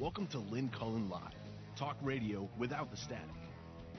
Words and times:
Welcome 0.00 0.28
to 0.28 0.38
Lynn 0.38 0.70
Cullen 0.70 1.10
Live, 1.10 1.20
talk 1.76 1.98
radio 2.00 2.48
without 2.56 2.90
the 2.90 2.96
static. 2.96 3.28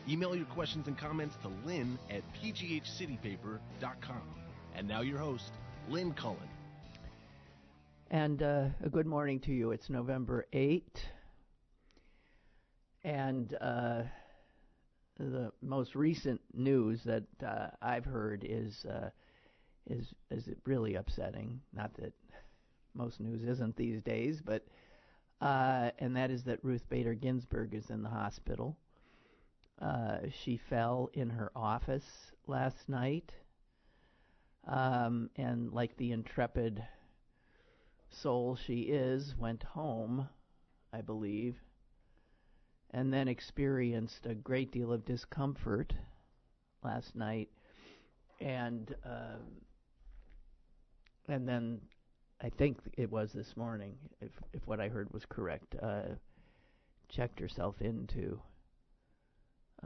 Email 0.10 0.36
your 0.36 0.48
questions 0.48 0.88
and 0.88 0.98
comments 0.98 1.36
to 1.44 1.52
lynn 1.64 2.00
at 2.10 2.24
pghcitypaper.com. 2.42 4.24
And 4.74 4.88
now 4.88 5.02
your 5.02 5.20
host, 5.20 5.52
Lynn 5.90 6.14
Cullen. 6.14 6.40
And 8.10 8.42
uh, 8.42 8.70
a 8.84 8.90
good 8.90 9.06
morning 9.06 9.42
to 9.42 9.52
you. 9.52 9.70
It's 9.74 9.92
November 9.92 10.48
8th. 10.52 10.82
And 13.04 13.56
uh, 13.62 14.02
the 15.20 15.52
most 15.62 15.94
recent 15.94 16.42
news 16.52 17.02
that 17.06 17.26
uh, 17.46 17.68
I've 17.80 18.06
heard 18.06 18.44
is 18.44 18.86
uh, 18.86 19.12
is 19.88 20.08
is 20.32 20.50
really 20.66 20.96
upsetting. 20.96 21.62
Not 21.76 21.94
that 21.98 22.14
most 22.96 23.20
news 23.20 23.44
isn't 23.44 23.76
these 23.76 24.02
days, 24.02 24.42
but 24.44 24.66
uh, 25.42 25.90
and 25.98 26.16
that 26.16 26.30
is 26.30 26.44
that 26.44 26.64
Ruth 26.64 26.88
Bader 26.90 27.16
Ginsburg 27.16 27.74
is 27.74 27.90
in 27.90 28.04
the 28.04 28.10
hospital. 28.10 28.78
Uh, 29.82 30.20
she 30.44 30.58
fell 30.58 31.10
in 31.14 31.32
her 31.32 31.52
office 31.56 32.32
last 32.46 32.88
night, 32.88 33.32
um, 34.68 35.32
and 35.36 35.72
like 35.74 35.98
the 35.98 36.12
intrepid 36.12 36.84
soul 38.12 38.56
she 38.56 38.82
is, 38.82 39.36
went 39.36 39.64
home, 39.64 40.30
I 40.94 41.02
believe, 41.02 41.56
and 42.92 43.12
then 43.12 43.28
experienced 43.28 44.28
a 44.28 44.36
great 44.36 44.72
deal 44.72 44.94
of 44.94 45.06
discomfort 45.06 45.96
last 46.84 47.16
night, 47.16 47.50
and 48.40 48.94
uh, 49.04 49.40
and 51.28 51.48
then 51.48 51.82
I 52.44 52.50
think 52.50 52.80
it 52.98 53.12
was 53.12 53.32
this 53.34 53.56
morning, 53.56 53.94
if 54.20 54.32
if 54.54 54.66
what 54.66 54.80
I 54.80 54.90
heard 54.90 55.14
was 55.14 55.26
correct, 55.26 55.76
uh, 55.82 56.16
checked 57.08 57.40
herself 57.40 57.82
into 57.82 58.42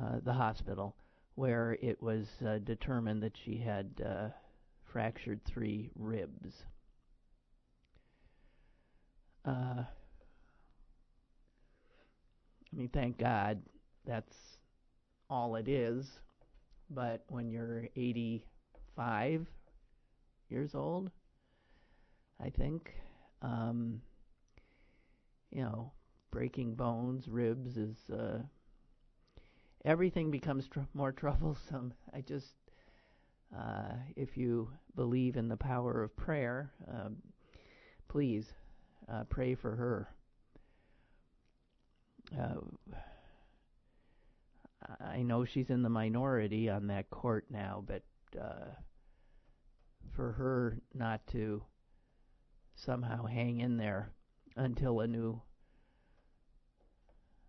uh, 0.01 0.19
the 0.23 0.33
hospital, 0.33 0.95
where 1.35 1.77
it 1.81 2.01
was 2.01 2.27
uh, 2.47 2.59
determined 2.59 3.23
that 3.23 3.35
she 3.35 3.57
had 3.57 3.89
uh, 4.05 4.29
fractured 4.85 5.43
three 5.43 5.91
ribs. 5.95 6.63
Uh, 9.45 9.83
I 12.71 12.77
mean, 12.77 12.89
thank 12.89 13.17
God 13.17 13.61
that's 14.05 14.57
all 15.29 15.55
it 15.55 15.67
is. 15.67 16.19
But 16.89 17.23
when 17.27 17.49
you're 17.49 17.89
85 17.95 19.45
years 20.49 20.75
old, 20.75 21.09
I 22.43 22.49
think, 22.49 22.93
um, 23.41 24.01
you 25.51 25.61
know, 25.61 25.91
breaking 26.31 26.75
bones, 26.75 27.27
ribs 27.27 27.77
is 27.77 27.95
uh, 28.09 28.39
everything 29.85 30.31
becomes 30.31 30.67
tr- 30.67 30.81
more 30.93 31.11
troublesome. 31.13 31.93
I 32.13 32.21
just, 32.21 32.55
uh, 33.57 33.93
if 34.15 34.37
you 34.37 34.69
believe 34.95 35.37
in 35.37 35.47
the 35.47 35.57
power 35.57 36.03
of 36.03 36.15
prayer, 36.17 36.71
um, 36.91 37.17
please 38.07 38.53
uh, 39.11 39.23
pray 39.29 39.55
for 39.55 39.75
her. 39.75 40.09
Uh, 42.37 42.55
I 44.99 45.21
know 45.21 45.45
she's 45.45 45.69
in 45.69 45.81
the 45.83 45.89
minority 45.89 46.69
on 46.69 46.87
that 46.87 47.09
court 47.09 47.45
now, 47.49 47.83
but 47.85 48.03
uh, 48.39 48.71
for 50.15 50.33
her 50.33 50.79
not 50.93 51.25
to 51.27 51.63
somehow 52.75 53.25
hang 53.25 53.59
in 53.59 53.77
there 53.77 54.11
until 54.55 55.01
a 55.01 55.07
new 55.07 55.41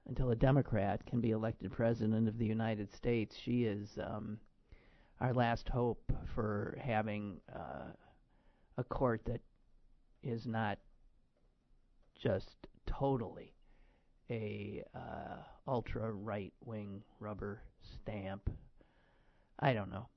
until 0.08 0.30
a 0.30 0.36
Democrat 0.36 1.04
can 1.04 1.20
be 1.20 1.32
elected 1.32 1.72
president 1.72 2.28
of 2.28 2.38
the 2.38 2.46
United 2.46 2.94
States, 2.94 3.36
she 3.36 3.64
is 3.64 3.98
um, 4.00 4.38
our 5.20 5.34
last 5.34 5.68
hope 5.68 6.12
for 6.32 6.78
having 6.80 7.40
uh, 7.52 7.90
a 8.78 8.84
court 8.84 9.22
that 9.26 9.40
is 10.22 10.46
not 10.46 10.78
just 12.14 12.54
totally 12.86 13.52
a 14.30 14.84
uh, 14.94 15.38
ultra 15.66 16.12
right 16.12 16.52
wing 16.64 17.02
rubber 17.18 17.62
stamp. 17.82 18.48
I 19.58 19.72
don't 19.72 19.90
know. 19.90 20.08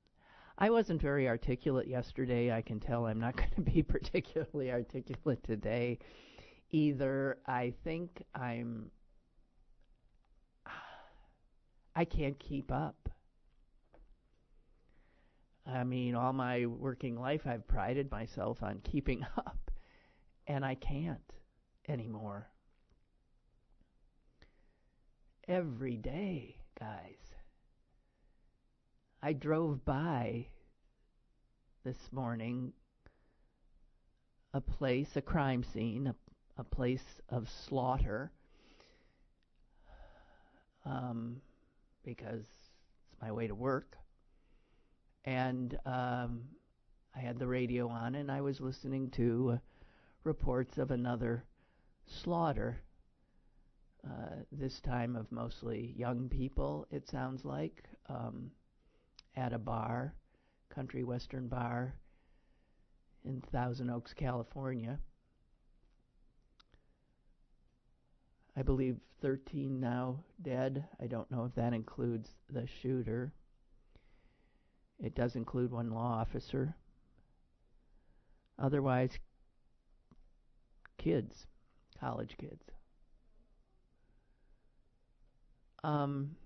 I 0.60 0.68
wasn't 0.68 1.00
very 1.00 1.26
articulate 1.26 1.88
yesterday. 1.88 2.52
I 2.52 2.60
can 2.60 2.80
tell 2.80 3.06
I'm 3.06 3.18
not 3.18 3.36
going 3.38 3.50
to 3.56 3.62
be 3.62 3.82
particularly 3.82 4.70
articulate 4.70 5.42
today 5.42 5.98
either. 6.70 7.38
I 7.46 7.72
think 7.82 8.22
I'm. 8.34 8.90
I 11.96 12.04
can't 12.04 12.38
keep 12.38 12.70
up. 12.70 13.08
I 15.66 15.82
mean, 15.84 16.14
all 16.14 16.32
my 16.32 16.66
working 16.66 17.18
life 17.18 17.46
I've 17.46 17.66
prided 17.66 18.10
myself 18.10 18.62
on 18.62 18.80
keeping 18.84 19.24
up, 19.36 19.70
and 20.46 20.64
I 20.64 20.74
can't 20.74 21.18
anymore 21.88 22.48
every 25.48 25.96
day, 25.96 26.56
guys. 26.78 27.29
I 29.22 29.34
drove 29.34 29.84
by 29.84 30.46
this 31.84 31.98
morning 32.10 32.72
a 34.54 34.62
place, 34.62 35.14
a 35.14 35.20
crime 35.20 35.62
scene, 35.62 36.06
a, 36.06 36.14
a 36.56 36.64
place 36.64 37.04
of 37.28 37.46
slaughter, 37.66 38.32
um, 40.86 41.36
because 42.02 42.40
it's 42.40 43.20
my 43.20 43.30
way 43.30 43.46
to 43.46 43.54
work. 43.54 43.94
And 45.26 45.78
um, 45.84 46.44
I 47.14 47.18
had 47.20 47.38
the 47.38 47.46
radio 47.46 47.88
on 47.88 48.14
and 48.14 48.30
I 48.30 48.40
was 48.40 48.58
listening 48.58 49.10
to 49.10 49.52
uh, 49.52 49.58
reports 50.24 50.78
of 50.78 50.90
another 50.90 51.44
slaughter 52.06 52.80
uh, 54.02 54.36
this 54.50 54.80
time 54.80 55.14
of 55.14 55.30
mostly 55.30 55.92
young 55.94 56.30
people, 56.30 56.86
it 56.90 57.06
sounds 57.06 57.44
like, 57.44 57.84
um, 58.08 58.50
at 59.36 59.52
a 59.52 59.58
bar, 59.58 60.14
country 60.74 61.04
western 61.04 61.48
bar 61.48 61.94
in 63.24 63.40
Thousand 63.52 63.90
Oaks, 63.90 64.12
California. 64.14 64.98
I 68.56 68.62
believe 68.62 68.96
13 69.22 69.80
now 69.80 70.20
dead. 70.42 70.84
I 71.00 71.06
don't 71.06 71.30
know 71.30 71.44
if 71.44 71.54
that 71.54 71.72
includes 71.72 72.30
the 72.50 72.66
shooter. 72.82 73.32
It 75.02 75.14
does 75.14 75.36
include 75.36 75.70
one 75.70 75.90
law 75.90 76.20
officer. 76.20 76.74
Otherwise, 78.58 79.18
kids, 80.98 81.46
college 81.98 82.36
kids. 82.38 82.62
Um, 85.82 86.36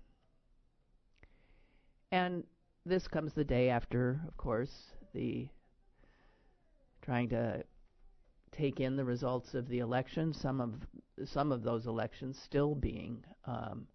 and 2.11 2.45
this 2.85 3.07
comes 3.07 3.33
the 3.33 3.43
day 3.43 3.69
after, 3.69 4.21
of 4.27 4.37
course, 4.37 4.93
the 5.13 5.47
trying 7.01 7.29
to 7.29 7.63
take 8.51 8.79
in 8.79 8.95
the 8.95 9.03
results 9.03 9.53
of 9.53 9.67
the 9.67 9.79
election. 9.79 10.33
Some 10.33 10.61
of 10.61 10.73
some 11.25 11.51
of 11.51 11.63
those 11.63 11.87
elections 11.87 12.39
still 12.43 12.75
being 12.75 13.23
um, 13.45 13.87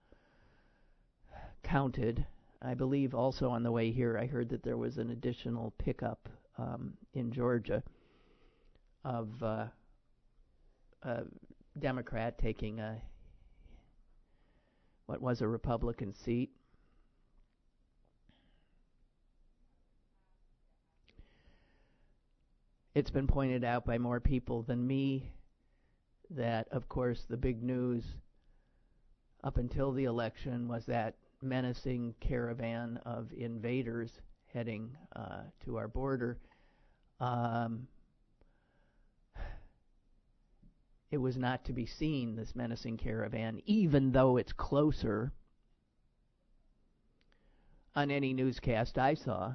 counted. 1.62 2.26
I 2.62 2.74
believe 2.74 3.14
also 3.14 3.48
on 3.48 3.62
the 3.62 3.72
way 3.72 3.90
here, 3.90 4.18
I 4.18 4.26
heard 4.26 4.48
that 4.50 4.62
there 4.62 4.76
was 4.76 4.98
an 4.98 5.10
additional 5.10 5.72
pickup 5.78 6.28
um, 6.58 6.94
in 7.14 7.32
Georgia 7.32 7.82
of 9.04 9.28
uh, 9.42 9.66
a 11.02 11.22
Democrat 11.78 12.38
taking 12.38 12.80
a 12.80 13.00
what 15.06 15.20
was 15.20 15.40
a 15.40 15.48
Republican 15.48 16.12
seat. 16.14 16.50
It's 23.00 23.08
been 23.08 23.26
pointed 23.26 23.64
out 23.64 23.86
by 23.86 23.96
more 23.96 24.20
people 24.20 24.62
than 24.62 24.86
me 24.86 25.32
that, 26.28 26.68
of 26.70 26.86
course, 26.90 27.24
the 27.30 27.36
big 27.38 27.62
news 27.62 28.04
up 29.42 29.56
until 29.56 29.90
the 29.92 30.04
election 30.04 30.68
was 30.68 30.84
that 30.84 31.14
menacing 31.40 32.14
caravan 32.20 33.00
of 33.06 33.32
invaders 33.32 34.10
heading 34.52 34.98
uh, 35.16 35.44
to 35.64 35.78
our 35.78 35.88
border. 35.88 36.40
Um, 37.20 37.88
it 41.10 41.16
was 41.16 41.38
not 41.38 41.64
to 41.64 41.72
be 41.72 41.86
seen, 41.86 42.36
this 42.36 42.54
menacing 42.54 42.98
caravan, 42.98 43.62
even 43.64 44.12
though 44.12 44.36
it's 44.36 44.52
closer 44.52 45.32
on 47.96 48.10
any 48.10 48.34
newscast 48.34 48.98
I 48.98 49.14
saw. 49.14 49.54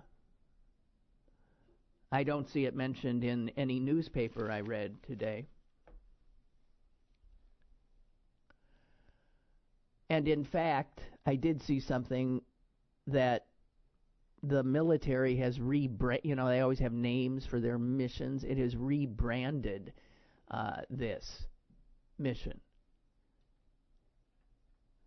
I 2.12 2.24
don't 2.24 2.48
see 2.48 2.66
it 2.66 2.75
mentioned 2.75 3.24
in 3.24 3.50
any 3.57 3.80
newspaper 3.80 4.52
I 4.52 4.62
read 4.62 4.96
today. 5.04 5.48
And 10.10 10.28
in 10.28 10.44
fact, 10.44 11.02
I 11.25 11.36
did 11.36 11.62
see 11.62 11.80
something 11.80 12.42
that 13.07 13.48
the 14.44 14.63
military 14.63 15.36
has 15.38 15.60
rebranded. 15.60 16.25
You 16.25 16.36
know, 16.36 16.48
they 16.48 16.62
always 16.62 16.80
have 16.80 16.94
names 16.94 17.46
for 17.46 17.60
their 17.60 17.80
missions. 17.80 18.44
It 18.44 18.58
has 18.58 18.75
rebranded 18.75 19.94
uh, 20.51 20.81
this 20.90 21.46
mission 22.19 22.60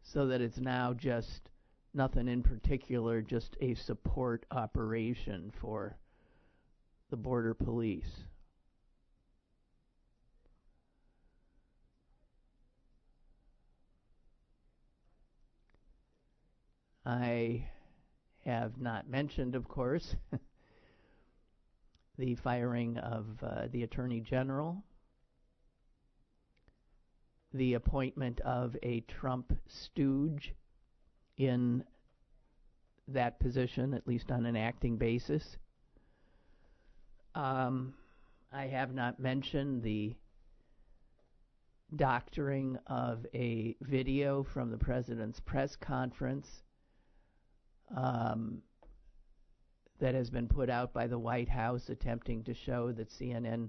so 0.02 0.26
that 0.26 0.40
it's 0.40 0.58
now 0.58 0.92
just 0.94 1.50
nothing 1.94 2.28
in 2.28 2.42
particular, 2.42 3.22
just 3.22 3.56
a 3.60 3.74
support 3.74 4.46
operation 4.50 5.52
for 5.60 5.96
the 7.10 7.16
border 7.16 7.55
police. 7.55 8.25
I 17.05 17.64
have 18.44 18.78
not 18.78 19.08
mentioned, 19.08 19.55
of 19.55 19.66
course, 19.66 20.14
the 22.19 22.34
firing 22.34 22.99
of 22.99 23.26
uh, 23.43 23.69
the 23.72 23.82
Attorney 23.82 24.20
General, 24.20 24.82
the 27.54 27.75
appointment 27.75 28.40
of 28.40 28.76
a 28.82 29.00
Trump 29.00 29.56
stooge 29.66 30.52
in 31.38 31.82
that 33.06 33.40
position, 33.40 33.94
at 33.94 34.06
least 34.06 34.31
on 34.31 34.44
an 34.44 34.56
acting 34.56 34.99
basis. 34.99 35.56
Um, 37.38 37.94
I 38.52 38.67
have 38.67 38.93
not 38.93 39.20
mentioned 39.20 39.85
the 39.85 40.17
doctoring 41.94 42.76
of 42.88 43.25
a 43.32 43.76
video 43.81 44.43
from 44.43 44.73
the 44.73 44.76
president's 44.76 45.38
press 45.38 45.76
conference 45.76 46.49
um, 47.96 48.61
that 50.00 50.17
has 50.17 50.31
been 50.31 50.49
put 50.49 50.69
out 50.69 50.93
by 50.93 51.06
the 51.06 51.19
White 51.19 51.49
House 51.49 51.88
attempting 51.90 52.43
to 52.43 52.55
show 52.55 52.90
that 52.90 53.08
CNN 53.08 53.69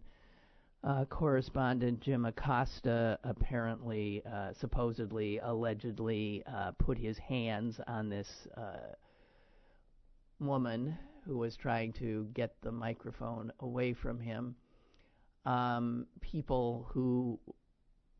uh, 0.83 1.05
correspondent 1.05 1.99
Jim 1.99 2.25
Acosta 2.25 3.19
apparently, 3.23 4.23
uh, 4.25 4.51
supposedly, 4.59 5.37
allegedly 5.43 6.41
uh, 6.51 6.71
put 6.79 6.97
his 6.97 7.19
hands 7.19 7.79
on 7.87 8.09
this 8.09 8.47
uh, 8.57 8.95
woman 10.39 10.97
who 11.25 11.37
was 11.37 11.55
trying 11.55 11.93
to 11.93 12.27
get 12.33 12.55
the 12.61 12.71
microphone 12.71 13.51
away 13.59 13.93
from 13.93 14.19
him. 14.19 14.55
Um, 15.45 16.05
people 16.21 16.87
who 16.91 17.39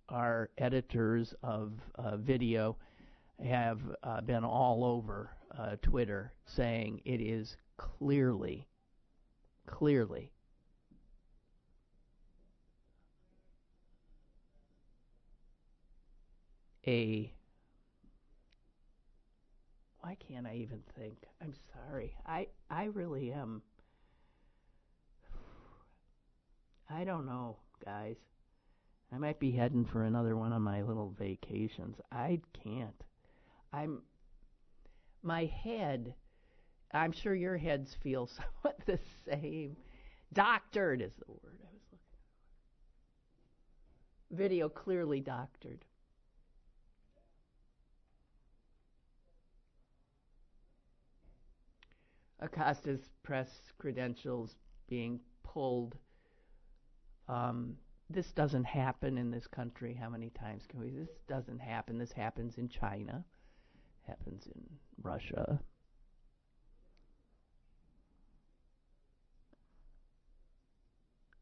are 0.08 0.50
editors 0.58 1.34
of 1.44 1.74
uh, 1.96 2.18
video 2.18 2.78
have 3.44 3.80
uh, 4.04 4.22
been 4.22 4.44
all 4.44 4.84
over 4.84 5.30
uh, 5.58 5.76
Twitter 5.82 6.34
saying 6.46 7.02
it 7.06 7.22
is 7.22 7.58
clearly, 7.78 8.68
clearly 9.66 10.32
a 16.90 17.32
why 20.02 20.16
can't 20.28 20.48
I 20.48 20.56
even 20.56 20.82
think? 20.98 21.18
I'm 21.42 21.54
sorry. 21.74 22.14
I 22.26 22.48
I 22.70 22.86
really 22.86 23.32
am 23.32 23.62
I 26.90 27.04
don't 27.04 27.26
know, 27.26 27.58
guys. 27.86 28.18
I 29.12 29.18
might 29.18 29.40
be 29.40 29.52
heading 29.52 29.86
for 29.86 30.04
another 30.04 30.36
one 30.36 30.54
of 30.54 30.62
my 30.62 30.82
little 30.82 31.16
vacations. 31.18 31.98
I 32.12 32.42
can't. 32.64 33.04
I'm 33.72 34.02
my 35.22 35.46
head 35.46 36.16
I'm 36.92 37.12
sure 37.12 37.36
your 37.36 37.58
heads 37.58 37.96
feel 38.02 38.28
somewhat 38.64 38.80
the 38.86 39.00
same. 39.26 39.76
Doctored 40.34 41.02
is 41.02 41.14
the 41.16 41.32
word 41.32 41.60
I 41.62 41.72
was 41.74 41.82
looking 41.92 42.00
for. 44.30 44.36
Video 44.36 44.70
clearly 44.70 45.20
doctored. 45.20 45.86
Acosta's 52.42 53.10
press 53.24 53.50
credentials 53.78 54.56
being 54.88 55.20
pulled. 55.44 55.98
Um, 57.28 57.76
this 58.10 58.32
doesn't 58.32 58.64
happen 58.64 59.18
in 59.18 59.30
this 59.30 59.46
country. 59.48 59.94
How 59.94 60.10
many 60.10 60.32
times 60.32 60.64
can 60.68 60.80
we? 60.80 60.90
This 60.90 61.10
doesn't 61.28 61.60
happen. 61.60 61.98
This 61.98 62.12
happens 62.12 62.58
in 62.58 62.70
China, 62.70 63.24
happens 64.08 64.48
in 64.48 64.62
Russia. 65.04 65.60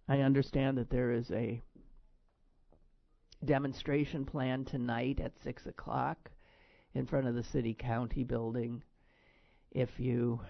I 0.10 0.20
understand 0.20 0.78
that 0.78 0.90
there 0.90 1.12
is 1.12 1.30
a 1.32 1.62
demonstration 3.44 4.26
plan 4.26 4.66
tonight 4.66 5.20
at 5.20 5.38
6 5.44 5.68
o'clock 5.68 6.32
in 6.94 7.06
front 7.06 7.28
of 7.28 7.36
the 7.36 7.44
city 7.44 7.74
county 7.74 8.24
building. 8.24 8.82
If 9.72 10.00
you 10.00 10.42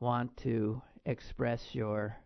want 0.00 0.36
to 0.38 0.80
express 1.04 1.74
your 1.74 2.16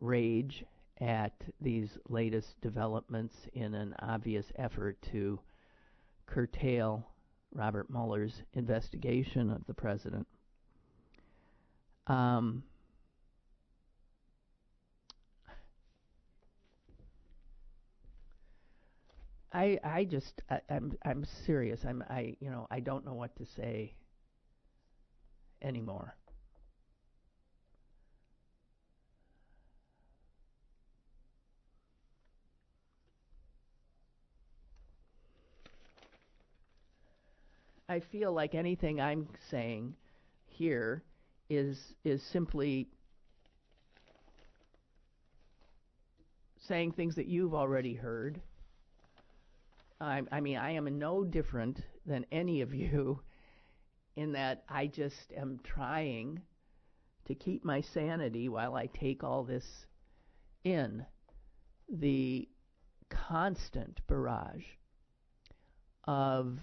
rage 0.00 0.64
at 1.00 1.32
these 1.60 1.96
latest 2.08 2.60
developments 2.60 3.34
in 3.52 3.74
an 3.74 3.94
obvious 4.00 4.46
effort 4.56 5.00
to 5.02 5.38
curtail 6.26 7.06
Robert 7.54 7.88
Mueller's 7.90 8.42
investigation 8.54 9.50
of 9.50 9.64
the 9.66 9.74
president. 9.74 10.26
Um, 12.06 12.62
I 19.52 19.78
I 19.82 20.04
just 20.04 20.42
I, 20.50 20.60
I'm 20.70 20.96
I'm 21.04 21.24
serious. 21.24 21.84
I'm 21.84 22.02
I 22.08 22.36
you 22.40 22.50
know 22.50 22.66
I 22.70 22.80
don't 22.80 23.04
know 23.04 23.14
what 23.14 23.36
to 23.36 23.46
say 23.46 23.94
anymore. 25.62 26.14
I 37.88 38.00
feel 38.00 38.32
like 38.32 38.54
anything 38.54 39.00
I'm 39.00 39.28
saying 39.50 39.94
here 40.46 41.02
is 41.48 41.78
is 42.04 42.22
simply 42.22 42.88
saying 46.66 46.92
things 46.92 47.14
that 47.14 47.26
you've 47.26 47.54
already 47.54 47.94
heard. 47.94 48.42
I, 50.00 50.22
I 50.30 50.40
mean, 50.40 50.58
I 50.58 50.72
am 50.72 50.98
no 50.98 51.24
different 51.24 51.80
than 52.04 52.26
any 52.30 52.60
of 52.60 52.74
you 52.74 53.20
in 54.16 54.32
that 54.32 54.64
I 54.68 54.86
just 54.86 55.32
am 55.36 55.58
trying 55.64 56.42
to 57.26 57.34
keep 57.34 57.64
my 57.64 57.80
sanity 57.80 58.48
while 58.48 58.74
I 58.74 58.86
take 58.86 59.24
all 59.24 59.44
this 59.44 59.64
in. 60.62 61.06
The 61.90 62.46
constant 63.08 64.00
barrage 64.06 64.64
of 66.04 66.58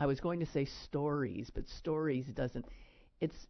I 0.00 0.06
was 0.06 0.18
going 0.18 0.40
to 0.40 0.46
say 0.46 0.64
stories, 0.64 1.50
but 1.54 1.68
stories 1.68 2.24
doesn't. 2.34 2.64
It's 3.20 3.46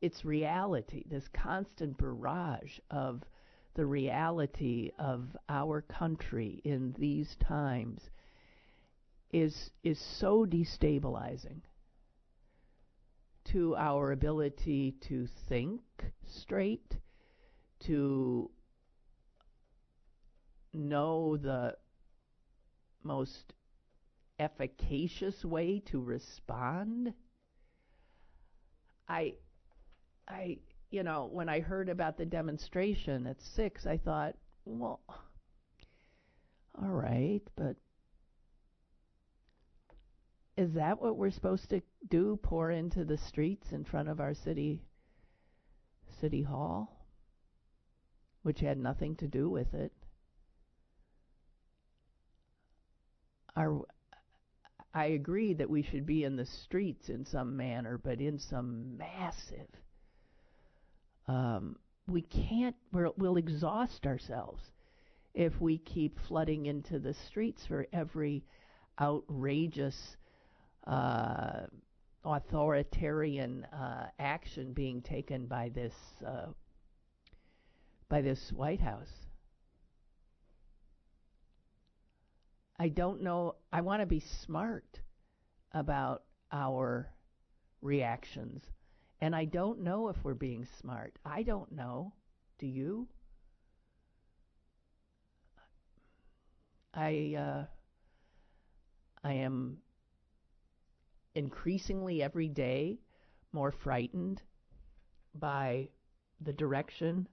it's 0.00 0.24
reality. 0.24 1.02
This 1.10 1.28
constant 1.34 1.98
barrage 1.98 2.78
of 2.90 3.22
the 3.74 3.84
reality 3.86 4.90
of 4.98 5.36
our 5.48 5.82
country 5.82 6.60
in 6.64 6.94
these 6.98 7.36
times 7.36 8.00
is 9.32 9.70
is 9.82 9.98
so 9.98 10.46
destabilizing 10.46 11.62
to 13.46 13.74
our 13.76 14.12
ability 14.12 14.94
to 15.08 15.26
think 15.48 15.80
straight, 16.28 16.96
to 17.80 18.48
know 20.72 21.36
the 21.36 21.76
most 23.02 23.52
efficacious 24.42 25.44
way 25.44 25.82
to 25.90 26.00
respond. 26.00 27.14
I, 29.08 29.34
I, 30.28 30.58
you 30.90 31.02
know, 31.02 31.28
when 31.30 31.48
I 31.48 31.60
heard 31.60 31.88
about 31.88 32.16
the 32.16 32.26
demonstration 32.26 33.26
at 33.26 33.40
six, 33.40 33.86
I 33.86 33.98
thought, 33.98 34.34
well, 34.64 35.00
all 36.80 36.88
right, 36.88 37.42
but 37.56 37.76
is 40.56 40.74
that 40.74 41.00
what 41.00 41.16
we're 41.16 41.30
supposed 41.30 41.70
to 41.70 41.82
do? 42.08 42.38
Pour 42.42 42.70
into 42.70 43.04
the 43.04 43.18
streets 43.18 43.72
in 43.72 43.84
front 43.84 44.08
of 44.08 44.20
our 44.20 44.34
city, 44.34 44.82
city 46.20 46.42
hall, 46.42 47.06
which 48.42 48.60
had 48.60 48.78
nothing 48.78 49.16
to 49.16 49.28
do 49.28 49.48
with 49.48 49.72
it. 49.74 49.92
are 53.56 53.80
I 54.94 55.06
agree 55.06 55.54
that 55.54 55.70
we 55.70 55.82
should 55.82 56.04
be 56.04 56.24
in 56.24 56.36
the 56.36 56.44
streets 56.44 57.08
in 57.08 57.24
some 57.24 57.56
manner, 57.56 57.98
but 57.98 58.20
in 58.20 58.38
some 58.38 58.96
massive. 58.98 59.68
Um, 61.26 61.76
we 62.06 62.22
can't. 62.22 62.76
we 62.92 63.04
will 63.16 63.36
exhaust 63.36 64.06
ourselves 64.06 64.62
if 65.34 65.58
we 65.60 65.78
keep 65.78 66.18
flooding 66.28 66.66
into 66.66 66.98
the 66.98 67.14
streets 67.14 67.64
for 67.66 67.86
every 67.92 68.44
outrageous, 69.00 70.16
uh, 70.86 71.62
authoritarian 72.24 73.64
uh, 73.64 74.08
action 74.18 74.72
being 74.74 75.00
taken 75.00 75.46
by 75.46 75.70
this 75.70 75.94
uh, 76.26 76.46
by 78.08 78.20
this 78.20 78.52
White 78.54 78.80
House. 78.80 79.21
I 82.82 82.88
don't 82.88 83.22
know. 83.22 83.54
I 83.72 83.80
want 83.80 84.02
to 84.02 84.06
be 84.06 84.18
smart 84.18 84.98
about 85.70 86.24
our 86.50 87.08
reactions. 87.80 88.64
And 89.20 89.36
I 89.36 89.44
don't 89.44 89.84
know 89.84 90.08
if 90.08 90.16
we're 90.24 90.34
being 90.34 90.66
smart. 90.80 91.16
I 91.24 91.44
don't 91.44 91.70
know. 91.70 92.12
Do 92.58 92.66
you? 92.66 93.06
I 96.92 97.36
uh, 97.38 97.64
I 99.22 99.32
am 99.34 99.76
increasingly 101.36 102.20
every 102.20 102.48
day 102.48 102.98
more 103.52 103.70
frightened 103.70 104.42
by 105.36 105.88
the 106.40 106.52
direction 106.52 107.28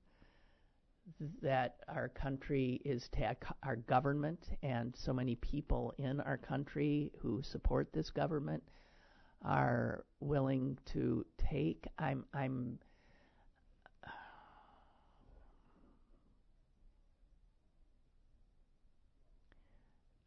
that 1.42 1.76
our 1.88 2.10
country 2.10 2.82
is 2.86 3.10
ta- 3.10 3.36
our 3.64 3.76
government 3.76 4.50
and 4.64 4.96
so 4.96 5.14
many 5.14 5.36
people 5.36 5.94
in 5.98 6.20
our 6.22 6.38
country 6.38 7.12
who 7.20 7.42
support 7.42 7.92
this 7.94 8.10
government 8.10 8.64
are 9.44 10.04
willing 10.20 10.78
to 10.86 11.26
take 11.38 11.88
i'm 11.98 12.26
i'm 12.34 12.78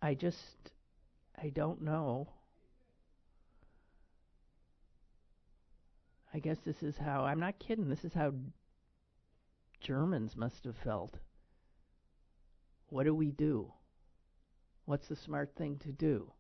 I 0.02 0.14
just 0.14 0.72
I 1.40 1.50
don't 1.50 1.80
know. 1.82 2.28
I 6.34 6.40
guess 6.40 6.56
this 6.66 6.82
is 6.82 6.96
how 6.96 7.24
I'm 7.24 7.38
not 7.38 7.58
kidding. 7.60 7.88
This 7.88 8.04
is 8.04 8.12
how 8.12 8.32
Germans 9.82 10.36
must 10.36 10.64
have 10.64 10.76
felt. 10.84 11.18
What 12.88 13.04
do 13.04 13.14
we 13.14 13.30
do? 13.30 13.72
What's 14.84 15.08
the 15.08 15.16
smart 15.16 15.54
thing 15.56 15.78
to 15.84 15.92
do? 15.92 16.32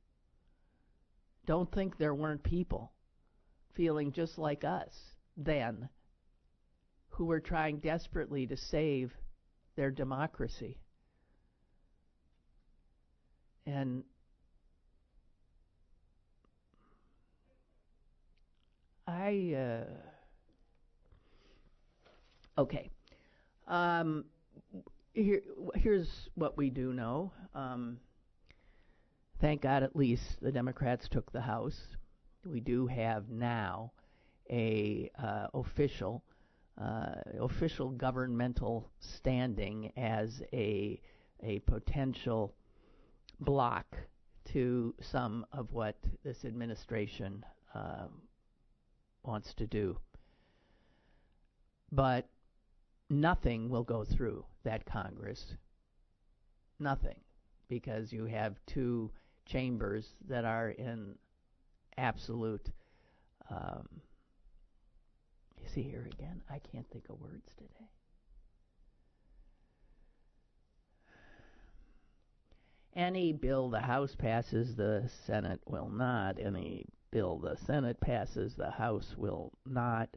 Don't 1.46 1.70
think 1.72 1.96
there 1.96 2.14
weren't 2.14 2.42
people 2.42 2.92
feeling 3.74 4.12
just 4.12 4.38
like 4.38 4.64
us 4.64 4.92
then 5.36 5.88
who 7.08 7.24
were 7.24 7.40
trying 7.40 7.78
desperately 7.78 8.46
to 8.46 8.56
save 8.56 9.12
their 9.76 9.90
democracy. 9.90 10.78
And 13.66 14.04
I, 19.06 19.54
uh, 19.56 19.84
okay. 22.60 22.90
Um, 23.72 24.26
here, 25.14 25.40
here's 25.74 26.28
what 26.34 26.58
we 26.58 26.68
do 26.68 26.92
know. 26.92 27.32
Um, 27.54 27.96
thank 29.40 29.62
God, 29.62 29.82
at 29.82 29.96
least 29.96 30.22
the 30.42 30.52
Democrats 30.52 31.08
took 31.08 31.32
the 31.32 31.40
House. 31.40 31.80
We 32.44 32.60
do 32.60 32.86
have 32.86 33.30
now 33.30 33.92
a 34.50 35.10
uh, 35.18 35.46
official 35.54 36.22
uh, 36.78 37.14
official 37.40 37.90
governmental 37.90 38.90
standing 39.00 39.92
as 39.96 40.42
a 40.52 41.00
a 41.42 41.60
potential 41.60 42.54
block 43.40 43.86
to 44.52 44.94
some 45.00 45.46
of 45.52 45.72
what 45.72 45.96
this 46.24 46.44
administration 46.44 47.42
uh, 47.74 48.06
wants 49.22 49.54
to 49.54 49.66
do. 49.66 49.98
But 51.90 52.28
nothing 53.12 53.68
will 53.68 53.84
go 53.84 54.04
through 54.04 54.44
that 54.64 54.86
Congress. 54.86 55.54
Nothing. 56.80 57.20
Because 57.68 58.12
you 58.12 58.24
have 58.24 58.60
two 58.66 59.10
chambers 59.46 60.14
that 60.28 60.44
are 60.44 60.70
in 60.70 61.14
absolute. 61.96 62.70
Um, 63.50 63.88
you 65.60 65.68
see 65.68 65.82
here 65.82 66.08
again, 66.12 66.42
I 66.50 66.58
can't 66.58 66.88
think 66.90 67.04
of 67.08 67.20
words 67.20 67.54
today. 67.56 67.88
Any 72.94 73.32
bill 73.32 73.70
the 73.70 73.80
House 73.80 74.14
passes, 74.14 74.74
the 74.76 75.10
Senate 75.26 75.60
will 75.66 75.88
not. 75.88 76.38
Any 76.38 76.84
bill 77.10 77.38
the 77.38 77.56
Senate 77.56 78.00
passes, 78.00 78.54
the 78.54 78.70
House 78.70 79.14
will 79.16 79.52
not. 79.64 80.10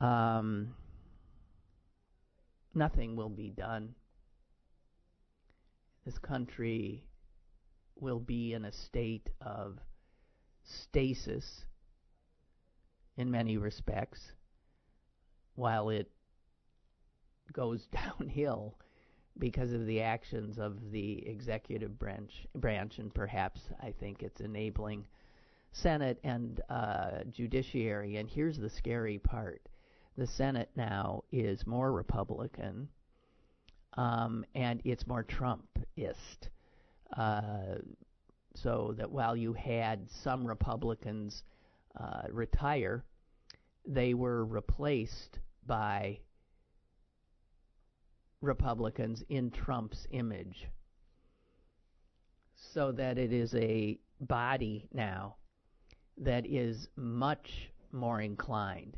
Um, 0.00 0.74
nothing 2.78 3.16
will 3.16 3.28
be 3.28 3.50
done. 3.50 3.94
This 6.04 6.18
country 6.18 7.04
will 7.96 8.20
be 8.20 8.54
in 8.54 8.64
a 8.64 8.72
state 8.72 9.28
of 9.40 9.78
stasis 10.64 11.64
in 13.16 13.30
many 13.30 13.56
respects 13.56 14.32
while 15.56 15.90
it 15.90 16.10
goes 17.52 17.86
downhill 17.92 18.78
because 19.38 19.72
of 19.72 19.86
the 19.86 20.00
actions 20.00 20.58
of 20.58 20.90
the 20.90 21.26
executive 21.28 21.98
branch 21.98 22.46
branch 22.56 22.98
and 22.98 23.14
perhaps 23.14 23.60
I 23.80 23.92
think 23.92 24.22
it's 24.22 24.40
enabling 24.40 25.06
Senate 25.72 26.18
and 26.24 26.60
uh, 26.68 27.22
judiciary 27.30 28.16
and 28.16 28.28
here's 28.28 28.58
the 28.58 28.70
scary 28.70 29.18
part 29.18 29.62
the 30.18 30.26
Senate 30.26 30.68
now 30.74 31.22
is 31.30 31.64
more 31.64 31.92
Republican, 31.92 32.88
um, 33.96 34.44
and 34.52 34.82
it's 34.84 35.06
more 35.06 35.22
Trumpist. 35.22 36.48
Uh, 37.16 37.76
so 38.56 38.94
that 38.98 39.12
while 39.12 39.36
you 39.36 39.52
had 39.52 40.10
some 40.24 40.44
Republicans 40.44 41.44
uh, 41.98 42.22
retire, 42.32 43.04
they 43.86 44.12
were 44.12 44.44
replaced 44.44 45.38
by 45.64 46.18
Republicans 48.40 49.22
in 49.28 49.52
Trump's 49.52 50.04
image. 50.10 50.66
So 52.72 52.90
that 52.90 53.18
it 53.18 53.32
is 53.32 53.54
a 53.54 54.00
body 54.20 54.88
now 54.92 55.36
that 56.16 56.44
is 56.44 56.88
much 56.96 57.70
more 57.92 58.20
inclined 58.20 58.96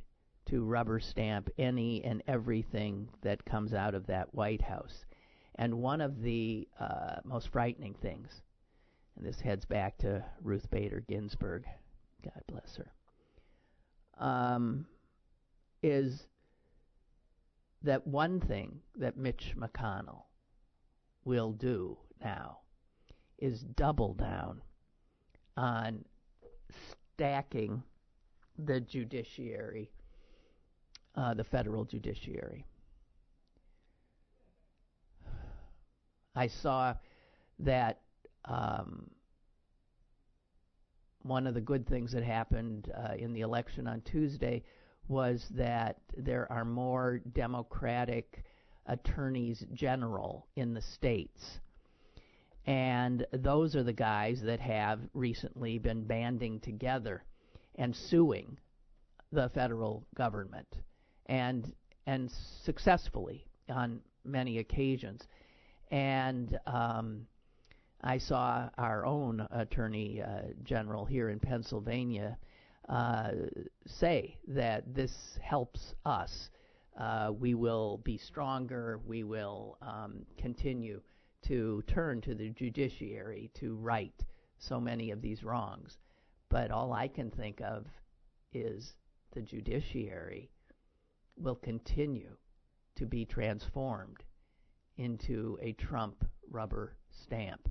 to 0.50 0.64
rubber 0.64 0.98
stamp 0.98 1.48
any 1.58 2.02
and 2.04 2.22
everything 2.26 3.08
that 3.22 3.44
comes 3.44 3.72
out 3.72 3.94
of 3.94 4.06
that 4.08 4.34
White 4.34 4.62
House. 4.62 5.04
And 5.54 5.80
one 5.80 6.00
of 6.00 6.22
the 6.22 6.66
uh, 6.80 7.16
most 7.24 7.48
frightening 7.48 7.94
things, 7.94 8.42
and 9.16 9.24
this 9.24 9.40
heads 9.40 9.64
back 9.64 9.96
to 9.98 10.24
Ruth 10.42 10.68
Bader 10.70 11.04
Ginsburg, 11.08 11.66
God 12.24 12.42
bless 12.48 12.76
her, 12.76 12.92
um, 14.18 14.86
is 15.82 16.26
that 17.82 18.06
one 18.06 18.40
thing 18.40 18.80
that 18.96 19.16
Mitch 19.16 19.54
McConnell 19.56 20.24
will 21.24 21.52
do 21.52 21.96
now 22.22 22.58
is 23.38 23.60
double 23.60 24.14
down 24.14 24.60
on 25.56 26.04
stacking 27.14 27.82
the 28.58 28.80
judiciary 28.80 29.90
uh, 31.16 31.34
the 31.34 31.44
federal 31.44 31.84
judiciary. 31.84 32.64
I 36.34 36.46
saw 36.46 36.94
that 37.60 38.00
um, 38.44 39.10
one 41.22 41.46
of 41.46 41.54
the 41.54 41.60
good 41.60 41.86
things 41.86 42.12
that 42.12 42.22
happened 42.22 42.90
uh, 42.96 43.14
in 43.14 43.32
the 43.32 43.40
election 43.40 43.86
on 43.86 44.00
Tuesday 44.02 44.62
was 45.08 45.44
that 45.50 45.98
there 46.16 46.50
are 46.50 46.64
more 46.64 47.20
Democratic 47.32 48.44
attorneys 48.86 49.64
general 49.72 50.46
in 50.56 50.72
the 50.72 50.82
states. 50.82 51.58
And 52.66 53.26
those 53.32 53.74
are 53.74 53.82
the 53.82 53.92
guys 53.92 54.40
that 54.42 54.60
have 54.60 55.00
recently 55.12 55.78
been 55.78 56.04
banding 56.04 56.60
together 56.60 57.24
and 57.74 57.94
suing 57.94 58.58
the 59.32 59.48
federal 59.50 60.06
government 60.14 60.66
and 61.30 61.72
and 62.06 62.30
successfully 62.64 63.46
on 63.70 64.00
many 64.24 64.58
occasions. 64.58 65.22
And 65.90 66.58
um, 66.66 67.26
I 68.02 68.18
saw 68.18 68.68
our 68.76 69.06
own 69.06 69.46
Attorney 69.50 70.22
uh, 70.22 70.52
General 70.64 71.04
here 71.04 71.30
in 71.30 71.38
Pennsylvania 71.38 72.36
uh, 72.88 73.30
say 73.86 74.36
that 74.48 74.94
this 74.94 75.12
helps 75.40 75.94
us. 76.04 76.50
Uh, 76.98 77.32
we 77.38 77.54
will 77.54 77.98
be 77.98 78.18
stronger. 78.18 79.00
We 79.06 79.22
will 79.22 79.78
um, 79.80 80.26
continue 80.36 81.00
to 81.46 81.82
turn 81.86 82.20
to 82.22 82.34
the 82.34 82.50
judiciary 82.50 83.50
to 83.60 83.76
right 83.76 84.14
so 84.58 84.80
many 84.80 85.12
of 85.12 85.22
these 85.22 85.44
wrongs. 85.44 85.98
But 86.48 86.72
all 86.72 86.92
I 86.92 87.06
can 87.06 87.30
think 87.30 87.60
of 87.60 87.86
is 88.52 88.94
the 89.32 89.42
judiciary 89.42 90.50
will 91.40 91.56
continue 91.56 92.36
to 92.96 93.06
be 93.06 93.24
transformed 93.24 94.22
into 94.96 95.58
a 95.62 95.72
Trump 95.72 96.24
rubber 96.50 96.96
stamp. 97.10 97.68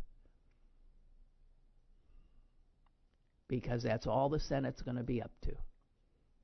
Because 3.47 3.83
that's 3.83 4.07
all 4.07 4.29
the 4.29 4.39
Senate's 4.39 4.81
going 4.81 4.97
to 4.97 5.03
be 5.03 5.21
up 5.21 5.31
to. 5.43 5.51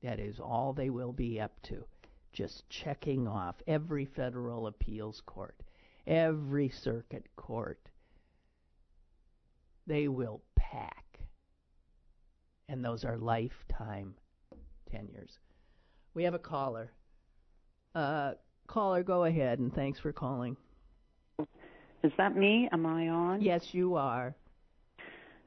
That 0.02 0.20
is 0.20 0.38
all 0.38 0.72
they 0.72 0.90
will 0.90 1.12
be 1.12 1.40
up 1.40 1.60
to. 1.64 1.84
Just 2.32 2.68
checking 2.68 3.26
off 3.26 3.56
every 3.66 4.04
federal 4.04 4.66
appeals 4.66 5.22
court, 5.24 5.56
every 6.06 6.68
circuit 6.68 7.26
court. 7.34 7.80
They 9.86 10.08
will 10.08 10.42
pack. 10.56 11.20
And 12.68 12.84
those 12.84 13.04
are 13.04 13.16
lifetime 13.16 14.14
tenures. 14.90 15.38
We 16.14 16.24
have 16.24 16.34
a 16.34 16.38
caller. 16.38 16.92
Uh, 17.96 18.34
caller, 18.66 19.02
go 19.02 19.24
ahead, 19.24 19.58
and 19.58 19.74
thanks 19.74 19.98
for 19.98 20.12
calling. 20.12 20.54
Is 22.02 22.12
that 22.18 22.36
me? 22.36 22.68
Am 22.70 22.84
I 22.84 23.08
on? 23.08 23.40
Yes, 23.40 23.72
you 23.72 23.96
are. 23.96 24.34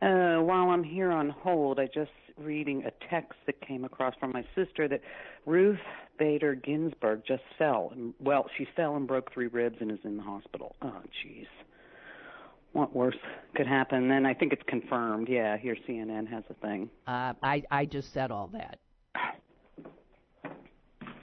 Uh, 0.02 0.38
while 0.38 0.72
I'm 0.72 0.84
here 0.84 1.12
on 1.12 1.30
hold, 1.30 1.80
I 1.80 1.86
just 1.86 2.10
reading 2.38 2.84
a 2.86 2.92
text 3.08 3.38
that 3.46 3.62
came 3.62 3.86
across 3.86 4.16
from 4.20 4.32
my 4.32 4.44
sister 4.56 4.88
that 4.88 5.02
Ruth 5.46 5.78
Bader 6.18 6.56
Ginsburg 6.56 7.22
just 7.28 7.44
fell. 7.60 7.94
Well, 8.20 8.48
she 8.58 8.66
fell 8.76 8.96
and 8.96 9.08
broke 9.08 9.32
three 9.32 9.48
ribs 9.48 9.78
and 9.80 9.92
is 9.92 10.00
in 10.04 10.18
the 10.18 10.24
hospital. 10.24 10.76
Oh, 10.82 11.02
jeez. 11.24 11.48
What 12.72 12.96
worse 12.96 13.18
could 13.56 13.68
happen? 13.68 14.10
Then 14.10 14.26
I 14.26 14.34
think 14.34 14.54
it's 14.54 14.64
confirmed. 14.68 15.28
Yeah, 15.30 15.58
here 15.58 15.76
CNN 15.88 16.28
has 16.28 16.44
a 16.50 16.56
thing. 16.56 16.90
Uh, 17.06 17.34
I 17.44 17.64
I 17.70 17.86
just 17.86 18.12
said 18.12 18.32
all 18.32 18.48
that. 18.54 18.80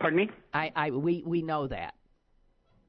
Pardon 0.06 0.18
me? 0.18 0.30
I, 0.54 0.70
I 0.76 0.90
we 0.90 1.24
we 1.26 1.42
know 1.42 1.66
that. 1.66 1.94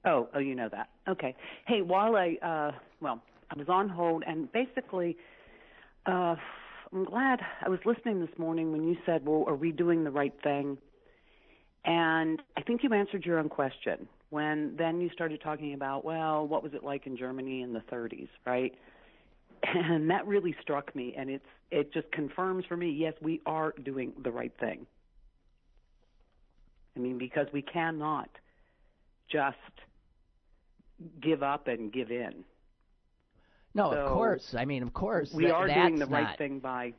Oh, 0.05 0.29
oh, 0.35 0.39
you 0.39 0.53
know 0.53 0.69
that. 0.69 0.89
Okay. 1.07 1.35
Hey, 1.65 1.81
while 1.81 2.15
I 2.15 2.37
uh 2.43 2.77
well, 3.01 3.23
I 3.49 3.57
was 3.57 3.67
on 3.69 3.89
hold 3.89 4.23
and 4.27 4.51
basically 4.51 5.17
uh 6.05 6.35
I'm 6.93 7.05
glad 7.05 7.39
I 7.65 7.69
was 7.69 7.79
listening 7.85 8.19
this 8.19 8.37
morning 8.37 8.71
when 8.71 8.87
you 8.87 8.97
said, 9.03 9.25
"Well, 9.25 9.45
are 9.47 9.55
we 9.55 9.71
doing 9.71 10.03
the 10.03 10.11
right 10.11 10.33
thing?" 10.43 10.77
And 11.85 12.39
I 12.55 12.61
think 12.61 12.83
you 12.83 12.93
answered 12.93 13.25
your 13.25 13.39
own 13.39 13.49
question 13.49 14.07
when 14.29 14.75
then 14.77 15.01
you 15.01 15.09
started 15.09 15.41
talking 15.41 15.73
about, 15.73 16.05
well, 16.05 16.47
what 16.47 16.61
was 16.61 16.75
it 16.75 16.83
like 16.83 17.07
in 17.07 17.17
Germany 17.17 17.63
in 17.63 17.73
the 17.73 17.81
30s, 17.91 18.29
right? 18.45 18.75
And 19.63 20.11
that 20.11 20.27
really 20.27 20.55
struck 20.61 20.95
me 20.95 21.15
and 21.17 21.31
it's 21.31 21.45
it 21.71 21.91
just 21.93 22.11
confirms 22.11 22.65
for 22.65 22.77
me, 22.77 22.91
yes, 22.91 23.13
we 23.21 23.41
are 23.47 23.73
doing 23.83 24.13
the 24.23 24.29
right 24.29 24.53
thing. 24.59 24.85
I 26.97 26.99
mean, 26.99 27.17
because 27.19 27.47
we 27.53 27.61
cannot 27.61 28.29
just 29.31 29.57
give 31.21 31.43
up 31.43 31.67
and 31.67 31.93
give 31.93 32.09
in. 32.09 32.43
No, 33.75 33.91
So, 33.91 33.97
of 33.99 34.13
course. 34.13 34.55
I 34.57 34.65
mean, 34.65 34.81
of 34.81 34.93
course. 34.93 35.31
We 35.33 35.51
are 35.51 35.67
doing 35.67 35.99
the 35.99 36.07
right 36.07 36.23
not- 36.23 36.37
thing 36.37 36.59
by 36.59 36.93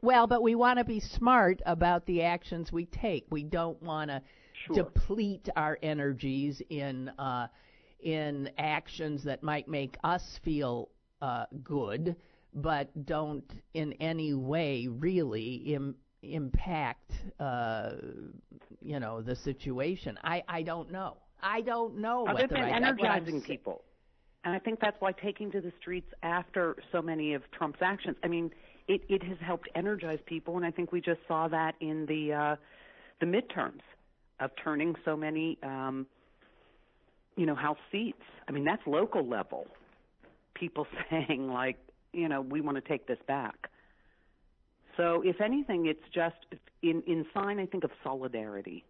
Well, 0.00 0.28
but 0.28 0.42
we 0.42 0.54
want 0.54 0.78
to 0.78 0.84
be 0.84 1.00
smart 1.00 1.60
about 1.66 2.06
the 2.06 2.22
actions 2.22 2.70
we 2.70 2.86
take. 2.86 3.26
We 3.30 3.42
don't 3.42 3.82
want 3.82 4.10
to 4.10 4.22
sure. 4.66 4.76
deplete 4.76 5.48
our 5.56 5.76
energies 5.82 6.62
in 6.70 7.08
uh, 7.18 7.48
in 8.00 8.48
actions 8.58 9.24
that 9.24 9.42
might 9.42 9.66
make 9.66 9.96
us 10.04 10.38
feel 10.44 10.88
uh, 11.20 11.46
good, 11.64 12.14
but 12.54 13.06
don't 13.06 13.52
in 13.74 13.92
any 13.94 14.34
way 14.34 14.86
really 14.86 15.54
Im- 15.74 15.96
impact 16.22 17.12
uh, 17.38 17.92
you 18.82 19.00
know 19.00 19.22
the 19.22 19.36
situation. 19.36 20.18
I 20.22 20.42
I 20.48 20.62
don't 20.62 20.90
know. 20.90 21.16
I 21.42 21.60
don't 21.60 21.98
know 21.98 22.22
what 22.22 22.48
the 22.48 22.54
than 22.54 22.62
right 22.62 22.74
energizing 22.74 23.42
people. 23.42 23.82
And 24.44 24.54
I 24.54 24.58
think 24.58 24.80
that's 24.80 24.96
why 25.00 25.12
taking 25.12 25.50
to 25.52 25.60
the 25.60 25.72
streets 25.80 26.08
after 26.22 26.76
so 26.92 27.02
many 27.02 27.34
of 27.34 27.42
Trump's 27.50 27.80
actions, 27.82 28.16
I 28.22 28.28
mean, 28.28 28.50
it, 28.86 29.02
it 29.08 29.22
has 29.24 29.36
helped 29.40 29.68
energize 29.74 30.20
people, 30.26 30.56
and 30.56 30.64
I 30.64 30.70
think 30.70 30.92
we 30.92 31.00
just 31.00 31.20
saw 31.26 31.48
that 31.48 31.74
in 31.80 32.06
the 32.06 32.32
uh, 32.32 32.56
the 33.20 33.26
midterms 33.26 33.82
of 34.40 34.50
turning 34.62 34.94
so 35.04 35.16
many, 35.16 35.58
um, 35.62 36.06
you 37.36 37.44
know, 37.44 37.54
House 37.54 37.78
seats. 37.90 38.22
I 38.48 38.52
mean, 38.52 38.64
that's 38.64 38.82
local 38.86 39.26
level. 39.26 39.66
People 40.54 40.86
saying 41.10 41.50
like, 41.52 41.76
you 42.12 42.28
know, 42.28 42.40
we 42.40 42.60
want 42.60 42.76
to 42.76 42.88
take 42.88 43.06
this 43.06 43.18
back. 43.26 43.68
So, 44.98 45.22
if 45.24 45.40
anything, 45.40 45.86
it's 45.86 46.02
just 46.12 46.36
in 46.82 47.02
in 47.06 47.24
sign, 47.32 47.58
I 47.58 47.64
think, 47.66 47.84
of 47.84 47.90
solidarity. 48.04 48.84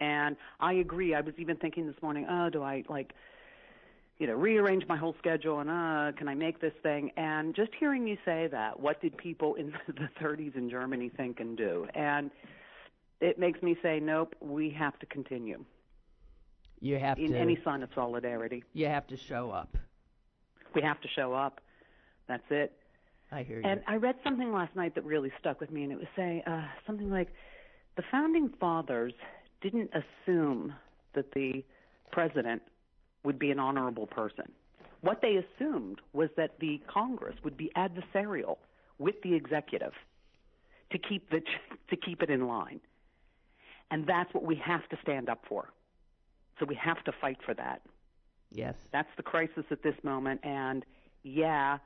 And 0.00 0.36
I 0.60 0.74
agree. 0.74 1.14
I 1.14 1.20
was 1.22 1.34
even 1.38 1.56
thinking 1.56 1.86
this 1.86 2.00
morning, 2.02 2.26
oh, 2.28 2.50
do 2.50 2.62
I 2.62 2.84
like, 2.88 3.14
you 4.18 4.26
know, 4.26 4.34
rearrange 4.34 4.86
my 4.88 4.96
whole 4.96 5.14
schedule 5.18 5.58
and 5.60 5.68
uh, 5.70 6.12
can 6.16 6.28
I 6.28 6.34
make 6.34 6.60
this 6.60 6.74
thing? 6.82 7.10
And 7.16 7.54
just 7.54 7.70
hearing 7.78 8.06
you 8.06 8.16
say 8.24 8.46
that, 8.48 8.78
what 8.78 9.00
did 9.00 9.16
people 9.16 9.54
in 9.56 9.72
the 9.88 10.08
30s 10.20 10.54
in 10.56 10.70
Germany 10.70 11.08
think 11.16 11.40
and 11.40 11.56
do? 11.56 11.88
And 11.94 12.30
it 13.20 13.40
makes 13.40 13.60
me 13.60 13.76
say, 13.82 13.98
nope, 13.98 14.36
we 14.40 14.70
have 14.70 14.96
to 15.00 15.06
continue 15.06 15.64
You 16.80 16.98
have 17.00 17.18
in 17.18 17.32
to 17.32 17.36
In 17.36 17.42
any 17.42 17.58
sign 17.64 17.82
of 17.82 17.88
solidarity. 17.94 18.62
you 18.74 18.86
have 18.86 19.08
to 19.08 19.16
show 19.16 19.50
up. 19.50 19.76
We 20.76 20.82
have 20.82 21.00
to 21.00 21.08
show 21.08 21.32
up. 21.34 21.60
That's 22.28 22.48
it. 22.50 22.72
I 23.30 23.42
hear 23.42 23.60
you. 23.60 23.66
And 23.66 23.82
I 23.86 23.96
read 23.96 24.16
something 24.24 24.52
last 24.52 24.74
night 24.74 24.94
that 24.94 25.04
really 25.04 25.32
stuck 25.38 25.60
with 25.60 25.70
me, 25.70 25.82
and 25.82 25.92
it 25.92 25.98
was 25.98 26.08
saying 26.16 26.42
uh, 26.46 26.66
something 26.86 27.10
like 27.10 27.28
the 27.96 28.02
founding 28.10 28.50
fathers 28.60 29.12
didn't 29.60 29.90
assume 29.92 30.74
that 31.14 31.32
the 31.32 31.64
president 32.10 32.62
would 33.24 33.38
be 33.38 33.50
an 33.50 33.58
honorable 33.58 34.06
person. 34.06 34.50
What 35.00 35.20
they 35.20 35.36
assumed 35.36 36.00
was 36.12 36.30
that 36.36 36.58
the 36.60 36.80
Congress 36.92 37.36
would 37.44 37.56
be 37.56 37.70
adversarial 37.76 38.56
with 38.98 39.20
the 39.22 39.34
executive 39.34 39.92
to 40.90 40.98
keep 40.98 41.30
the 41.30 41.40
to 41.90 41.96
keep 41.96 42.22
it 42.22 42.30
in 42.30 42.46
line. 42.46 42.80
And 43.90 44.06
that's 44.06 44.32
what 44.34 44.44
we 44.44 44.56
have 44.56 44.88
to 44.90 44.98
stand 45.02 45.28
up 45.28 45.44
for. 45.48 45.70
So 46.58 46.66
we 46.66 46.74
have 46.74 47.02
to 47.04 47.12
fight 47.20 47.38
for 47.44 47.54
that. 47.54 47.82
yes. 48.50 48.74
That's 48.92 49.08
the 49.16 49.22
crisis 49.22 49.64
at 49.70 49.82
this 49.82 49.94
moment, 50.02 50.40
and 50.42 50.84
yeah, 51.22 51.78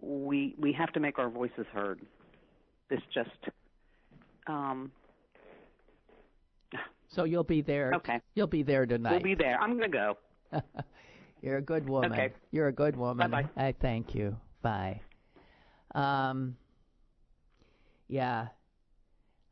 we 0.00 0.54
we 0.58 0.72
have 0.72 0.92
to 0.92 1.00
make 1.00 1.18
our 1.18 1.30
voices 1.30 1.66
heard. 1.72 2.00
This 2.88 3.00
just, 3.12 3.30
um, 4.46 4.92
So 7.08 7.24
you'll 7.24 7.44
be 7.44 7.62
there. 7.62 7.92
Okay. 7.94 8.20
You'll 8.34 8.46
be 8.46 8.62
there 8.62 8.86
tonight. 8.86 9.10
we'll 9.12 9.20
be 9.20 9.34
there. 9.34 9.58
I'm 9.60 9.78
gonna 9.78 9.88
go. 9.88 10.16
You're 11.42 11.58
a 11.58 11.62
good 11.62 11.88
woman. 11.88 12.12
Okay. 12.12 12.32
You're 12.50 12.68
a 12.68 12.72
good 12.72 12.96
woman. 12.96 13.30
Bye-bye. 13.30 13.48
I 13.56 13.72
thank 13.72 14.14
you. 14.14 14.36
Bye. 14.62 15.00
Um. 15.94 16.56
Yeah. 18.08 18.48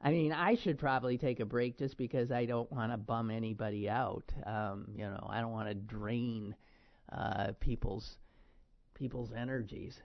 I 0.00 0.10
mean, 0.10 0.32
I 0.32 0.54
should 0.54 0.78
probably 0.78 1.16
take 1.16 1.40
a 1.40 1.46
break 1.46 1.78
just 1.78 1.96
because 1.96 2.30
I 2.30 2.44
don't 2.44 2.70
want 2.70 2.92
to 2.92 2.98
bum 2.98 3.30
anybody 3.30 3.88
out. 3.88 4.30
Um, 4.44 4.86
you 4.94 5.04
know, 5.04 5.26
I 5.30 5.40
don't 5.40 5.52
want 5.52 5.68
to 5.68 5.74
drain 5.74 6.54
uh, 7.10 7.52
people's 7.58 8.18
people's 8.94 9.32
energies 9.32 9.98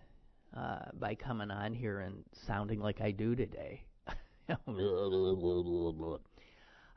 uh, 0.55 0.85
by 0.99 1.15
coming 1.15 1.51
on 1.51 1.73
here 1.73 1.99
and 1.99 2.23
sounding 2.47 2.79
like 2.79 3.01
I 3.01 3.11
do 3.11 3.35
today. 3.35 3.83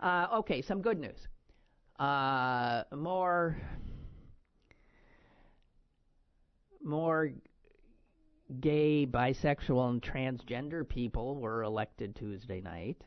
uh, 0.01 0.27
okay, 0.35 0.63
some 0.63 0.81
good 0.83 0.99
news. 0.99 1.29
Uh, 1.99 2.83
more 2.97 3.57
more 6.83 7.31
gay, 8.61 9.07
bisexual, 9.07 9.91
and 9.91 10.03
transgender 10.03 10.89
people 10.89 11.37
were 11.41 11.63
elected 11.63 12.17
Tuesday 12.17 12.61
night. 12.61 13.03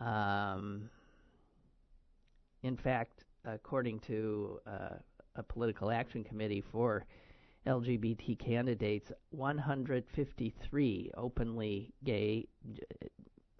Um, 0.00 0.90
in 2.62 2.76
fact, 2.76 3.24
according 3.44 4.00
to 4.00 4.60
uh, 4.66 4.96
a 5.36 5.42
political 5.42 5.90
action 5.90 6.22
committee 6.22 6.62
for 6.72 7.04
LGBT 7.66 8.38
candidates, 8.38 9.12
153 9.30 11.10
openly 11.16 11.92
gay 12.04 12.48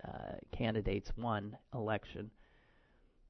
uh, 0.07 0.35
candidates 0.51 1.13
won 1.17 1.57
election, 1.73 2.31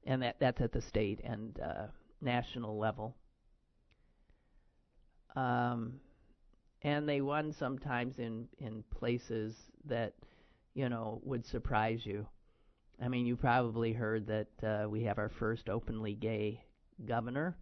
and 0.05 0.23
that 0.23 0.37
that's 0.39 0.61
at 0.61 0.71
the 0.71 0.81
state 0.81 1.19
and 1.23 1.59
uh, 1.59 1.87
national 2.21 2.77
level. 2.77 3.15
Um, 5.35 5.99
and 6.81 7.07
they 7.07 7.21
won 7.21 7.53
sometimes 7.53 8.17
in 8.17 8.47
in 8.57 8.83
places 8.89 9.55
that 9.85 10.13
you 10.73 10.89
know 10.89 11.21
would 11.23 11.45
surprise 11.45 12.05
you. 12.05 12.25
I 13.01 13.07
mean, 13.07 13.25
you 13.25 13.35
probably 13.35 13.93
heard 13.93 14.27
that 14.27 14.63
uh, 14.63 14.89
we 14.89 15.03
have 15.03 15.19
our 15.19 15.29
first 15.29 15.69
openly 15.69 16.13
gay 16.15 16.63
governor, 17.05 17.57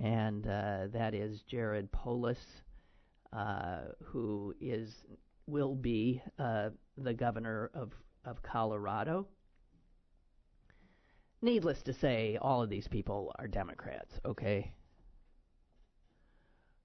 and 0.00 0.46
uh, 0.46 0.86
that 0.92 1.14
is 1.14 1.42
Jared 1.42 1.90
Polis, 1.92 2.38
uh, 3.32 3.80
who 4.02 4.54
is 4.60 4.90
will 5.46 5.74
be 5.74 6.22
uh, 6.38 6.70
the 6.96 7.14
governor 7.14 7.70
of 7.74 7.92
of 8.24 8.42
Colorado. 8.42 9.26
Needless 11.42 11.82
to 11.82 11.92
say, 11.92 12.38
all 12.40 12.62
of 12.62 12.70
these 12.70 12.88
people 12.88 13.34
are 13.38 13.46
Democrats. 13.46 14.12
Okay. 14.24 14.72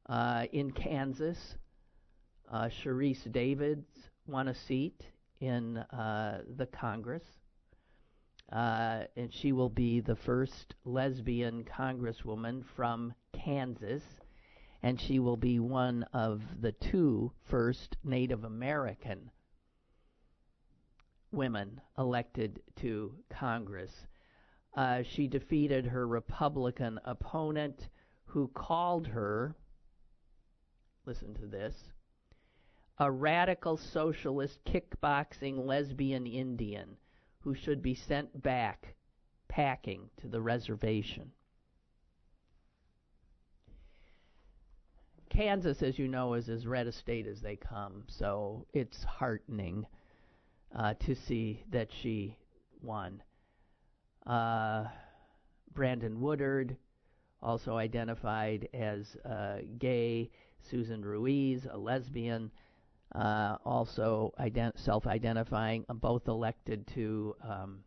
Uh, 0.09 0.45
in 0.51 0.71
Kansas, 0.71 1.37
uh, 2.51 2.67
Sharice 2.83 3.31
Davids 3.31 3.87
won 4.27 4.49
a 4.49 4.55
seat 4.55 5.01
in 5.39 5.77
uh, 5.77 6.41
the 6.57 6.65
Congress, 6.65 7.23
uh, 8.51 9.03
and 9.15 9.31
she 9.31 9.51
will 9.51 9.69
be 9.69 9.99
the 9.99 10.15
first 10.15 10.73
lesbian 10.83 11.63
congresswoman 11.63 12.63
from 12.75 13.13
Kansas, 13.33 14.03
and 14.81 14.99
she 14.99 15.19
will 15.19 15.37
be 15.37 15.59
one 15.59 16.03
of 16.13 16.41
the 16.61 16.71
two 16.71 17.31
first 17.43 17.97
Native 18.03 18.43
American 18.43 19.29
women 21.31 21.79
elected 21.97 22.59
to 22.77 23.13
Congress. 23.29 24.07
Uh, 24.75 25.03
she 25.03 25.27
defeated 25.27 25.85
her 25.85 26.07
Republican 26.07 26.99
opponent, 27.05 27.89
who 28.25 28.47
called 28.49 29.07
her, 29.07 29.55
listen 31.05 31.33
to 31.35 31.45
this, 31.45 31.75
a 32.97 33.11
radical 33.11 33.77
socialist 33.77 34.59
kickboxing 34.65 35.65
lesbian 35.65 36.25
Indian 36.25 36.97
who 37.43 37.53
should 37.53 37.81
be 37.81 37.95
sent 37.95 38.41
back 38.41 38.95
packing 39.47 40.09
to 40.17 40.27
the 40.27 40.41
reservation. 40.41 41.31
Kansas, 45.29 45.81
as 45.83 45.97
you 45.99 46.07
know, 46.07 46.33
is 46.33 46.49
as 46.49 46.65
red 46.65 46.87
a 46.87 46.91
state 46.91 47.27
as 47.27 47.41
they 47.41 47.55
come, 47.55 48.03
so 48.07 48.65
it's 48.73 49.03
heartening 49.03 49.85
uh, 50.75 50.93
to 50.99 51.15
see 51.15 51.63
that 51.71 51.89
she 51.91 52.35
won. 52.81 53.21
Uh, 54.25 54.85
Brandon 55.73 56.19
Woodard, 56.19 56.75
also 57.41 57.77
identified 57.77 58.67
as 58.73 59.15
uh, 59.25 59.59
gay. 59.77 60.29
Susan 60.61 61.03
Ruiz, 61.03 61.65
a 61.71 61.77
lesbian, 61.77 62.51
uh, 63.15 63.57
also 63.65 64.33
ident- 64.39 64.77
self-identifying, 64.77 65.85
uh, 65.89 65.93
both 65.93 66.27
elected 66.27 66.85
to 66.87 67.35
um, 67.43 67.79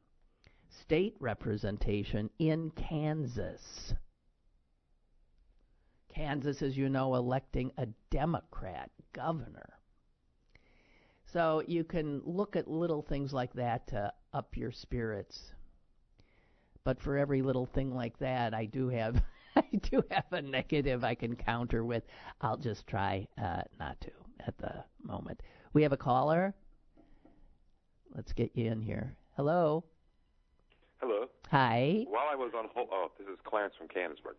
state 0.68 1.14
representation 1.20 2.30
in 2.38 2.70
Kansas. 2.70 3.94
Kansas, 6.14 6.60
as 6.62 6.76
you 6.76 6.88
know, 6.88 7.14
electing 7.14 7.72
a 7.78 7.86
Democrat 8.10 8.90
governor. 9.12 9.78
So 11.32 11.62
you 11.66 11.84
can 11.84 12.20
look 12.24 12.56
at 12.56 12.68
little 12.68 13.02
things 13.02 13.32
like 13.32 13.54
that 13.54 13.86
to 13.88 14.12
up 14.34 14.56
your 14.56 14.70
spirits. 14.70 15.52
But 16.84 17.00
for 17.00 17.16
every 17.16 17.42
little 17.42 17.66
thing 17.66 17.94
like 17.94 18.18
that, 18.18 18.52
I 18.54 18.66
do 18.66 18.88
have 18.88 19.22
I 19.56 19.64
do 19.90 20.02
have 20.10 20.32
a 20.32 20.42
negative 20.42 21.04
I 21.04 21.14
can 21.14 21.36
counter 21.36 21.84
with. 21.84 22.02
I'll 22.40 22.56
just 22.56 22.86
try 22.86 23.26
uh, 23.40 23.62
not 23.78 24.00
to 24.02 24.10
at 24.46 24.58
the 24.58 24.84
moment. 25.02 25.40
We 25.72 25.82
have 25.82 25.92
a 25.92 25.96
caller. 25.96 26.54
Let's 28.14 28.32
get 28.32 28.50
you 28.54 28.70
in 28.70 28.80
here. 28.80 29.16
Hello. 29.36 29.84
Hello. 31.00 31.26
Hi. 31.50 32.04
While 32.08 32.28
I 32.30 32.36
was 32.36 32.52
on 32.56 32.66
hold, 32.74 32.88
oh, 32.92 33.10
this 33.18 33.26
is 33.28 33.38
Clarence 33.44 33.74
from 33.76 33.88
Canonsburg. 33.88 34.36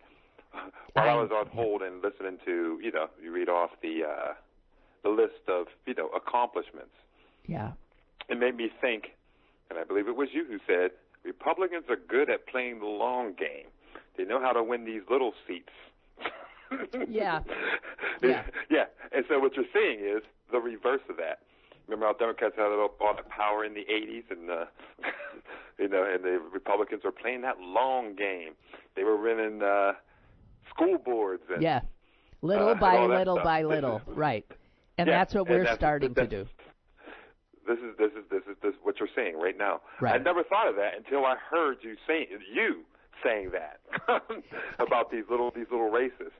While 0.94 1.10
I 1.10 1.16
was 1.16 1.32
on 1.32 1.48
hold 1.48 1.82
and 1.82 2.02
listening 2.04 2.38
to, 2.46 2.80
you 2.82 2.92
know, 2.92 3.08
you 3.22 3.32
read 3.32 3.50
off 3.50 3.72
the 3.82 4.02
uh, 4.08 4.34
the 5.04 5.10
list 5.10 5.50
of, 5.50 5.68
you 5.86 5.94
know, 5.96 6.10
accomplishments. 6.10 6.94
Yeah. 7.46 7.72
It 8.30 8.40
made 8.40 8.56
me 8.56 8.70
think, 8.80 9.16
and 9.70 9.78
I 9.78 9.84
believe 9.84 10.08
it 10.08 10.16
was 10.16 10.30
you 10.32 10.46
who 10.46 10.60
said, 10.66 10.92
Republicans 11.26 11.86
are 11.90 11.98
good 11.98 12.30
at 12.30 12.48
playing 12.48 12.80
the 12.80 12.86
long 12.86 13.34
game. 13.34 13.68
They 14.18 14.24
know 14.24 14.40
how 14.40 14.54
to 14.54 14.64
win 14.64 14.86
these 14.86 15.02
little 15.10 15.34
seats. 15.48 15.74
Yeah. 17.10 17.40
Yeah. 18.22 18.44
Yeah. 18.70 18.86
And 19.12 19.26
so 19.30 19.40
what 19.40 19.56
you're 19.56 19.66
seeing 19.74 20.00
is 20.00 20.24
the 20.52 20.60
reverse 20.60 21.02
of 21.10 21.18
that. 21.18 21.40
Remember 21.88 22.06
how 22.06 22.14
Democrats 22.14 22.56
had 22.56 22.64
all 22.64 22.90
that 23.16 23.30
power 23.30 23.66
in 23.66 23.74
the 23.74 23.82
80s, 23.82 24.24
and 24.32 24.50
uh, 24.50 24.66
you 25.80 25.90
know, 25.90 26.06
and 26.10 26.24
the 26.24 26.40
Republicans 26.52 27.04
were 27.04 27.12
playing 27.12 27.42
that 27.42 27.60
long 27.60 28.16
game. 28.16 28.54
They 28.96 29.04
were 29.04 29.18
running 29.18 29.62
uh, 29.62 29.94
school 30.70 30.98
boards. 30.98 31.44
And, 31.54 31.62
yeah. 31.62 31.82
Little 32.42 32.70
uh, 32.70 32.76
by 32.76 33.06
little 33.06 33.40
by 33.44 33.64
little, 33.64 34.02
right? 34.08 34.46
And 34.98 35.08
yeah, 35.08 35.20
that's 35.20 35.34
what 35.34 35.50
we're 35.50 35.64
that's, 35.64 35.76
starting 35.76 36.14
that's, 36.14 36.30
to 36.30 36.44
do. 36.44 36.50
This 37.68 37.78
is 37.80 37.98
this 37.98 38.12
is 38.12 38.24
this 38.30 38.42
is 38.50 38.58
this 38.62 38.74
is 38.74 38.80
what 38.84 39.00
you're 39.00 39.10
saying 39.16 39.40
right 39.40 39.58
now. 39.58 39.82
Right. 40.02 40.16
I 40.16 40.18
never 40.18 40.44
thought 40.44 40.68
of 40.68 40.76
that 40.76 40.98
until 40.98 41.26
I 41.26 41.36
heard 41.50 41.78
you 41.82 41.96
saying 42.06 42.28
you 42.54 42.84
saying 43.24 43.52
that 43.52 43.80
about 44.80 45.10
these 45.10 45.24
little 45.30 45.52
these 45.56 45.68
little 45.72 45.90
races. 45.90 46.32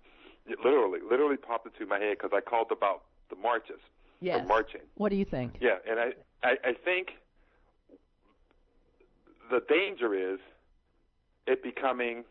It 0.46 0.60
literally, 0.64 1.00
literally 1.10 1.38
popped 1.38 1.68
into 1.68 1.86
my 1.90 2.00
head 2.00 2.18
because 2.20 2.32
I 2.34 2.42
called 2.42 2.68
about 2.72 3.04
the 3.30 3.36
marches. 3.36 3.80
Yes. 4.20 4.44
Or 4.44 4.48
marching. 4.48 4.82
What 4.96 5.10
do 5.10 5.16
you 5.16 5.26
think? 5.26 5.58
Yeah, 5.60 5.78
and 5.90 6.00
I, 6.00 6.12
I, 6.44 6.56
I 6.64 6.74
think 6.74 7.12
the 9.52 9.62
danger 9.68 10.14
is 10.14 10.40
it 11.46 11.62
becoming, 11.62 12.24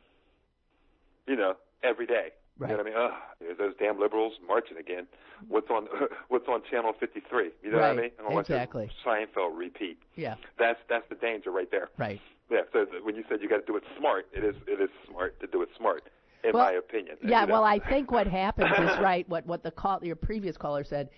you 1.27 1.37
know, 1.37 1.55
every 1.83 2.07
day. 2.07 2.29
Right. 2.59 2.71
You 2.71 2.77
know 2.77 2.83
what 2.83 2.93
I 2.93 2.95
mean? 2.95 3.11
Ugh, 3.13 3.19
there's 3.41 3.59
those 3.59 3.75
damn 3.79 3.99
liberals 3.99 4.35
marching 4.47 4.77
again. 4.77 5.07
What's 5.49 5.71
on 5.71 5.87
What's 6.29 6.47
on 6.49 6.63
Channel 6.71 6.93
53? 6.99 7.51
You 7.63 7.71
know 7.71 7.79
right. 7.79 7.89
what 7.89 7.99
I 7.99 8.03
mean? 8.03 8.11
Unless 8.29 8.47
exactly. 8.47 8.91
Seinfeld 9.05 9.57
repeat. 9.57 9.99
Yeah. 10.15 10.37
That's 10.59 10.79
that's 10.89 11.09
the 11.09 11.15
danger 11.17 11.51
right 11.51 11.71
there. 11.71 11.89
Right. 11.99 12.21
Yeah. 12.51 12.61
So 12.73 12.87
when 13.03 13.17
you 13.17 13.25
said 13.29 13.41
you 13.41 13.49
got 13.49 13.61
to 13.61 13.67
do 13.67 13.77
it 13.77 13.85
smart, 13.99 14.27
it 14.33 14.45
is 14.45 14.55
it 14.67 14.81
is 14.81 14.91
smart 15.09 15.41
to 15.41 15.47
do 15.47 15.63
it 15.63 15.71
smart, 15.77 16.05
in 16.53 16.59
well, 16.59 16.73
my 16.73 16.79
opinion. 16.79 17.17
Yeah. 17.23 17.45
Well, 17.45 17.65
I 17.65 17.79
think 17.91 18.11
what 18.11 18.27
happens 18.27 18.73
is 18.73 18.99
right. 19.01 19.29
What 19.29 19.47
what 19.47 19.63
the 19.63 19.71
call 19.71 20.01
your 20.03 20.17
previous 20.17 20.57
caller 20.57 20.85
said 20.85 21.11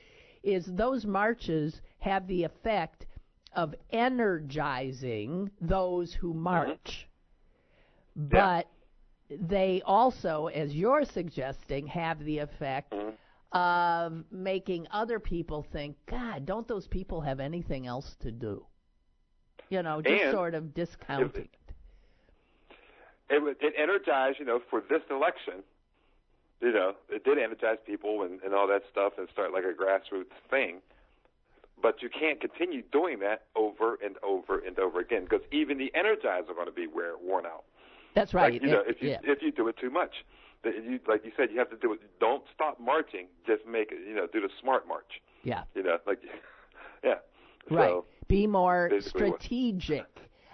is 0.42 0.66
those 0.66 1.04
marches 1.04 1.80
have 1.98 2.26
the 2.26 2.44
effect 2.44 3.06
of 3.54 3.74
energizing 3.92 5.50
those 5.60 6.12
who 6.12 6.34
march, 6.34 7.08
mm-hmm. 8.18 8.28
but 8.28 8.38
yeah 8.38 8.62
they 9.30 9.82
also, 9.84 10.46
as 10.48 10.74
you're 10.74 11.04
suggesting, 11.04 11.86
have 11.86 12.22
the 12.24 12.38
effect 12.38 12.92
mm-hmm. 12.92 13.10
of 13.56 14.24
making 14.30 14.86
other 14.90 15.18
people 15.18 15.66
think, 15.72 15.96
God, 16.06 16.46
don't 16.46 16.68
those 16.68 16.86
people 16.86 17.20
have 17.22 17.40
anything 17.40 17.86
else 17.86 18.16
to 18.20 18.30
do? 18.30 18.64
You 19.70 19.82
know, 19.82 20.02
just 20.02 20.22
and 20.22 20.32
sort 20.32 20.54
of 20.54 20.74
discounting 20.74 21.48
it. 23.30 23.42
It, 23.42 23.56
it 23.60 23.74
energized, 23.76 24.38
you 24.38 24.44
know, 24.44 24.60
for 24.70 24.82
this 24.88 25.02
election. 25.10 25.62
You 26.60 26.72
know, 26.72 26.92
it 27.10 27.24
did 27.24 27.38
energize 27.38 27.78
people 27.84 28.22
and, 28.22 28.40
and 28.42 28.54
all 28.54 28.66
that 28.68 28.82
stuff 28.90 29.14
and 29.18 29.28
start 29.32 29.52
like 29.52 29.64
a 29.64 29.72
grassroots 29.74 30.32
thing. 30.50 30.76
But 31.82 32.00
you 32.00 32.08
can't 32.08 32.40
continue 32.40 32.82
doing 32.92 33.18
that 33.20 33.42
over 33.56 33.98
and 34.02 34.16
over 34.22 34.60
and 34.64 34.78
over 34.78 35.00
again 35.00 35.24
because 35.24 35.42
even 35.52 35.76
the 35.76 35.92
energized 35.94 36.48
are 36.48 36.54
going 36.54 36.66
to 36.66 36.72
be 36.72 36.87
wear, 36.87 37.12
worn 37.22 37.44
out. 37.44 37.64
That's 38.14 38.32
right. 38.32 38.52
Like, 38.54 38.62
you 38.62 38.70
know, 38.70 38.80
it, 38.80 38.96
if 38.96 39.02
you 39.02 39.10
yeah. 39.10 39.18
if 39.24 39.42
you 39.42 39.50
do 39.52 39.68
it 39.68 39.76
too 39.76 39.90
much, 39.90 40.24
you 40.64 41.00
like 41.06 41.24
you 41.24 41.32
said, 41.37 41.48
you 41.52 41.58
have 41.58 41.70
to 41.70 41.76
do 41.76 41.92
it. 41.92 42.00
Don't 42.20 42.44
stop 42.54 42.80
marching. 42.80 43.26
Just 43.46 43.66
make 43.66 43.90
it. 43.92 43.98
You 44.08 44.14
know, 44.14 44.26
do 44.32 44.40
the 44.40 44.48
smart 44.60 44.88
march. 44.88 45.20
Yeah. 45.42 45.64
You 45.74 45.82
know, 45.82 45.98
like 46.06 46.20
yeah. 47.04 47.14
Right. 47.70 47.88
So, 47.90 48.04
Be 48.28 48.46
more 48.46 48.90
strategic. 49.00 50.06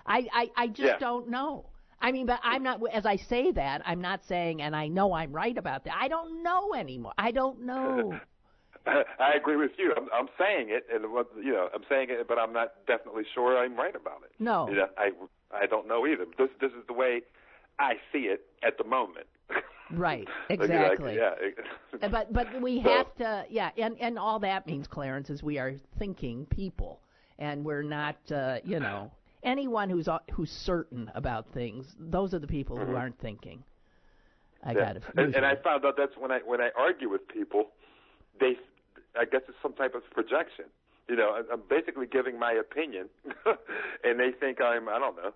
I, 0.07 0.27
I 0.33 0.51
I 0.57 0.67
just 0.69 0.81
Yeah. 0.81 0.99
don't 0.99 1.29
know. 1.29 1.67
I 2.01 2.13
mean, 2.13 2.27
but 2.27 2.41
I'm 2.43 2.63
not. 2.63 2.81
As 2.93 3.05
I 3.07 3.17
say 3.17 3.53
that, 3.53 3.83
I'm 3.85 4.01
not 4.01 4.25
saying, 4.25 4.63
and 4.63 4.75
I 4.75 4.89
know 4.89 5.13
I'm 5.13 5.33
right 5.33 5.57
about 5.57 5.85
that. 5.85 5.95
I 5.99 6.09
don't 6.09 6.43
know 6.43 6.75
anymore. 6.75 7.13
I 7.19 7.31
don't 7.31 7.63
know. 7.65 8.19
I 8.87 9.33
agree 9.37 9.57
with 9.57 9.73
you. 9.79 9.93
I'm, 9.97 10.09
I'm 10.15 10.29
saying 10.39 10.69
it, 10.71 10.87
and 10.93 11.13
what 11.13 11.29
you 11.37 11.53
know, 11.53 11.69
I'm 11.75 11.83
saying 11.89 12.09
it, 12.11 12.27
but 12.27 12.39
I'm 12.39 12.53
not 12.53 12.73
definitely 12.87 13.25
sure 13.35 13.59
I'm 13.59 13.77
right 13.77 13.95
about 13.95 14.23
it. 14.25 14.33
No. 14.39 14.69
You 14.69 14.77
know, 14.77 14.87
I 14.97 15.11
I 15.53 15.67
don't 15.67 15.87
know 15.87 16.07
either. 16.07 16.25
This 16.39 16.49
this 16.61 16.71
is 16.73 16.87
the 16.87 16.95
way 16.95 17.21
I 17.79 17.95
see 18.13 18.21
it 18.21 18.47
at 18.63 18.79
the 18.79 18.85
moment. 18.85 19.27
Right. 19.93 20.29
Like, 20.49 20.61
Exactly. 20.61 21.17
yeah. 21.17 21.35
Uh, 22.01 22.09
But 22.09 22.33
but 22.33 22.61
we 22.63 22.81
So- 22.85 22.89
have 22.91 23.15
to 23.17 23.45
yeah, 23.51 23.71
and 23.77 23.97
and 24.01 24.19
all 24.19 24.39
that 24.41 24.67
means 24.67 24.87
Clarence 24.87 25.29
is 25.31 25.43
we 25.43 25.59
are 25.59 25.75
thinking 25.99 26.47
people, 26.47 27.01
and 27.39 27.65
we're 27.65 27.83
not 27.83 28.17
uh, 28.33 28.59
you 28.65 28.81
know 28.81 29.11
anyone 29.43 29.91
who's 29.91 30.09
uh, 30.09 30.19
who's 30.33 30.51
certain 30.51 31.11
about 31.15 31.53
things. 31.53 31.87
Those 31.99 32.35
are 32.35 32.39
the 32.39 32.47
people 32.47 32.77
Mm-hmm. 32.77 32.91
who 32.91 32.97
aren't 32.97 33.19
thinking. 33.19 33.63
I 34.63 34.73
yeah. 34.73 34.79
got 34.79 34.97
it. 34.97 35.03
And, 35.17 35.35
and 35.35 35.47
I 35.47 35.57
found 35.57 35.85
out 35.85 35.95
that's 35.97 36.17
when 36.19 36.31
I 36.31 36.41
when 36.45 36.61
I 36.61 36.71
argue 36.79 37.09
with 37.09 37.27
people, 37.29 37.69
they, 38.39 38.57
I 39.19 39.25
guess 39.25 39.43
it's 39.49 39.57
some 39.63 39.73
type 39.73 39.95
of 39.95 40.03
projection. 40.11 40.67
You 41.09 41.17
know, 41.17 41.31
I- 41.31 41.53
I'm 41.53 41.63
basically 41.69 42.07
giving 42.07 42.39
my 42.39 42.53
opinion, 42.53 43.09
and 44.05 44.21
they 44.21 44.31
think 44.39 44.61
I'm 44.61 44.89
I 44.89 44.99
don't 44.99 45.17
know. 45.17 45.33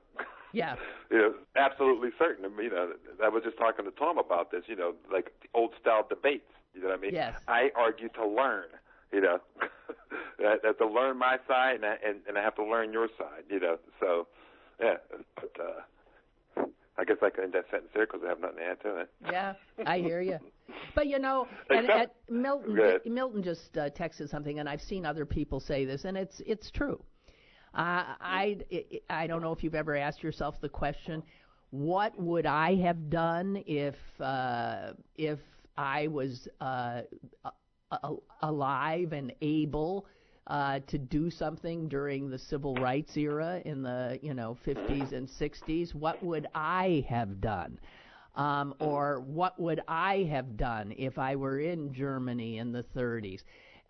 Yeah. 0.53 0.77
You 1.11 1.19
know, 1.19 1.35
absolutely 1.55 2.11
certain. 2.19 2.45
I 2.45 2.49
mean, 2.49 2.64
you 2.64 2.71
know, 2.71 2.93
I 3.23 3.29
was 3.29 3.45
just 3.45 3.57
talking 3.57 3.85
to 3.85 3.90
Tom 3.93 4.19
about 4.19 4.51
this. 4.51 4.64
You 4.67 4.75
know, 4.75 4.95
like 5.12 5.31
old 5.55 5.73
style 5.81 6.05
debates. 6.09 6.51
You 6.75 6.81
know 6.83 6.88
what 6.88 6.99
I 6.99 7.01
mean? 7.01 7.14
Yes. 7.14 7.38
I 7.47 7.71
argue 7.77 8.09
to 8.11 8.27
learn. 8.27 8.64
You 9.12 9.21
know, 9.21 9.38
that, 10.38 10.62
that 10.62 10.79
to 10.79 10.87
learn 10.87 11.19
my 11.19 11.38
side, 11.47 11.77
and 11.77 11.85
I, 11.85 11.97
and 12.05 12.21
and 12.29 12.38
I 12.38 12.43
have 12.43 12.55
to 12.57 12.64
learn 12.64 12.93
your 12.93 13.09
side. 13.19 13.45
You 13.49 13.61
know, 13.61 13.79
so 14.01 14.27
yeah. 14.81 14.97
But 15.37 15.53
uh, 15.61 16.64
I 16.97 17.05
guess 17.05 17.17
I 17.23 17.31
can 17.31 17.45
end 17.45 17.53
that 17.55 17.64
sentence 17.71 17.90
there 17.95 18.07
because 18.07 18.21
I 18.25 18.29
have 18.29 18.40
nothing 18.40 18.59
to 18.59 18.64
add 18.64 18.81
to 18.83 18.97
it. 19.01 19.11
Yeah, 19.31 19.55
I 19.87 19.99
hear 19.99 20.21
you. 20.21 20.38
But 20.95 21.09
you 21.09 21.19
know, 21.19 21.49
and 21.71 21.90
at 21.90 22.14
Milton, 22.29 22.79
Milton 23.07 23.43
just 23.43 23.77
uh, 23.77 23.90
texted 23.90 24.29
something, 24.29 24.59
and 24.59 24.69
I've 24.69 24.83
seen 24.83 25.05
other 25.05 25.27
people 25.27 25.61
say 25.61 25.85
this, 25.85 26.05
and 26.05 26.17
it's 26.17 26.40
it's 26.47 26.71
true. 26.71 27.03
Uh, 27.75 28.14
I 28.21 28.59
I 29.11 29.27
don't 29.27 29.43
know 29.43 29.53
if 29.53 29.64
you've 29.64 29.75
ever 29.75 29.97
asked 29.97 30.23
yourself 30.23 30.61
the 30.61 30.69
question, 30.69 31.23
what 31.71 32.17
would 32.21 32.47
I 32.47 32.77
have 32.77 33.11
done 33.11 33.62
if 33.67 33.97
uh, 34.21 34.93
if 35.17 35.40
I 35.77 36.07
was 36.07 36.47
uh, 36.61 37.03
alive 38.42 39.12
and 39.12 39.33
able 39.40 40.07
uh, 40.47 40.81
to 40.87 40.99
do 40.99 41.31
something 41.31 41.88
during 41.88 42.29
the 42.29 42.38
civil 42.38 42.75
rights 42.75 43.16
era 43.16 43.62
in 43.64 43.83
the 43.83 44.18
you 44.23 44.35
know 44.35 44.57
50s 44.66 45.12
and 45.12 45.29
60s? 45.29 45.94
What 45.94 46.23
would 46.23 46.47
I 46.55 47.05
have 47.09 47.40
done? 47.40 47.79
Um, 48.35 48.75
or 48.81 49.20
what 49.20 49.61
would 49.61 49.81
I 49.87 50.29
have 50.31 50.57
done 50.57 50.92
if 50.97 51.18
I 51.18 51.37
were 51.37 51.61
in 51.61 51.92
Germany 51.94 52.59
in 52.59 52.73
the 52.73 52.83
30s? 52.97 53.42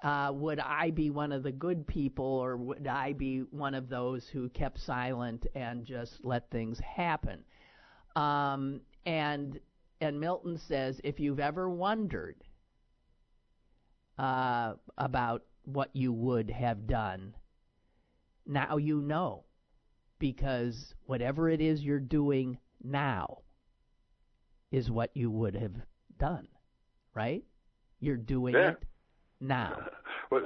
Uh, 0.03 0.33
would 0.35 0.61
I 0.61 0.91
be 0.91 1.09
one 1.09 1.33
of 1.33 1.43
the 1.43 1.51
good 1.51 1.87
people, 1.87 2.27
or 2.27 2.59
would 2.59 2.87
I 2.87 3.15
be 3.15 3.39
one 3.51 3.75
of 3.75 3.89
those 3.89 4.29
who 4.29 4.51
kept 4.51 4.79
silent 4.79 5.47
and 5.55 5.87
just 5.87 6.23
let 6.23 6.51
things 6.51 6.79
happen? 6.79 7.43
Um, 8.15 8.83
and 9.07 9.59
and 10.01 10.21
Milton 10.21 10.59
says, 10.59 11.01
if 11.03 11.19
you've 11.19 11.41
ever 11.41 11.71
wondered 11.71 12.37
uh, 14.19 14.75
about 14.99 15.45
what 15.65 15.91
you 15.95 16.13
would 16.13 16.51
have 16.51 16.87
done, 16.87 17.35
now 18.47 18.77
you 18.77 19.01
know, 19.01 19.45
because 20.19 20.95
whatever 21.07 21.49
it 21.49 21.61
is 21.61 21.83
you're 21.83 21.99
doing 22.01 22.59
now 22.83 23.39
is 24.71 24.91
what 24.91 25.11
you 25.15 25.31
would 25.31 25.55
have 25.55 25.75
done, 26.19 26.49
right? 27.15 27.45
You're 28.01 28.17
doing 28.17 28.55
Yeah. 28.55 28.71
it 28.71 28.83
now. 29.41 29.87
What, 30.31 30.45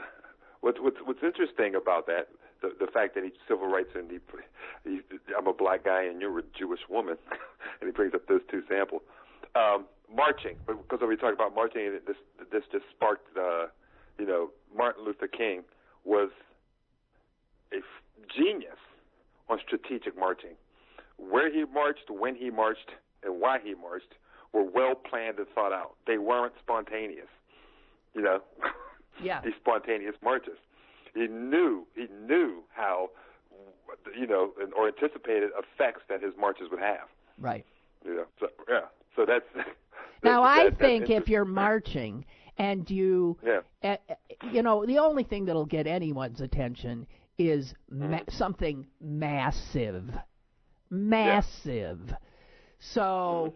what's 0.60 0.78
what's 0.80 0.96
what's 1.04 1.22
interesting 1.22 1.74
about 1.74 2.06
that, 2.08 2.28
the 2.60 2.74
the 2.78 2.88
fact 2.88 3.14
that 3.14 3.24
he's 3.24 3.32
civil 3.46 3.68
rights 3.68 3.90
and 3.94 4.10
he, 4.10 4.18
he 4.84 5.00
I'm 5.36 5.46
a 5.46 5.52
black 5.54 5.84
guy 5.84 6.02
and 6.04 6.20
you're 6.20 6.36
a 6.38 6.42
Jewish 6.58 6.80
woman, 6.90 7.16
and 7.80 7.88
he 7.88 7.92
brings 7.92 8.12
up 8.14 8.26
those 8.26 8.42
two 8.50 8.62
samples. 8.68 9.02
Um, 9.54 9.86
marching, 10.14 10.56
because 10.66 11.00
when 11.00 11.08
we 11.08 11.16
talk 11.16 11.34
about 11.34 11.54
marching, 11.54 11.98
this 12.06 12.16
this 12.52 12.62
just 12.72 12.84
sparked, 12.94 13.26
uh, 13.36 13.66
you 14.18 14.26
know, 14.26 14.50
Martin 14.76 15.04
Luther 15.04 15.28
King 15.28 15.62
was 16.04 16.30
a 17.72 17.76
f- 17.78 18.28
genius 18.34 18.78
on 19.48 19.58
strategic 19.64 20.18
marching. 20.18 20.54
Where 21.18 21.52
he 21.52 21.64
marched, 21.72 22.08
when 22.10 22.34
he 22.36 22.50
marched, 22.50 22.90
and 23.22 23.40
why 23.40 23.58
he 23.62 23.74
marched 23.74 24.14
were 24.52 24.62
well 24.62 24.94
planned 24.94 25.38
and 25.38 25.48
thought 25.54 25.72
out. 25.72 25.94
They 26.06 26.16
weren't 26.18 26.54
spontaneous. 26.62 27.28
You 28.14 28.22
know, 28.22 28.40
Yeah. 29.22 29.40
these 29.42 29.54
spontaneous 29.60 30.14
marches. 30.22 30.56
He 31.14 31.26
knew 31.26 31.86
he 31.96 32.06
knew 32.26 32.62
how, 32.72 33.10
you 34.16 34.26
know, 34.26 34.52
and- 34.60 34.72
or 34.74 34.86
anticipated 34.86 35.50
effects 35.58 36.02
that 36.08 36.22
his 36.22 36.32
marches 36.38 36.70
would 36.70 36.80
have. 36.80 37.08
Right. 37.38 37.64
You 38.04 38.14
know, 38.14 38.24
so 38.40 38.48
yeah, 38.68 38.80
so 39.16 39.26
that's. 39.26 39.44
Now 40.24 40.42
that- 40.42 40.48
I 40.58 40.64
that- 40.70 40.78
think 40.78 41.10
if 41.10 41.28
you're 41.28 41.44
marching 41.44 42.24
and 42.56 42.88
you, 42.90 43.38
Yeah. 43.44 43.60
uh, 43.84 43.96
you 44.52 44.62
know, 44.62 44.84
the 44.84 44.98
only 44.98 45.22
thing 45.22 45.44
that'll 45.44 45.64
get 45.66 45.86
anyone's 45.86 46.40
attention 46.40 47.06
is 47.38 47.72
ma- 47.88 48.18
something 48.30 48.86
massive, 49.00 50.10
massive. 50.90 52.00
So 52.80 53.54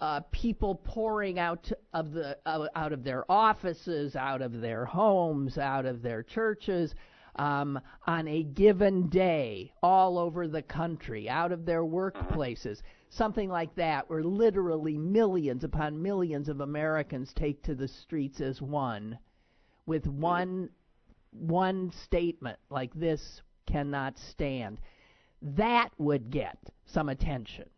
uh, 0.00 0.20
people 0.30 0.76
pouring 0.84 1.38
out 1.38 1.70
of 1.92 2.12
the 2.12 2.38
uh, 2.46 2.68
out 2.74 2.92
of 2.92 3.04
their 3.04 3.24
offices, 3.30 4.16
out 4.16 4.42
of 4.42 4.60
their 4.60 4.84
homes, 4.84 5.58
out 5.58 5.86
of 5.86 6.02
their 6.02 6.22
churches. 6.22 6.94
Um, 7.36 7.80
on 8.06 8.28
a 8.28 8.44
given 8.44 9.08
day, 9.08 9.72
all 9.82 10.18
over 10.18 10.46
the 10.46 10.62
country, 10.62 11.28
out 11.28 11.50
of 11.50 11.66
their 11.66 11.82
workplaces, 11.82 12.80
something 13.14 13.48
like 13.48 13.74
that, 13.76 14.08
where 14.10 14.22
literally 14.22 14.98
millions 14.98 15.64
upon 15.64 16.02
millions 16.02 16.48
of 16.48 16.60
Americans 16.60 17.32
take 17.34 17.62
to 17.62 17.74
the 17.74 17.88
streets 17.88 18.40
as 18.40 18.60
one, 18.60 19.18
with 19.86 20.06
one 20.06 20.70
one 21.32 21.90
statement 21.90 22.58
like 22.70 22.94
this 22.94 23.42
cannot 23.66 24.16
stand. 24.18 24.80
That 25.42 25.90
would 25.98 26.30
get 26.30 26.56
some 26.86 27.08
attention. 27.08 27.68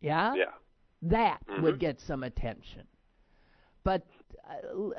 Yeah? 0.00 0.34
Yeah. 0.34 0.52
That 1.02 1.40
Mhm. 1.46 1.62
would 1.62 1.78
get 1.78 1.98
some 2.00 2.22
attention. 2.24 2.86
But 3.84 4.06
uh, 4.48 4.90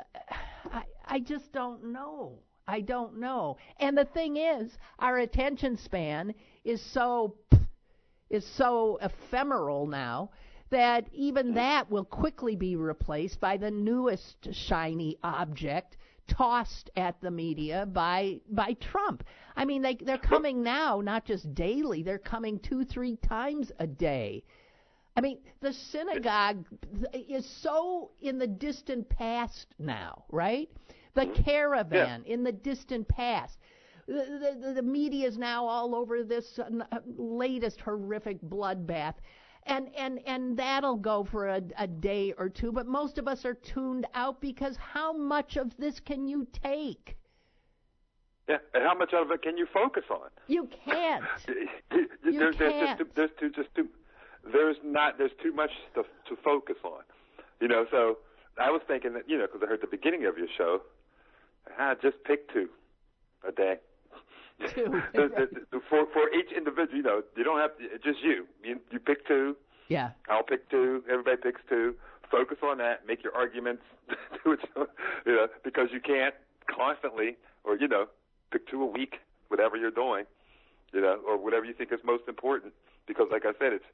I, 0.72 0.84
I 1.06 1.20
just 1.20 1.52
don't 1.52 1.84
know. 1.92 2.40
I 2.68 2.82
don't 2.82 3.18
know. 3.18 3.58
And 3.78 3.98
the 3.98 4.06
thing 4.06 4.38
is, 4.38 4.78
our 4.98 5.20
attention 5.20 5.78
span 5.78 6.34
is 6.64 6.82
so 6.82 7.36
is 8.32 8.46
so 8.46 8.98
ephemeral 9.02 9.86
now 9.88 10.30
that 10.70 11.08
even 11.14 11.54
that 11.54 11.92
will 11.92 12.06
quickly 12.06 12.56
be 12.56 12.76
replaced 12.76 13.40
by 13.40 13.58
the 13.58 13.70
newest 13.70 14.48
shiny 14.54 15.18
object 15.22 15.98
tossed 16.28 16.90
at 16.96 17.20
the 17.22 17.30
media 17.30 17.86
by 17.86 18.40
by 18.50 18.74
Trump. 18.80 19.24
I 19.56 19.66
mean 19.66 19.82
they 19.82 19.96
they're 19.96 20.18
coming 20.18 20.64
now 20.64 21.02
not 21.02 21.26
just 21.26 21.54
daily, 21.54 22.04
they're 22.04 22.18
coming 22.18 22.58
2 22.60 22.86
3 22.86 23.18
times 23.18 23.72
a 23.80 23.88
day. 23.88 24.44
I 25.16 25.22
mean, 25.22 25.40
the 25.60 25.74
synagogue 25.74 26.66
is 27.14 27.46
so 27.62 28.12
in 28.22 28.38
the 28.38 28.48
distant 28.48 29.10
past 29.10 29.68
now, 29.78 30.24
right? 30.32 30.70
The 31.16 31.26
mm-hmm. 31.26 31.44
caravan 31.44 32.24
in 32.26 32.44
the 32.44 32.54
distant 32.54 33.10
past. 33.10 33.58
The, 34.12 34.58
the, 34.62 34.74
the 34.74 34.82
media 34.82 35.28
is 35.28 35.38
now 35.38 35.66
all 35.66 35.96
over 35.96 36.24
this 36.24 36.60
uh, 36.60 36.70
uh, 36.92 37.00
latest 37.18 37.80
horrific 37.82 38.42
bloodbath. 38.42 39.16
And, 39.64 39.90
and, 39.96 40.20
and 40.26 40.58
that'll 40.58 40.98
go 40.98 41.24
for 41.24 41.48
a, 41.48 41.62
a 41.78 41.88
day 41.88 42.34
or 42.38 42.50
two, 42.50 42.72
but 42.72 42.88
most 42.88 43.18
of 43.18 43.28
us 43.28 43.46
are 43.46 43.54
tuned 43.54 44.08
out 44.14 44.42
because 44.42 44.76
how 44.76 45.14
much 45.14 45.56
of 45.56 45.72
this 45.78 46.00
can 46.00 46.28
you 46.28 46.48
take? 46.52 47.16
Yeah. 48.50 48.58
And 48.74 48.84
how 48.84 48.96
much 48.96 49.14
of 49.14 49.30
it 49.32 49.44
can 49.44 49.58
you 49.58 49.68
focus 49.72 50.04
on? 50.10 50.30
You 50.48 50.68
can't. 50.86 51.24
You 52.24 52.40
there's, 52.40 52.56
there's 52.58 52.74
can't. 52.74 53.00
just 53.00 53.00
too, 53.00 53.08
there's 53.16 53.32
too 53.40 53.50
just 53.50 53.76
too 53.76 53.88
there's 54.54 54.78
not 54.84 55.18
there's 55.18 55.32
too 55.42 55.52
much 55.54 55.72
stuff 55.92 56.06
to 56.30 56.36
focus 56.44 56.78
on. 56.84 57.02
You 57.60 57.68
know, 57.68 57.86
so 57.92 58.20
I 58.60 58.70
was 58.72 58.82
thinking 58.88 59.14
that 59.14 59.30
you 59.30 59.38
know 59.38 59.48
because 59.48 59.62
I 59.64 59.68
heard 59.68 59.82
the 59.82 59.88
beginning 59.88 60.26
of 60.26 60.38
your 60.38 60.48
show, 60.58 60.82
ah, 61.80 61.96
just 62.02 62.18
pick 62.24 62.52
two 62.54 62.70
a 63.48 63.52
day. 63.52 63.78
Two, 64.70 65.02
The- 65.14 65.28
the- 65.30 65.66
the- 65.72 65.82
for 65.90 66.06
for 66.14 66.30
each 66.34 66.52
individual, 66.56 66.98
you 66.98 67.04
know, 67.04 67.22
you 67.36 67.44
don't 67.44 67.60
have 67.60 67.78
to, 67.78 67.84
just 68.04 68.24
you. 68.24 68.46
You 68.64 68.80
you 68.92 69.00
pick 69.00 69.28
two. 69.28 69.56
Yeah. 69.90 70.12
I'll 70.30 70.44
pick 70.44 70.70
two. 70.70 71.04
Everybody 71.10 71.38
picks 71.38 71.62
two. 71.68 71.96
Focus 72.30 72.58
on 72.64 72.78
that. 72.78 73.06
Make 73.06 73.24
your 73.24 73.36
arguments. 73.36 73.84
do 74.44 74.54
it, 74.54 74.60
you 75.26 75.34
know, 75.36 75.48
because 75.64 75.90
you 75.92 76.00
can't 76.00 76.34
constantly, 76.74 77.36
or 77.64 77.78
you 77.78 77.88
know, 77.88 78.06
pick 78.52 78.68
two 78.70 78.82
a 78.82 78.86
week, 78.86 79.16
whatever 79.50 79.76
you're 79.78 79.92
doing, 79.92 80.26
you 80.94 81.02
know, 81.02 81.20
or 81.28 81.38
whatever 81.38 81.66
you 81.66 81.74
think 81.74 81.92
is 81.92 82.00
most 82.04 82.24
important. 82.28 82.74
Because, 83.08 83.28
like 83.32 83.46
I 83.46 83.52
said, 83.60 83.74
it's 83.74 83.86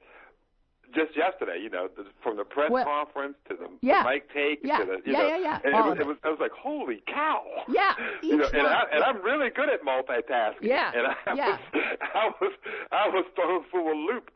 just 0.96 1.16
yesterday. 1.16 1.60
You 1.62 1.70
know, 1.70 1.88
the, 1.96 2.06
from 2.24 2.38
the 2.38 2.44
press 2.44 2.72
Well, 2.72 2.86
conference 2.86 3.36
to 3.50 3.56
the, 3.56 3.68
yeah. 3.82 4.04
the 4.04 4.10
mic 4.10 4.34
take 4.34 4.60
Yeah. 4.64 4.80
to 4.80 4.86
the, 4.86 4.92
you 5.06 5.14
Yeah, 5.14 5.20
know, 5.20 5.28
yeah, 5.28 5.38
yeah. 5.38 5.60
and 5.64 5.74
it, 5.74 5.86
was, 5.90 5.98
it. 5.98 6.02
it 6.02 6.08
was. 6.08 6.18
I 6.24 6.30
was 6.30 6.38
like, 6.40 6.52
holy 6.52 7.02
cow. 7.08 7.44
Yeah, 7.70 7.94
you 8.24 8.38
know, 8.38 8.48
and, 8.54 8.68
I, 8.68 8.84
and 8.94 9.04
I'm 9.04 9.22
really 9.24 9.50
good 9.50 9.70
at 9.70 9.84
multitasking. 9.84 10.62
Yeah, 10.62 10.92
And 10.96 11.08
I 11.08 11.34
yeah. 11.36 11.50
was, 11.52 11.60
I 12.14 12.30
was, 12.42 12.54
I 12.92 13.08
was 13.10 13.26
thrown 13.36 13.64
for 13.72 13.92
a 13.92 13.96
loop. 13.96 14.32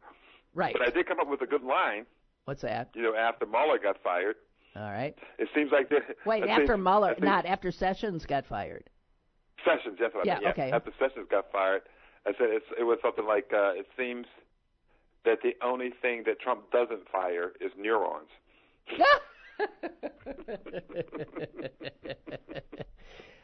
Right. 0.54 0.74
But 0.78 0.88
I 0.88 0.92
did 0.92 1.08
come 1.08 1.20
up 1.20 1.30
with 1.30 1.42
a 1.42 1.48
good 1.48 1.64
line 1.64 2.06
What's 2.46 2.62
that? 2.64 2.90
you 2.96 3.02
know, 3.04 3.16
after 3.16 3.46
Mueller 3.46 3.80
got 3.82 3.98
fired. 4.04 4.36
All 4.76 4.92
right. 4.92 5.16
It 5.38 5.48
seems 5.56 5.72
like 5.72 5.90
they 5.90 5.98
Wait, 6.26 6.44
I 6.44 6.48
after 6.48 6.68
think- 6.68 6.82
Mueller, 6.84 7.10
think 7.14 7.24
not 7.24 7.46
after 7.46 7.72
Sessions 7.72 8.26
got 8.26 8.46
fired. 8.46 8.90
Sessions. 9.66 10.00
What 10.00 10.26
Yeah, 10.26 10.38
I 10.38 10.42
meant. 10.42 10.58
okay. 10.60 10.72
After 10.72 10.92
Sessions 11.00 11.28
got 11.30 11.52
fired, 11.52 11.84
I 12.26 12.32
said 12.32 12.48
it's, 12.50 12.66
it 12.80 12.84
was 12.84 12.98
something 13.02 13.26
like 13.26 13.52
uh, 13.54 13.72
it 13.74 13.86
seems 13.98 14.26
that 15.26 15.40
the 15.44 15.54
only 15.64 15.92
thing 16.02 16.24
that 16.26 16.40
Trump 16.40 16.72
doesn't 16.72 17.08
fire 17.10 17.54
is 17.62 17.72
neurons. 17.78 18.30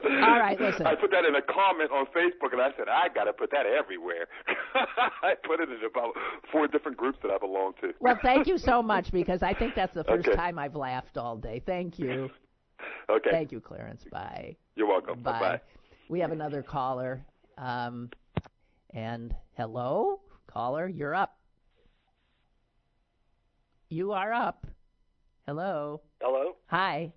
All 0.04 0.40
right, 0.40 0.60
listen. 0.60 0.86
I 0.86 0.94
put 0.96 1.10
that 1.12 1.26
in 1.26 1.34
a 1.36 1.42
comment 1.42 1.92
on 1.92 2.06
Facebook, 2.08 2.54
and 2.54 2.62
I 2.62 2.70
said 2.78 2.88
I 2.88 3.08
got 3.13 3.24
to 3.26 3.34
put 3.34 3.50
that 3.52 3.66
everywhere. 3.66 4.28
I 5.24 5.34
put 5.44 5.60
it 5.60 5.70
in 5.70 5.78
about 5.90 6.13
four 6.52 6.68
different 6.68 6.98
groups 6.98 7.18
that 7.24 7.32
I 7.32 7.38
belong 7.40 7.74
to. 7.82 7.94
Well, 8.00 8.18
thank 8.22 8.48
you 8.48 8.58
so 8.60 8.82
much 8.84 9.12
because 9.12 9.42
I 9.42 9.54
think 9.54 9.74
that's 9.76 9.94
the 9.96 10.04
first 10.04 10.28
Okay. 10.28 10.36
time 10.38 10.60
I've 10.60 10.76
laughed 10.76 11.18
all 11.18 11.36
day. 11.38 11.62
Thank 11.66 12.00
you. 12.00 12.30
Okay. 13.10 13.32
Thank 13.32 13.52
you, 13.52 13.60
Clarence. 13.60 14.04
Bye. 14.12 14.56
You're 14.76 14.88
welcome. 14.88 15.24
Bye. 15.24 15.40
Bye. 15.40 15.62
We 16.10 16.20
have 16.20 16.32
another 16.32 16.62
caller. 16.62 17.26
Um, 17.58 18.12
and 18.94 19.34
hello, 19.58 20.20
caller, 20.46 20.88
you're 20.88 21.16
up. 21.16 21.37
You 23.89 24.12
are 24.12 24.34
up. 24.34 24.65
Hello. 25.45 26.02
Hello. 26.21 26.56
Hi. 26.67 27.13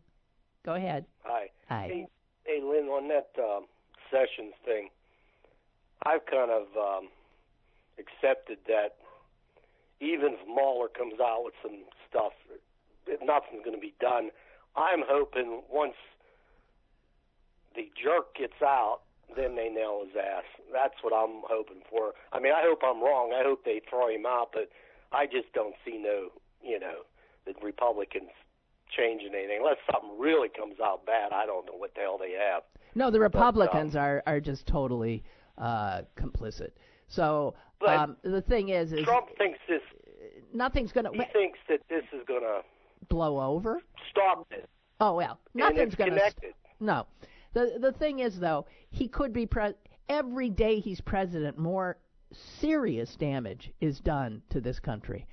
Go 0.65 0.75
ahead. 0.75 1.05
Hi. 1.25 1.47
Hi. 1.69 1.87
Hey, 1.89 2.07
hey, 2.45 2.61
Lynn. 2.63 2.87
On 2.87 3.09
that 3.09 3.31
um, 3.43 3.67
sessions 4.11 4.55
thing, 4.65 4.89
I've 6.07 6.25
kind 6.27 6.51
of 6.51 6.67
um, 6.79 7.09
accepted 7.99 8.59
that 8.69 8.97
even 10.01 10.35
if 10.35 10.47
Mueller 10.47 10.89
comes 10.89 11.15
out 11.21 11.43
with 11.45 11.55
some 11.63 11.83
stuff, 12.09 12.33
nothing's 13.23 13.65
going 13.65 13.75
to 13.77 13.81
be 13.81 13.95
done. 14.01 14.31
I'm 14.77 15.03
hoping 15.07 15.63
once 15.69 15.99
the 17.75 17.91
jerk 18.01 18.37
gets 18.39 18.63
out, 18.63 19.01
then 19.37 19.57
they 19.57 19.69
nail 19.69 20.03
his 20.07 20.15
ass. 20.17 20.45
That's 20.73 20.95
what 21.03 21.13
I'm 21.13 21.43
hoping 21.51 21.83
for. 21.91 22.13
I 22.33 22.39
mean, 22.39 22.53
I 22.53 22.63
hope 22.63 22.81
I'm 22.85 23.03
wrong. 23.03 23.33
I 23.35 23.43
hope 23.43 23.65
they 23.65 23.83
throw 23.91 24.09
him 24.09 24.25
out, 24.27 24.51
but 24.53 24.71
I 25.13 25.27
just 25.27 25.53
don't 25.53 25.75
see 25.85 25.99
no, 25.99 26.31
you 26.63 26.79
know, 26.81 27.03
the 27.47 27.55
Republicans 27.63 28.31
changing 28.97 29.35
anything 29.35 29.59
unless 29.61 29.77
something 29.93 30.19
really 30.19 30.49
comes 30.49 30.75
out 30.83 31.07
bad. 31.07 31.33
I 31.33 31.47
don't 31.47 31.65
know 31.67 31.77
what 31.77 31.95
the 31.95 32.01
hell 32.01 32.19
they 32.19 32.33
have. 32.33 32.63
No, 32.95 33.11
the 33.11 33.21
Republicans 33.21 33.95
are 33.97 34.23
are 34.27 34.41
just 34.41 34.67
totally 34.67 35.23
uh, 35.59 36.03
complicit. 36.17 36.71
So 37.09 37.55
But 37.81 37.97
um, 37.99 38.17
the 38.23 38.43
thing 38.43 38.71
is, 38.71 38.93
is 38.93 39.05
Trump 39.05 39.29
thinks 39.39 39.59
this. 39.69 39.83
nothing's 40.53 40.93
going 40.93 41.05
to. 41.05 41.13
He 41.13 41.25
thinks 41.33 41.59
that 41.69 41.81
this 41.89 42.05
is 42.13 42.23
going 42.27 42.43
to 42.43 42.63
blow 43.09 43.41
over. 43.41 43.81
stop 44.11 44.47
it. 44.51 44.69
Oh 45.01 45.15
well, 45.15 45.39
nothing's 45.55 45.95
going 45.95 46.13
to. 46.13 46.33
No, 46.81 47.07
the 47.53 47.79
the 47.81 47.93
thing 47.93 48.19
is 48.21 48.39
though, 48.39 48.67
he 48.91 49.09
could 49.09 49.33
be 49.33 49.47
pre- 49.47 49.75
every 50.09 50.51
day 50.51 50.81
he's 50.81 51.01
president. 51.01 51.59
More 51.59 51.97
serious 52.33 53.17
damage 53.17 53.73
is 53.81 54.01
done 54.01 54.43
to 54.51 54.61
this 54.61 54.79
country, 54.79 55.27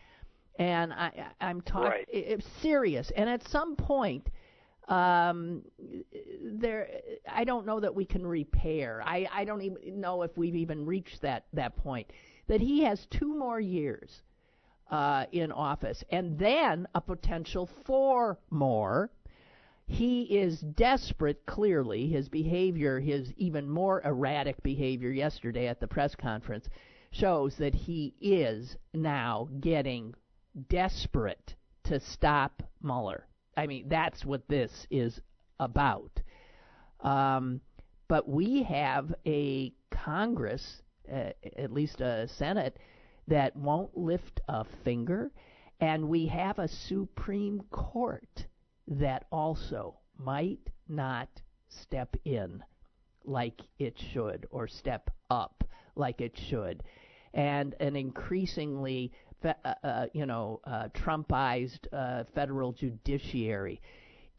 and 0.58 0.94
I, 0.94 1.28
I'm 1.40 1.62
talking 1.62 1.90
Right. 1.90 2.08
it's 2.10 2.46
serious. 2.62 3.12
And 3.16 3.30
at 3.30 3.48
some 3.50 3.76
point, 3.76 4.30
um, 4.88 5.64
there, 6.44 6.88
I 7.28 7.44
don't 7.44 7.66
know 7.66 7.80
that 7.80 7.94
we 7.94 8.06
can 8.06 8.26
repair. 8.26 9.02
I 9.06 9.28
I 9.32 9.46
don't 9.46 9.62
even 9.62 10.00
know 10.00 10.24
if 10.24 10.38
we've 10.38 10.56
even 10.56 10.86
reached 10.86 11.22
that 11.22 11.46
that 11.54 11.76
point. 11.78 12.12
That 12.48 12.62
he 12.62 12.84
has 12.84 13.06
two 13.12 13.38
more 13.38 13.60
years 13.60 14.22
uh, 14.90 15.26
in 15.32 15.52
office, 15.52 16.04
and 16.10 16.40
then 16.40 16.88
a 16.96 17.02
potential 17.02 17.70
four 17.86 18.40
more. 18.50 19.10
He 19.90 20.24
is 20.24 20.60
desperate, 20.60 21.46
clearly. 21.46 22.08
His 22.10 22.28
behavior, 22.28 23.00
his 23.00 23.32
even 23.38 23.70
more 23.70 24.02
erratic 24.04 24.62
behavior 24.64 25.12
yesterday 25.12 25.68
at 25.68 25.80
the 25.80 25.88
press 25.88 26.14
conference, 26.16 26.68
shows 27.12 27.56
that 27.58 27.74
he 27.74 28.14
is 28.20 28.76
now 28.94 29.48
getting 29.62 30.14
desperate 30.70 31.56
to 31.86 32.00
stop 32.00 32.64
Mueller. 32.82 33.28
I 33.56 33.68
mean, 33.68 33.88
that's 33.88 34.26
what 34.26 34.48
this 34.48 34.88
is 34.90 35.20
about. 35.60 36.20
Um, 37.02 37.62
but 38.08 38.28
we 38.28 38.64
have 38.64 39.14
a 39.26 39.74
Congress, 39.92 40.82
uh, 41.12 41.32
at 41.58 41.72
least 41.72 42.02
a 42.02 42.28
Senate, 42.28 42.78
that 43.28 43.56
won't 43.56 43.98
lift 43.98 44.40
a 44.48 44.66
finger, 44.84 45.32
and 45.80 46.08
we 46.08 46.28
have 46.28 46.60
a 46.60 46.68
Supreme 46.68 47.62
Court 47.72 48.46
that 48.88 49.26
also 49.32 50.00
might 50.18 50.70
not 50.88 51.30
step 51.70 52.16
in 52.24 52.64
like 53.26 53.62
it 53.78 54.00
should 54.14 54.48
or 54.50 54.68
step 54.68 55.10
up 55.30 55.64
like 55.96 56.22
it 56.22 56.38
should 56.38 56.82
and 57.34 57.76
an 57.80 57.96
increasingly 57.96 59.12
uh, 59.44 59.54
uh, 59.84 60.08
you 60.14 60.26
know 60.26 60.60
uh, 60.66 60.88
trumpized 60.94 61.88
uh, 61.94 62.24
federal 62.34 62.72
judiciary 62.72 63.82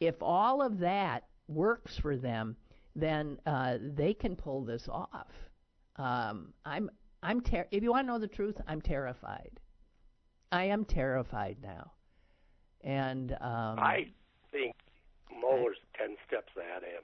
if 0.01 0.17
all 0.23 0.63
of 0.63 0.79
that 0.79 1.25
works 1.49 1.97
for 1.99 2.17
them 2.17 2.57
then 2.97 3.39
uh, 3.47 3.77
they 3.81 4.13
can 4.13 4.35
pull 4.37 4.65
this 4.65 4.89
off 4.89 5.33
um, 5.97 6.53
i'm 6.65 6.91
i'm 7.23 7.41
ter- 7.41 7.67
if 7.71 7.83
you 7.83 7.91
want 7.91 8.07
to 8.07 8.13
know 8.13 8.19
the 8.19 8.27
truth 8.27 8.57
i'm 8.67 8.81
terrified 8.81 9.51
i 10.53 10.65
am 10.65 10.85
terrified 10.85 11.57
now 11.63 11.93
and 12.83 13.33
um, 13.41 13.79
I 13.79 14.07
think 14.53 14.75
Mueller's 15.31 15.77
ten 15.97 16.17
steps 16.27 16.53
ahead 16.57 16.83
of 16.83 16.89
him. 16.89 17.03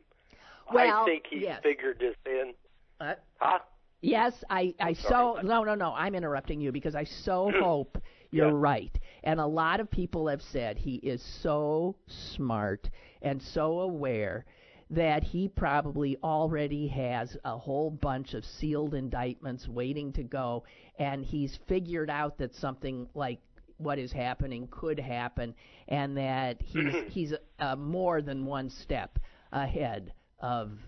Well, 0.72 1.02
I 1.02 1.04
think 1.04 1.24
he 1.28 1.40
yes. 1.40 1.60
figured 1.62 1.98
this 1.98 2.14
in. 2.26 2.54
uh, 3.00 3.14
Huh? 3.38 3.58
Yes, 4.04 4.44
I, 4.50 4.74
I 4.80 4.92
so 4.92 5.38
no 5.42 5.64
no 5.64 5.74
no 5.74 5.92
I'm 5.94 6.14
interrupting 6.14 6.60
you 6.60 6.72
because 6.72 6.94
I 6.94 7.04
so 7.04 7.50
hope 7.62 7.98
you're 8.30 8.48
Yeah. 8.48 8.52
right. 8.54 8.98
And 9.22 9.40
a 9.40 9.46
lot 9.46 9.80
of 9.80 9.90
people 9.90 10.28
have 10.28 10.42
said 10.42 10.76
he 10.78 10.96
is 10.96 11.22
so 11.42 11.96
smart 12.36 12.90
and 13.22 13.40
so 13.40 13.80
aware 13.80 14.44
that 14.90 15.24
he 15.24 15.48
probably 15.48 16.18
already 16.22 16.86
has 16.88 17.36
a 17.44 17.56
whole 17.56 17.90
bunch 17.90 18.34
of 18.34 18.44
sealed 18.44 18.94
indictments 18.94 19.66
waiting 19.68 20.12
to 20.12 20.22
go 20.22 20.64
and 20.98 21.24
he's 21.24 21.58
figured 21.66 22.10
out 22.10 22.36
that 22.38 22.54
something 22.54 23.08
like 23.14 23.40
what 23.78 23.98
is 23.98 24.12
happening 24.12 24.68
could 24.70 25.00
happen 25.00 25.54
and 25.88 26.16
that 26.16 26.60
he's 26.62 26.94
he's 27.08 27.34
uh, 27.58 27.74
more 27.76 28.20
than 28.20 28.44
one 28.44 28.68
step 28.68 29.18
ahead 29.52 30.12
of 30.40 30.78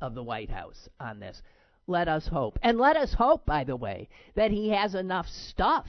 of 0.00 0.14
the 0.14 0.22
White 0.22 0.50
House 0.50 0.88
on 1.00 1.20
this. 1.20 1.42
Let 1.86 2.08
us 2.08 2.26
hope. 2.26 2.58
And 2.62 2.78
let 2.78 2.96
us 2.96 3.14
hope, 3.14 3.44
by 3.44 3.64
the 3.64 3.76
way, 3.76 4.08
that 4.34 4.50
he 4.50 4.70
has 4.70 4.94
enough 4.94 5.28
stuff 5.28 5.86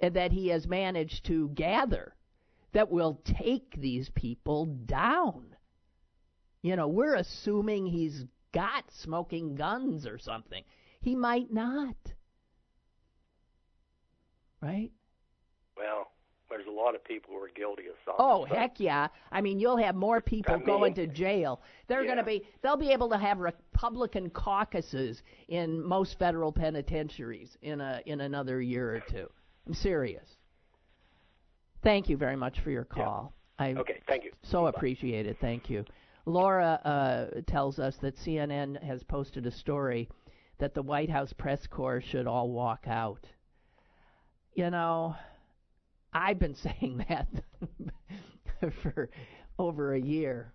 that 0.00 0.32
he 0.32 0.48
has 0.48 0.66
managed 0.66 1.24
to 1.26 1.48
gather 1.50 2.14
that 2.72 2.90
will 2.90 3.20
take 3.24 3.74
these 3.76 4.10
people 4.10 4.66
down. 4.66 5.44
You 6.62 6.76
know, 6.76 6.88
we're 6.88 7.14
assuming 7.14 7.86
he's 7.86 8.24
got 8.52 8.84
smoking 8.90 9.54
guns 9.54 10.06
or 10.06 10.18
something. 10.18 10.64
He 11.00 11.14
might 11.14 11.52
not. 11.52 11.96
Right? 14.60 14.90
Well, 15.76 16.11
there's 16.52 16.66
a 16.66 16.70
lot 16.70 16.94
of 16.94 17.02
people 17.04 17.34
who 17.34 17.40
are 17.42 17.48
guilty 17.54 17.86
of 17.86 17.94
something. 18.04 18.16
Oh 18.24 18.46
so- 18.48 18.54
heck 18.54 18.78
yeah! 18.78 19.08
I 19.30 19.40
mean, 19.40 19.58
you'll 19.58 19.76
have 19.78 19.94
more 19.94 20.20
people 20.20 20.54
I 20.54 20.56
mean- 20.58 20.66
going 20.66 20.94
to 20.94 21.06
jail. 21.06 21.60
They're 21.88 22.04
going 22.04 22.18
to 22.18 22.22
be. 22.24 22.42
They'll 22.62 22.76
be 22.76 22.92
able 22.92 23.08
to 23.10 23.18
have 23.18 23.38
Republican 23.38 24.30
caucuses 24.30 25.22
in 25.48 25.82
most 25.82 26.18
federal 26.18 26.52
penitentiaries 26.52 27.56
in 27.62 27.80
a 27.80 28.00
in 28.06 28.20
another 28.20 28.60
year 28.60 28.94
or 28.94 29.00
two. 29.10 29.28
I'm 29.66 29.74
serious. 29.74 30.28
Thank 31.82 32.08
you 32.08 32.16
very 32.16 32.36
much 32.36 32.60
for 32.60 32.70
your 32.70 32.84
call. 32.84 33.32
I 33.58 33.72
Okay, 33.74 34.00
thank 34.06 34.24
you. 34.24 34.30
so 34.42 34.62
Bye. 34.64 34.70
appreciate 34.70 35.26
it. 35.26 35.36
Thank 35.40 35.68
you. 35.68 35.84
Laura 36.26 36.80
uh, 36.84 37.40
tells 37.48 37.78
us 37.80 37.96
that 38.02 38.16
CNN 38.16 38.80
has 38.82 39.02
posted 39.02 39.46
a 39.46 39.50
story 39.50 40.08
that 40.58 40.74
the 40.74 40.82
White 40.82 41.10
House 41.10 41.32
press 41.32 41.66
corps 41.66 42.00
should 42.00 42.26
all 42.28 42.50
walk 42.50 42.84
out. 42.86 43.26
You 44.54 44.70
know, 44.70 45.16
I've 46.12 46.38
been 46.38 46.54
saying 46.80 47.04
that 47.08 47.28
for 48.82 49.10
over 49.58 49.94
a 49.94 50.00
year 50.00 50.52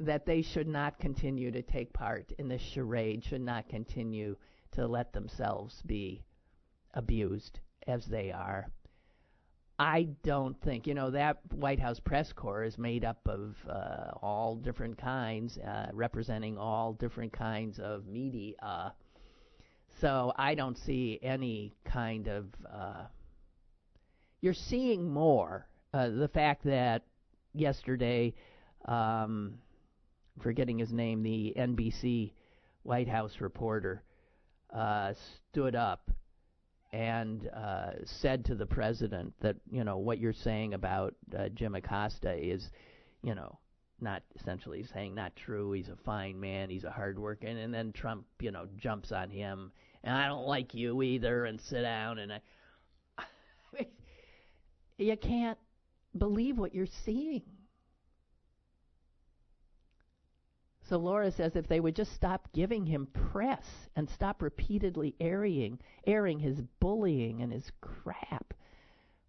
that 0.00 0.26
they 0.26 0.42
should 0.42 0.68
not 0.68 0.98
continue 0.98 1.50
to 1.50 1.62
take 1.62 1.92
part 1.92 2.32
in 2.38 2.48
this 2.48 2.62
charade, 2.62 3.24
should 3.24 3.40
not 3.40 3.68
continue 3.68 4.36
to 4.72 4.86
let 4.86 5.12
themselves 5.12 5.82
be 5.86 6.24
abused 6.94 7.60
as 7.86 8.06
they 8.06 8.32
are. 8.32 8.66
I 9.78 10.08
don't 10.22 10.60
think, 10.60 10.86
you 10.86 10.94
know, 10.94 11.10
that 11.10 11.38
White 11.52 11.80
House 11.80 11.98
press 11.98 12.32
corps 12.32 12.64
is 12.64 12.78
made 12.78 13.04
up 13.04 13.20
of 13.26 13.56
uh, 13.68 14.10
all 14.20 14.56
different 14.56 14.98
kinds, 14.98 15.58
uh, 15.58 15.88
representing 15.92 16.58
all 16.58 16.92
different 16.92 17.32
kinds 17.32 17.78
of 17.78 18.06
media. 18.06 18.92
So 20.00 20.32
I 20.36 20.54
don't 20.54 20.78
see 20.78 21.18
any 21.22 21.74
kind 21.84 22.28
of. 22.28 22.46
Uh, 22.72 23.04
you're 24.42 24.52
seeing 24.52 25.08
more. 25.08 25.66
Uh, 25.94 26.08
the 26.10 26.28
fact 26.28 26.64
that 26.64 27.04
yesterday, 27.54 28.34
um, 28.86 29.54
forgetting 30.40 30.78
his 30.78 30.92
name, 30.92 31.22
the 31.22 31.54
NBC 31.56 32.32
White 32.82 33.08
House 33.08 33.40
reporter 33.40 34.02
uh, 34.74 35.14
stood 35.50 35.74
up 35.74 36.10
and 36.92 37.48
uh, 37.56 37.92
said 38.04 38.44
to 38.44 38.54
the 38.54 38.66
president 38.66 39.32
that 39.40 39.56
you 39.70 39.84
know 39.84 39.96
what 39.96 40.18
you're 40.18 40.32
saying 40.32 40.74
about 40.74 41.14
uh, 41.38 41.48
Jim 41.50 41.74
Acosta 41.74 42.34
is, 42.34 42.68
you 43.22 43.34
know, 43.34 43.58
not 44.00 44.22
essentially 44.38 44.84
saying 44.92 45.14
not 45.14 45.34
true. 45.36 45.72
He's 45.72 45.88
a 45.88 45.96
fine 46.04 46.38
man. 46.38 46.68
He's 46.68 46.84
a 46.84 46.90
hard 46.90 47.18
worker. 47.18 47.46
And, 47.46 47.58
and 47.58 47.72
then 47.72 47.92
Trump, 47.92 48.26
you 48.40 48.50
know, 48.50 48.66
jumps 48.76 49.12
on 49.12 49.30
him. 49.30 49.72
And 50.04 50.14
I 50.14 50.26
don't 50.26 50.46
like 50.46 50.74
you 50.74 51.02
either. 51.02 51.44
And 51.44 51.60
sit 51.60 51.82
down. 51.82 52.18
And 52.18 52.32
I, 52.32 52.40
you 55.04 55.16
can't 55.16 55.58
believe 56.16 56.58
what 56.58 56.74
you're 56.74 56.86
seeing. 57.04 57.42
So 60.88 60.98
Laura 60.98 61.30
says 61.30 61.56
if 61.56 61.68
they 61.68 61.80
would 61.80 61.96
just 61.96 62.12
stop 62.12 62.52
giving 62.52 62.84
him 62.84 63.06
press 63.06 63.64
and 63.96 64.10
stop 64.10 64.42
repeatedly 64.42 65.14
airing 65.20 65.78
airing 66.06 66.38
his 66.38 66.60
bullying 66.80 67.40
and 67.40 67.52
his 67.52 67.70
crap, 67.80 68.52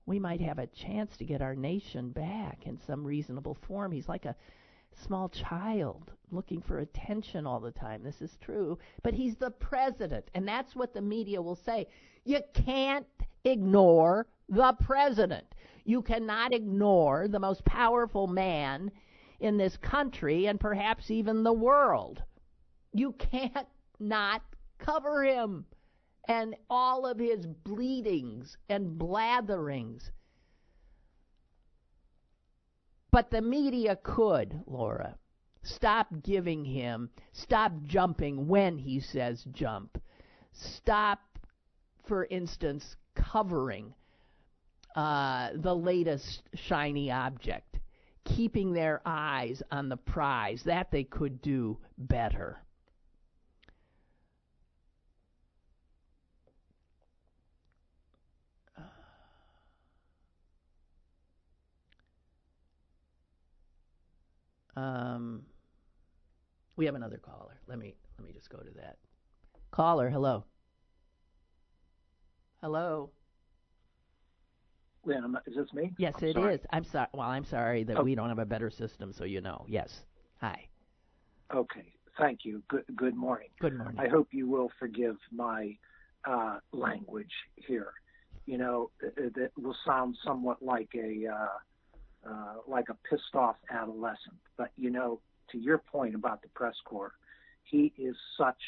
we 0.06 0.20
might 0.20 0.42
have 0.42 0.60
a 0.60 0.68
chance 0.68 1.16
to 1.18 1.26
get 1.26 1.42
our 1.42 1.56
nation 1.56 2.10
back 2.10 2.64
in 2.66 2.78
some 2.86 3.06
reasonable 3.06 3.58
form. 3.68 3.92
He's 3.92 4.10
like 4.10 4.26
a 4.26 4.36
small 5.06 5.30
child 5.30 6.12
looking 6.32 6.62
for 6.62 6.80
attention 6.80 7.48
all 7.48 7.60
the 7.60 7.72
time. 7.72 8.04
This 8.04 8.22
is 8.22 8.38
true, 8.42 8.78
but 9.02 9.14
he's 9.14 9.38
the 9.38 9.52
president, 9.52 10.26
and 10.34 10.48
that's 10.48 10.76
what 10.76 10.94
the 10.94 11.02
media 11.02 11.42
will 11.42 11.56
say. 11.56 11.88
You 12.26 12.42
can't 12.54 13.08
ignore 13.46 14.28
the 14.54 14.76
president. 14.80 15.46
You 15.86 16.02
cannot 16.02 16.54
ignore 16.54 17.28
the 17.28 17.40
most 17.40 17.66
powerful 17.66 18.28
man 18.28 18.92
in 19.40 19.58
this 19.58 19.76
country 19.78 20.48
and 20.48 20.60
perhaps 20.60 21.12
even 21.12 21.44
the 21.44 21.54
world. 21.54 22.24
You 22.94 23.14
can't 23.14 23.68
not 24.00 24.42
cover 24.78 25.24
him 25.24 25.66
and 26.28 26.56
all 26.70 27.06
of 27.06 27.20
his 27.20 27.46
bleedings 27.46 28.58
and 28.70 28.98
blatherings. 29.00 30.12
But 33.12 33.30
the 33.30 33.42
media 33.42 33.98
could, 34.02 34.62
Laura. 34.66 35.18
Stop 35.62 36.08
giving 36.24 36.66
him, 36.66 37.10
stop 37.32 37.72
jumping 37.86 38.48
when 38.48 38.78
he 38.78 39.00
says 39.00 39.46
jump. 39.52 40.02
Stop, 40.52 41.20
for 42.04 42.26
instance, 42.26 42.96
covering 43.16 43.94
uh, 44.96 45.50
the 45.56 45.74
latest 45.74 46.44
shiny 46.54 47.12
object, 47.12 47.80
keeping 48.26 48.74
their 48.74 49.02
eyes 49.06 49.62
on 49.72 49.90
the 49.90 49.98
prize. 49.98 50.62
That 50.66 50.92
they 50.92 51.04
could 51.04 51.42
do 51.42 51.78
better. 51.98 52.60
Um, 64.76 65.44
we 66.76 66.86
have 66.86 66.96
another 66.96 67.18
caller. 67.18 67.60
Let 67.68 67.78
me 67.78 67.96
let 68.18 68.28
me 68.28 68.34
just 68.34 68.50
go 68.50 68.58
to 68.58 68.72
that. 68.78 68.98
Caller, 69.72 70.10
hello. 70.10 70.46
Hello. 72.62 73.12
Wait, 75.06 75.18
is 75.48 75.56
this 75.56 75.74
me? 75.74 75.92
Yes, 75.98 76.14
I'm 76.22 76.28
it 76.30 76.34
sorry. 76.34 76.56
is. 76.56 76.62
I'm 76.72 76.84
sorry. 76.86 77.08
Well, 77.14 77.28
I'm 77.30 77.44
sorry 77.46 77.84
that 77.86 77.98
Oh. 78.00 78.04
we 78.04 78.16
don't 78.16 78.30
have 78.30 78.40
a 78.40 78.46
better 78.46 78.70
system, 78.70 79.12
so 79.12 79.26
you 79.26 79.42
know. 79.42 79.66
Yes. 79.68 80.06
Hi. 80.40 80.68
Okay, 81.54 81.94
thank 82.18 82.46
you. 82.46 82.64
Good 82.70 82.86
good 82.96 83.16
morning. 83.16 83.50
Good 83.60 83.78
morning. 83.78 84.00
I 84.00 84.08
hope 84.08 84.30
you 84.32 84.48
will 84.48 84.72
forgive 84.80 85.18
my 85.32 85.78
uh, 86.26 86.60
language 86.72 87.32
here. 87.56 87.94
You 88.46 88.58
know, 88.58 88.92
it, 89.02 89.36
it 89.38 89.52
will 89.58 89.76
sound 89.86 90.18
somewhat 90.24 90.62
like 90.62 90.90
a 90.96 91.28
uh, 91.28 92.30
uh, 92.30 92.54
like 92.68 92.90
a 92.90 92.96
pissed 93.10 93.36
off 93.36 93.58
adolescent. 93.70 94.36
But 94.58 94.72
you 94.78 94.90
know, 94.90 95.20
to 95.52 95.58
your 95.58 95.78
point 95.80 96.16
about 96.16 96.42
the 96.42 96.50
press 96.50 96.76
corps, 96.86 97.14
he 97.64 97.94
is 97.98 98.16
such 98.38 98.62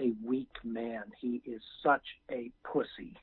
a 0.00 0.12
weak 0.24 0.50
man. 0.64 1.04
He 1.20 1.40
is 1.44 1.62
such 1.82 2.04
a 2.30 2.50
pussy. 2.64 3.16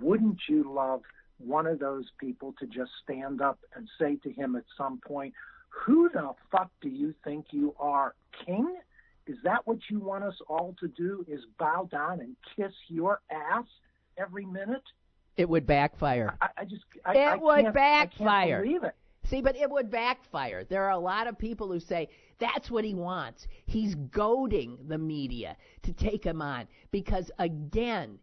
Wouldn't 0.00 0.40
you 0.48 0.72
love 0.72 1.02
one 1.38 1.66
of 1.66 1.78
those 1.78 2.10
people 2.18 2.54
to 2.58 2.66
just 2.66 2.90
stand 3.02 3.40
up 3.40 3.58
and 3.74 3.88
say 3.98 4.16
to 4.16 4.32
him 4.32 4.56
at 4.56 4.64
some 4.76 4.98
point, 5.06 5.34
"Who 5.68 6.08
the 6.08 6.34
fuck 6.50 6.70
do 6.80 6.88
you 6.88 7.14
think 7.24 7.46
you 7.50 7.74
are, 7.78 8.14
king?" 8.44 8.76
Is 9.26 9.36
that 9.42 9.66
what 9.66 9.78
you 9.90 9.98
want 9.98 10.24
us 10.24 10.40
all 10.48 10.74
to 10.80 10.88
do? 10.88 11.24
Is 11.28 11.44
bow 11.58 11.88
down 11.90 12.20
and 12.20 12.36
kiss 12.54 12.72
your 12.88 13.20
ass 13.30 13.66
every 14.16 14.46
minute? 14.46 14.84
It 15.36 15.48
would 15.48 15.66
backfire. 15.66 16.36
I, 16.40 16.48
I 16.58 16.64
just 16.64 16.84
I, 17.04 17.12
It 17.14 17.18
I 17.18 17.36
would 17.36 17.72
backfire. 17.74 18.28
I 18.28 18.46
can't 18.46 18.62
believe 18.64 18.84
it. 18.84 18.94
See, 19.24 19.42
but 19.42 19.56
it 19.56 19.68
would 19.68 19.90
backfire. 19.90 20.64
There 20.64 20.84
are 20.84 20.92
a 20.92 20.98
lot 20.98 21.26
of 21.26 21.36
people 21.36 21.70
who 21.70 21.80
say 21.80 22.08
that's 22.38 22.70
what 22.70 22.84
he 22.84 22.94
wants. 22.94 23.48
He's 23.66 23.94
goading 23.94 24.78
the 24.86 24.98
media 24.98 25.56
to 25.82 25.92
take 25.92 26.22
him 26.22 26.40
on 26.40 26.68
because, 26.92 27.30
again, 27.38 28.20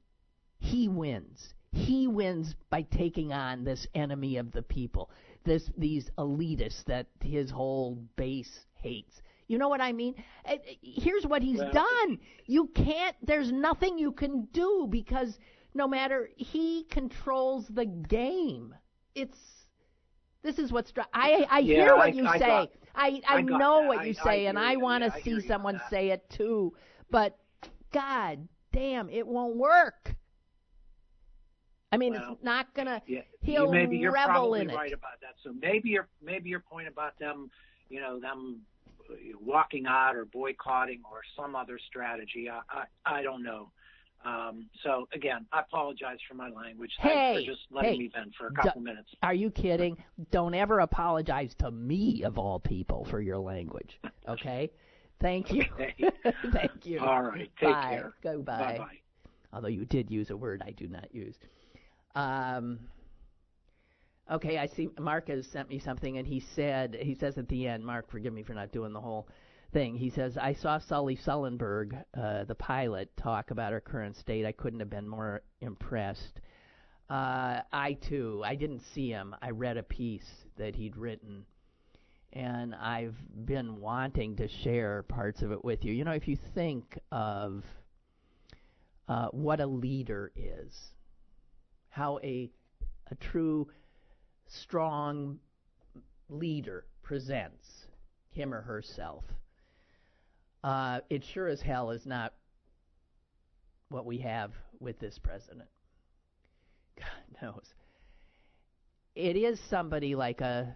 he 0.60 0.88
wins. 0.88 1.54
He 1.74 2.08
wins 2.08 2.56
by 2.70 2.84
taking 2.84 3.34
on 3.34 3.64
this 3.64 3.88
enemy 3.96 4.38
of 4.38 4.52
the 4.52 4.62
people, 4.62 5.10
this 5.44 5.70
these 5.78 6.10
elitists 6.20 6.84
that 6.86 7.08
his 7.22 7.50
whole 7.50 7.96
base 8.16 8.66
hates. 8.76 9.22
You 9.48 9.58
know 9.58 9.68
what 9.70 9.82
I 9.82 9.92
mean? 9.92 10.16
Uh, 10.46 10.58
Here's 10.82 11.26
what 11.26 11.42
he's 11.42 11.60
Well- 11.60 11.72
done. 11.74 12.20
You 12.46 12.68
can't. 12.68 13.16
There's 13.24 13.52
nothing 13.52 13.98
you 13.98 14.12
can 14.12 14.46
do 14.54 14.88
because 14.90 15.38
no 15.74 15.88
matter 15.88 16.30
he 16.38 16.84
controls 16.92 17.68
the 17.68 17.86
game. 17.86 18.76
It's 19.16 19.38
this 20.44 20.60
is 20.60 20.72
what's 20.72 20.94
I 21.14 21.48
I 21.50 21.60
Yeah, 21.60 21.76
hear 21.76 21.96
what 21.96 22.06
I- 22.06 22.08
you 22.10 22.28
I 22.28 22.38
say. 22.38 22.46
got- 22.48 22.72
I 22.96 23.22
I, 23.28 23.38
I 23.38 23.42
know 23.42 23.82
that. 23.82 23.88
what 23.88 24.06
you 24.06 24.14
say, 24.14 24.46
and 24.46 24.60
I 24.60 24.76
want 24.76 25.04
to 25.04 25.12
see 25.12 25.22
hear 25.22 25.34
you 25.38 25.42
on 25.42 25.48
someone 25.48 25.82
say 25.90 26.10
it 26.12 26.30
too. 26.30 26.74
But 27.10 27.38
God 27.92 28.48
damn, 28.72 29.10
it 29.10 29.26
won't 29.26 29.56
work. 29.56 30.16
I 31.94 31.98
mean, 31.98 32.14
Well, 32.14 32.34
it's 32.34 32.44
not 32.44 32.74
gonna. 32.74 33.02
Yeah, 33.06 33.22
He'll 33.42 33.66
you, 33.66 33.72
maybe 33.72 33.98
you're 33.98 34.12
revel 34.12 34.32
probably 34.34 34.62
in 34.62 34.70
it. 34.72 34.76
right 34.76 34.92
about 34.94 35.22
that. 35.22 35.36
So 35.44 35.54
maybe 35.54 35.90
your 35.90 36.08
maybe 36.24 36.50
your 36.50 36.60
point 36.62 36.88
about 36.88 37.20
them, 37.20 37.52
you 37.90 38.02
know, 38.02 38.20
them 38.20 38.62
walking 39.40 39.86
out 39.86 40.16
or 40.16 40.26
boycotting 40.26 41.02
or 41.12 41.22
some 41.36 41.56
other 41.56 41.78
strategy. 41.88 42.50
I 42.50 42.62
I, 42.70 43.18
I 43.20 43.22
don't 43.22 43.44
know. 43.44 43.70
Um, 44.26 44.70
so 44.84 45.08
again, 45.14 45.46
I 45.52 45.60
apologize 45.60 46.18
for 46.28 46.34
my 46.34 46.50
language. 46.50 46.92
Thanks 47.04 47.46
for 47.46 47.52
just 47.52 47.62
letting 47.70 47.92
hey, 47.92 47.98
me 47.98 48.12
vent 48.12 48.34
for 48.40 48.48
a 48.48 48.50
d- 48.52 48.56
couple 48.64 48.82
minutes. 48.82 49.10
Are 49.22 49.34
you 49.34 49.52
kidding? 49.52 49.98
Don't 50.32 50.54
ever 50.56 50.80
apologize 50.80 51.54
to 51.60 51.70
me 51.70 52.24
of 52.24 52.40
all 52.40 52.60
people 52.60 53.06
for 53.12 53.20
your 53.20 53.38
language. 53.38 54.00
Okay? 54.28 54.72
Thank 55.22 55.52
you. 55.52 55.66
Okay. 55.74 55.94
Thank 56.54 56.86
you. 56.86 57.00
All 57.02 57.22
right, 57.22 57.52
take 57.60 57.70
Bye. 57.74 57.90
care. 57.90 58.14
Goodbye. 58.24 58.58
Bye 58.58 58.78
bye. 58.78 59.00
although 59.52 59.68
you 59.68 59.84
did 59.86 60.10
use 60.10 60.30
a 60.30 60.38
word 60.38 60.64
I 60.66 60.72
do 60.72 60.88
not 60.88 61.14
use. 61.14 61.36
Um, 62.16 62.80
okay, 64.32 64.58
I 64.58 64.68
see 64.68 64.90
Mark 65.00 65.28
has 65.30 65.48
sent 65.48 65.70
me 65.70 65.80
something, 65.80 66.18
and 66.18 66.28
he 66.28 66.40
said 66.56 66.96
he 67.00 67.16
says 67.16 67.38
at 67.38 67.48
the 67.48 67.68
end, 67.68 67.86
Mark, 67.86 68.10
forgive 68.10 68.34
me 68.34 68.44
for 68.44 68.54
not 68.54 68.72
doing 68.72 68.94
the 68.94 69.02
whole 69.02 69.28
thing. 69.72 69.96
He 69.96 70.10
says 70.10 70.38
I 70.38 70.54
saw 70.54 70.78
Sully 70.78 71.18
Sullenberg, 71.18 72.04
uh, 72.16 72.44
the 72.46 72.56
pilot, 72.56 73.16
talk 73.18 73.52
about 73.52 73.74
our 73.74 73.82
current 73.82 74.16
state. 74.16 74.46
I 74.46 74.52
couldn't 74.52 74.80
have 74.80 74.90
been 74.90 75.08
more 75.08 75.42
impressed. 75.62 76.40
Uh, 77.10 77.62
I 77.72 77.98
too, 78.10 78.42
I 78.46 78.56
didn't 78.56 78.82
see 78.94 79.10
him. 79.10 79.36
I 79.42 79.50
read 79.50 79.78
a 79.78 79.84
piece 79.84 80.30
that 80.58 80.76
he'd 80.76 80.96
written. 80.98 81.46
And 82.32 82.74
I've 82.74 83.16
been 83.46 83.80
wanting 83.80 84.38
to 84.38 84.48
share 84.48 85.04
parts 85.04 85.44
of 85.44 85.52
it 85.52 85.64
with 85.64 85.86
you. 85.86 85.94
You 85.94 86.04
know, 86.04 86.14
if 86.14 86.28
you 86.28 86.38
think 86.56 86.98
of 87.12 87.64
uh, 89.08 89.28
what 89.28 89.60
a 89.60 89.68
leader 89.68 90.32
is, 90.36 90.93
how 91.94 92.20
a 92.24 92.50
a 93.12 93.16
true 93.16 93.68
strong 94.48 95.38
leader 96.28 96.86
presents 97.04 97.68
him 98.32 98.52
or 98.52 98.62
herself. 98.62 99.24
Uh, 100.64 101.02
it 101.12 101.24
sure 101.34 101.48
as 101.48 101.62
hell 101.62 101.92
is 101.92 102.06
not 102.06 102.34
what 103.90 104.08
we 104.08 104.18
have 104.18 104.52
with 104.80 105.00
this 105.00 105.20
president. 105.22 105.70
God 106.98 107.42
knows. 107.42 107.66
It 109.14 109.36
is 109.36 109.60
somebody 109.70 110.16
like 110.16 110.42
a 110.42 110.74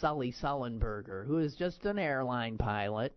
Sully 0.00 0.32
Sullenberger, 0.32 1.26
who 1.26 1.38
is 1.38 1.54
just 1.56 1.84
an 1.84 1.98
airline 1.98 2.56
pilot 2.56 3.14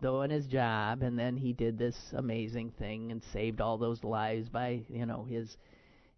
doing 0.00 0.30
his 0.30 0.46
job, 0.46 1.02
and 1.02 1.18
then 1.18 1.36
he 1.36 1.52
did 1.52 1.78
this 1.78 1.96
amazing 2.14 2.72
thing 2.78 3.12
and 3.12 3.22
saved 3.32 3.60
all 3.60 3.78
those 3.78 4.02
lives 4.04 4.48
by, 4.48 4.82
you 4.88 5.06
know, 5.06 5.24
his 5.24 5.56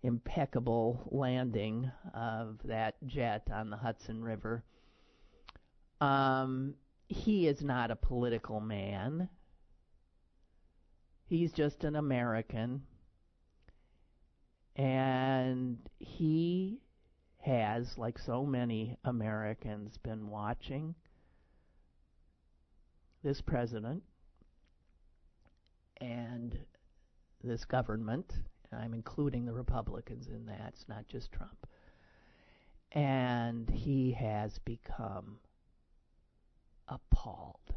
impeccable 0.03 1.09
landing 1.11 1.91
of 2.15 2.59
that 2.65 2.95
jet 3.07 3.49
on 3.53 3.71
the 3.71 3.77
Hudson 3.77 4.23
River. 4.23 4.65
Um, 6.01 6.75
he 7.09 7.47
is 7.47 7.63
not 7.63 7.91
a 7.91 7.97
political 7.97 8.61
man. 8.61 9.29
He's 11.29 11.53
just 11.53 11.85
an 11.85 11.97
American. 11.97 12.83
And 14.75 15.79
he 15.99 16.81
has, 17.39 17.97
like 17.97 18.19
so 18.19 18.45
many 18.45 18.97
Americans, 19.05 19.99
been 19.99 20.29
watching 20.29 20.95
this 23.23 23.41
president 23.41 24.03
and 26.01 26.59
this 27.43 27.65
government. 27.65 28.33
I'm 28.73 28.95
including 28.95 29.45
the 29.45 29.53
Republicans 29.53 30.29
in 30.29 30.47
that, 30.47 30.73
it's 30.75 30.89
not 30.89 31.07
just 31.07 31.31
Trump. 31.31 31.67
And 32.93 33.69
he 33.69 34.13
has 34.13 34.59
become 34.65 35.39
appalled. 36.89 37.75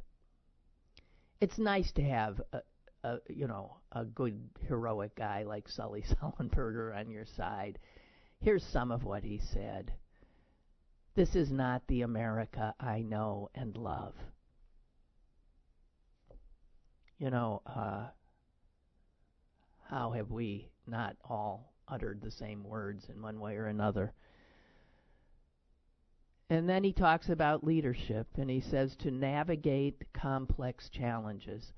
It's 1.41 1.57
nice 1.57 1.91
to 1.93 2.01
have 2.01 2.41
a, 2.53 2.61
a 3.03 3.17
you 3.29 3.47
know 3.47 3.77
a 3.91 4.05
good 4.05 4.39
heroic 4.67 5.15
guy 5.15 5.43
like 5.43 5.69
Sully 5.69 6.03
Sullenberger 6.21 6.97
on 6.97 7.09
your 7.09 7.25
side. 7.25 7.77
Here's 8.39 8.63
some 8.63 8.91
of 8.91 9.03
what 9.03 9.23
he 9.23 9.39
said. 9.53 9.93
This 11.15 11.35
is 11.35 11.51
not 11.51 11.81
the 11.87 12.01
America 12.01 12.73
I 12.79 13.01
know 13.01 13.49
and 13.55 13.77
love. 13.77 14.15
You 17.17 17.29
know, 17.29 17.61
uh, 17.65 18.07
how 19.89 20.11
have 20.11 20.31
we 20.31 20.69
not 20.85 21.15
all 21.23 21.73
uttered 21.87 22.21
the 22.21 22.31
same 22.31 22.63
words 22.63 23.07
in 23.09 23.21
one 23.21 23.39
way 23.39 23.55
or 23.55 23.67
another? 23.67 24.13
And 26.49 26.69
then 26.69 26.83
he 26.83 26.93
talks 26.93 27.29
about 27.29 27.63
leadership, 27.63 28.27
and 28.35 28.49
he 28.49 28.61
says 28.61 28.95
to 28.97 29.11
navigate 29.11 30.03
complex 30.13 30.89
challenges, 30.89 31.73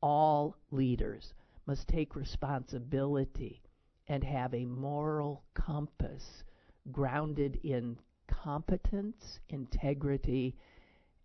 all 0.00 0.56
leaders 0.70 1.34
must 1.66 1.88
take 1.88 2.16
responsibility 2.16 3.60
and 4.06 4.24
have 4.24 4.54
a 4.54 4.64
moral 4.64 5.44
compass 5.54 6.44
grounded 6.90 7.60
in 7.62 7.98
competence, 8.28 9.40
integrity, 9.48 10.56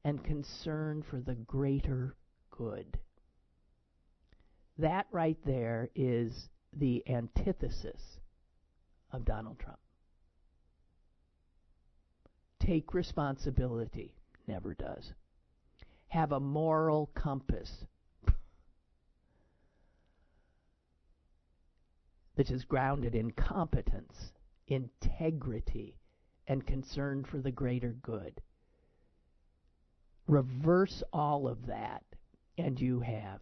and 0.03 0.23
concern 0.23 1.01
for 1.01 1.21
the 1.21 1.35
greater 1.35 2.15
good. 2.49 2.99
That 4.77 5.07
right 5.11 5.37
there 5.45 5.89
is 5.95 6.49
the 6.73 7.03
antithesis 7.07 8.19
of 9.11 9.25
Donald 9.25 9.59
Trump 9.59 9.79
take 12.65 12.93
responsibility. 12.93 14.13
Never 14.47 14.73
does. 14.73 15.13
Have 16.07 16.31
a 16.31 16.39
moral 16.39 17.09
compass 17.13 17.85
that 22.35 22.49
is 22.49 22.63
grounded 22.63 23.15
in 23.15 23.31
competence, 23.31 24.31
integrity, 24.67 25.95
and 26.47 26.65
concern 26.65 27.23
for 27.23 27.39
the 27.39 27.51
greater 27.51 27.95
good. 28.01 28.41
Reverse 30.27 31.03
all 31.11 31.47
of 31.47 31.67
that, 31.67 32.03
and 32.57 32.79
you 32.79 33.01
have 33.01 33.39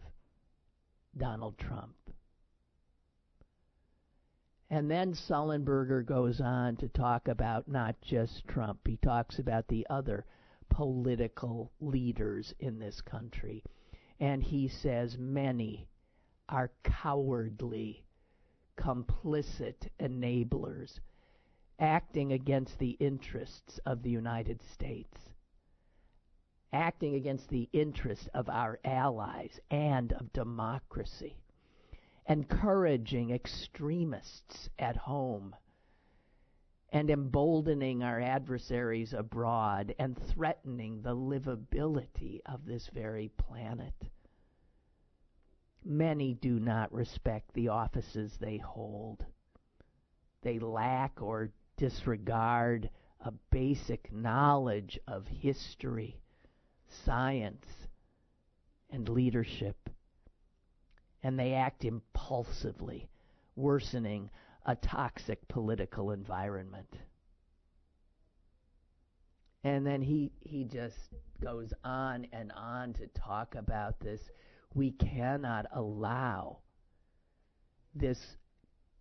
Donald 1.16 1.58
Trump. 1.58 1.94
And 4.70 4.90
then 4.90 5.12
Sullenberger 5.12 6.04
goes 6.04 6.40
on 6.40 6.76
to 6.76 6.88
talk 6.88 7.28
about 7.28 7.68
not 7.68 8.00
just 8.00 8.48
Trump, 8.48 8.80
he 8.86 8.96
talks 8.96 9.38
about 9.38 9.68
the 9.68 9.86
other 9.90 10.24
political 10.70 11.70
leaders 11.80 12.54
in 12.58 12.78
this 12.78 13.02
country. 13.02 13.62
And 14.18 14.42
he 14.42 14.68
says 14.68 15.18
many 15.18 15.88
are 16.48 16.70
cowardly, 16.84 18.04
complicit 18.78 19.88
enablers 20.00 21.00
acting 21.78 22.32
against 22.32 22.78
the 22.78 22.96
interests 23.00 23.80
of 23.84 24.02
the 24.02 24.10
United 24.10 24.62
States, 24.72 25.18
acting 26.72 27.14
against 27.14 27.48
the 27.48 27.68
interests 27.72 28.28
of 28.34 28.48
our 28.48 28.78
allies 28.84 29.60
and 29.70 30.12
of 30.12 30.32
democracy 30.32 31.36
encouraging 32.28 33.30
extremists 33.30 34.68
at 34.78 34.96
home 34.96 35.54
and 36.90 37.10
emboldening 37.10 38.02
our 38.02 38.20
adversaries 38.20 39.12
abroad 39.12 39.94
and 39.98 40.16
threatening 40.28 41.00
the 41.02 41.16
livability 41.16 42.40
of 42.46 42.64
this 42.66 42.88
very 42.92 43.28
planet. 43.36 43.94
Many 45.84 46.34
do 46.34 46.60
not 46.60 46.92
respect 46.92 47.52
the 47.54 47.68
offices 47.68 48.36
they 48.36 48.58
hold. 48.58 49.24
They 50.42 50.58
lack 50.58 51.20
or 51.20 51.50
disregard 51.76 52.90
a 53.20 53.32
basic 53.50 54.12
knowledge 54.12 55.00
of 55.08 55.26
history, 55.26 56.20
science, 57.04 57.66
and 58.90 59.08
leadership 59.08 59.76
and 61.22 61.38
they 61.38 61.54
act 61.54 61.84
impulsively, 61.84 63.08
worsening 63.56 64.30
a 64.66 64.74
toxic 64.74 65.46
political 65.48 66.10
environment. 66.10 66.96
And 69.64 69.86
then 69.86 70.02
he, 70.02 70.32
he 70.40 70.64
just 70.64 70.96
goes 71.42 71.72
on 71.84 72.26
and 72.32 72.50
on 72.52 72.94
to 72.94 73.06
talk 73.08 73.54
about 73.54 74.00
this. 74.00 74.20
We 74.74 74.90
cannot 74.92 75.66
allow 75.72 76.58
this 77.94 78.18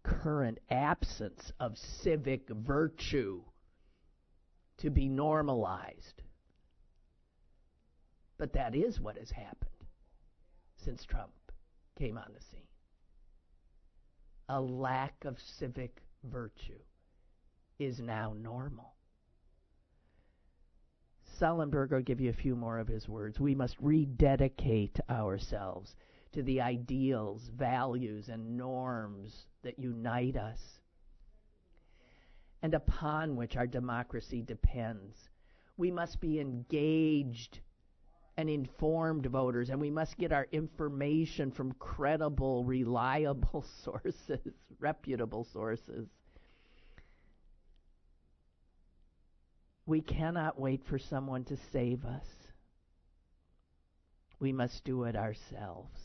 current 0.03 0.59
absence 0.69 1.51
of 1.59 1.77
civic 2.03 2.47
virtue 2.49 3.41
to 4.77 4.89
be 4.89 5.07
normalized. 5.07 6.21
But 8.41 8.53
that 8.53 8.73
is 8.73 8.99
what 8.99 9.19
has 9.19 9.29
happened 9.29 9.85
since 10.75 11.05
Trump 11.05 11.31
came 11.95 12.17
on 12.17 12.31
the 12.33 12.43
scene. 12.43 12.65
A 14.49 14.59
lack 14.59 15.13
of 15.25 15.39
civic 15.39 16.01
virtue 16.23 16.79
is 17.77 17.99
now 17.99 18.33
normal. 18.35 18.95
Sullenberger 21.39 21.91
will 21.91 22.01
give 22.01 22.19
you 22.19 22.31
a 22.31 22.33
few 22.33 22.55
more 22.55 22.79
of 22.79 22.87
his 22.87 23.07
words. 23.07 23.39
We 23.39 23.53
must 23.53 23.75
rededicate 23.79 24.99
ourselves 25.07 25.95
to 26.31 26.41
the 26.41 26.61
ideals, 26.61 27.51
values, 27.55 28.27
and 28.27 28.57
norms 28.57 29.45
that 29.61 29.77
unite 29.77 30.35
us 30.35 30.79
and 32.63 32.73
upon 32.73 33.35
which 33.35 33.55
our 33.55 33.67
democracy 33.67 34.41
depends. 34.41 35.29
We 35.77 35.91
must 35.91 36.19
be 36.19 36.39
engaged 36.39 37.59
and 38.41 38.49
informed 38.49 39.25
voters, 39.27 39.69
and 39.69 39.79
we 39.79 39.91
must 39.91 40.17
get 40.17 40.31
our 40.31 40.47
information 40.51 41.51
from 41.51 41.71
credible, 41.73 42.65
reliable 42.65 43.63
sources, 43.83 44.39
reputable 44.79 45.47
sources. 45.53 46.07
We 49.85 50.01
cannot 50.01 50.59
wait 50.59 50.81
for 50.89 50.97
someone 50.97 51.43
to 51.45 51.57
save 51.71 52.03
us. 52.03 52.25
We 54.39 54.51
must 54.51 54.83
do 54.83 55.03
it 55.03 55.15
ourselves. 55.15 55.99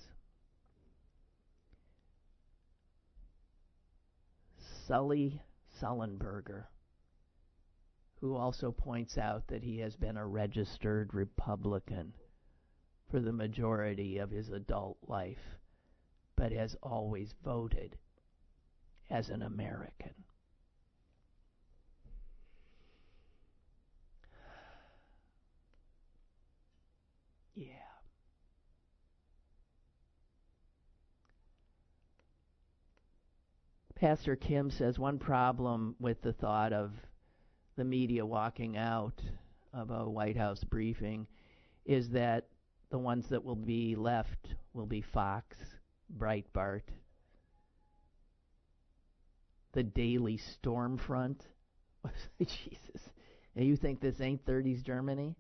Sully 4.87 5.41
Sullenberger 5.83 6.65
who 8.21 8.35
also 8.35 8.73
points 8.73 9.19
out 9.19 9.47
that 9.49 9.63
he 9.63 9.79
has 9.79 9.95
been 9.97 10.17
a 10.17 10.27
registered 10.27 11.13
Republican 11.13 12.13
for 13.11 13.21
the 13.21 13.33
majority 13.33 14.19
of 14.19 14.31
his 14.31 14.51
adult 14.51 14.99
life, 15.07 15.59
but 16.37 16.53
has 16.53 16.77
always 16.83 17.35
voted 17.45 17.97
as 19.11 19.29
an 19.29 19.43
American. 19.43 20.15
Yeah. 27.55 27.67
Pastor 33.95 34.37
Kim 34.37 34.71
says 34.71 34.99
one 34.99 35.19
problem 35.19 35.97
with 35.99 36.21
the 36.21 36.35
thought 36.35 36.75
of 36.75 36.93
the 37.77 37.85
media 37.85 38.27
walking 38.27 38.77
out 38.77 39.23
of 39.73 39.91
a 39.91 40.09
White 40.09 40.37
House 40.37 40.63
briefing 40.65 41.27
is 41.87 42.11
that 42.11 42.47
the 42.91 42.99
ones 42.99 43.27
that 43.31 43.45
will 43.45 43.57
be 43.57 43.97
left 43.97 44.55
will 44.73 44.87
be 44.87 45.03
Fox, 45.03 45.57
Breitbart, 46.17 46.83
the 49.73 49.83
Daily 49.83 50.39
Stormfront. 50.65 51.41
Jesus. 52.41 53.11
And 53.55 53.67
you 53.67 53.77
think 53.77 54.01
this 54.01 54.21
ain't 54.21 54.47
30s 54.47 54.85
Germany? 54.85 55.35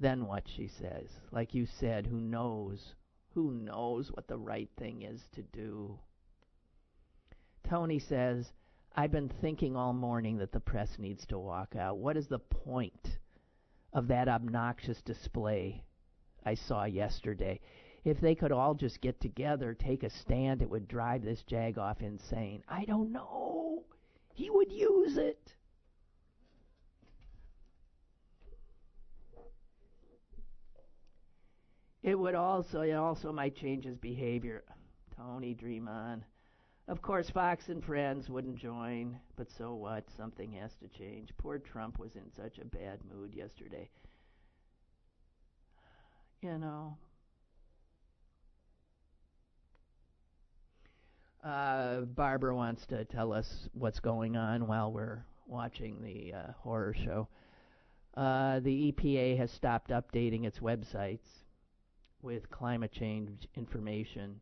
Then 0.00 0.26
what, 0.26 0.44
she 0.56 0.68
says. 0.68 1.08
Like 1.30 1.54
you 1.54 1.66
said, 1.78 2.06
who 2.06 2.18
knows 2.18 2.94
Who 3.34 3.52
knows 3.52 4.10
what 4.12 4.28
the 4.28 4.38
right 4.38 4.70
thing 4.78 5.02
is 5.02 5.20
to 5.34 5.42
do? 5.42 5.98
Tony 7.68 7.98
says, 7.98 8.52
I've 8.94 9.12
been 9.12 9.30
thinking 9.40 9.76
all 9.76 9.92
morning 9.92 10.38
that 10.38 10.52
the 10.52 10.60
press 10.60 10.90
needs 10.98 11.24
to 11.26 11.38
walk 11.38 11.76
out. 11.76 11.98
What 11.98 12.16
is 12.16 12.26
the 12.26 12.38
point 12.38 13.18
of 13.92 14.08
that 14.08 14.28
obnoxious 14.28 15.00
display 15.02 15.84
I 16.44 16.54
saw 16.54 16.84
yesterday? 16.84 17.60
If 18.04 18.20
they 18.20 18.34
could 18.34 18.50
all 18.50 18.74
just 18.74 19.00
get 19.00 19.20
together, 19.20 19.74
take 19.74 20.02
a 20.02 20.10
stand, 20.10 20.60
it 20.60 20.70
would 20.70 20.88
drive 20.88 21.22
this 21.22 21.44
Jagoff 21.48 22.00
insane. 22.00 22.62
I 22.68 22.84
don't 22.84 23.12
know. 23.12 23.84
He 24.34 24.50
would 24.50 24.72
use 24.72 25.16
it. 25.16 25.54
It 32.02 32.18
would 32.18 32.34
also 32.34 32.80
it 32.80 32.94
also 32.94 33.32
might 33.32 33.54
change 33.54 33.84
his 33.84 33.96
behavior. 33.96 34.64
Tony, 35.16 35.54
dream 35.54 35.86
on. 35.86 36.24
Of 36.88 37.00
course, 37.00 37.30
Fox 37.30 37.68
and 37.68 37.82
Friends 37.82 38.28
wouldn't 38.28 38.56
join, 38.56 39.18
but 39.36 39.50
so 39.50 39.74
what? 39.74 40.04
Something 40.16 40.52
has 40.52 40.72
to 40.76 40.88
change. 40.88 41.30
Poor 41.38 41.58
Trump 41.58 41.98
was 41.98 42.16
in 42.16 42.30
such 42.36 42.58
a 42.58 42.64
bad 42.64 42.98
mood 43.10 43.34
yesterday. 43.34 43.88
You 46.42 46.58
know. 46.58 46.96
Uh, 51.44 52.00
Barbara 52.00 52.54
wants 52.54 52.86
to 52.86 53.04
tell 53.04 53.32
us 53.32 53.68
what's 53.74 54.00
going 54.00 54.36
on 54.36 54.66
while 54.66 54.92
we're 54.92 55.24
watching 55.46 56.02
the 56.02 56.34
uh, 56.34 56.52
horror 56.58 56.94
show. 56.94 57.28
Uh, 58.16 58.60
the 58.60 58.92
EPA 58.92 59.38
has 59.38 59.50
stopped 59.50 59.90
updating 59.90 60.44
its 60.44 60.58
websites 60.58 61.26
with 62.20 62.50
climate 62.50 62.92
change 62.92 63.48
information. 63.56 64.40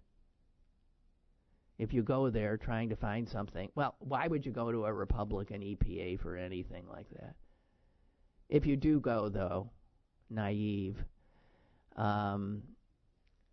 If 1.81 1.95
you 1.95 2.03
go 2.03 2.29
there 2.29 2.59
trying 2.59 2.91
to 2.91 2.97
find 2.97 3.27
something, 3.27 3.71
well, 3.75 3.95
why 4.01 4.27
would 4.27 4.45
you 4.45 4.53
go 4.53 4.71
to 4.71 4.85
a 4.85 4.93
Republican 4.93 5.63
EPA 5.63 6.21
for 6.21 6.37
anything 6.37 6.85
like 6.87 7.09
that? 7.15 7.37
If 8.51 8.67
you 8.67 8.77
do 8.77 9.01
go, 9.01 9.31
though, 9.31 9.71
naive, 10.29 11.03
um, 11.97 12.63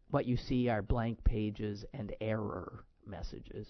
what 0.10 0.26
you 0.26 0.36
see 0.36 0.68
are 0.68 0.82
blank 0.82 1.24
pages 1.24 1.86
and 1.94 2.14
error 2.20 2.84
messages. 3.06 3.66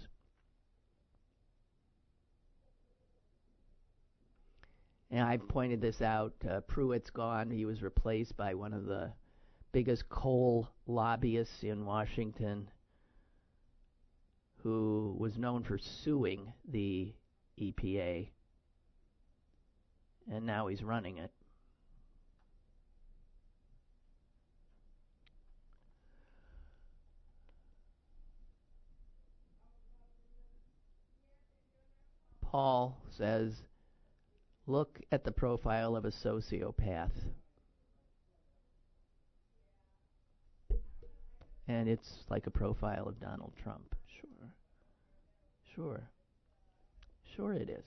And 5.12 5.22
I've 5.22 5.48
pointed 5.48 5.82
this 5.82 6.02
out. 6.02 6.34
Uh, 6.50 6.62
Pruitt's 6.62 7.12
gone. 7.12 7.52
He 7.52 7.66
was 7.66 7.84
replaced 7.84 8.36
by 8.36 8.56
one 8.56 8.74
of 8.74 8.86
the 8.86 9.14
biggest 9.72 10.10
coal 10.10 10.68
lobbyists 10.88 11.62
in 11.62 11.86
Washington 11.86 12.68
who 14.68 15.16
was 15.18 15.38
known 15.38 15.64
for 15.64 15.78
suing 15.78 16.52
the 16.70 17.14
EPA. 17.58 18.28
And 20.30 20.46
now 20.46 20.68
he's 20.68 20.84
running 20.84 21.20
it. 21.20 21.32
Paul 32.42 33.02
says, 33.18 33.54
look 34.66 35.00
at 35.14 35.24
the 35.24 35.32
profile 35.32 35.96
of 35.96 36.04
a 36.04 36.12
sociopath. 36.12 37.12
And 41.70 41.88
it's 41.88 42.26
like 42.30 42.48
a 42.48 42.52
profile 42.52 43.08
of 43.08 43.22
Donald 43.22 43.54
Trump. 43.64 43.96
Sure. 45.78 46.10
Sure. 47.36 47.54
It 47.54 47.70
is. 47.70 47.86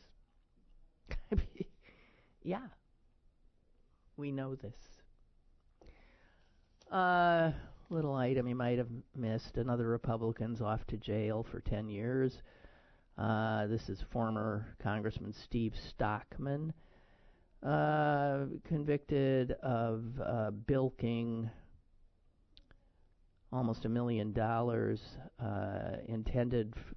yeah. 2.43 2.68
We 4.16 4.30
know 4.30 4.55
this. 4.55 4.76
Uh, 6.91 7.53
little 7.88 8.14
item 8.14 8.47
you 8.49 8.55
might 8.55 8.78
have 8.78 8.88
missed. 9.16 9.57
Another 9.57 9.88
Republican's 9.88 10.61
off 10.61 10.86
to 10.88 10.97
jail 10.97 11.45
for 11.51 11.61
10 11.61 11.88
years. 11.88 12.43
Uh, 13.18 13.66
this 13.66 13.88
is 13.88 14.03
former 14.12 14.76
Congressman 14.82 15.32
Steve 15.45 15.74
Stockman, 15.91 16.72
uh, 17.62 18.47
convicted 18.66 19.53
of 19.62 20.05
uh, 20.24 20.51
bilking 20.51 21.51
almost 23.53 23.84
a 23.84 23.88
million 23.88 24.32
dollars 24.32 25.01
uh, 25.43 25.97
intended 26.09 26.72
f- 26.76 26.95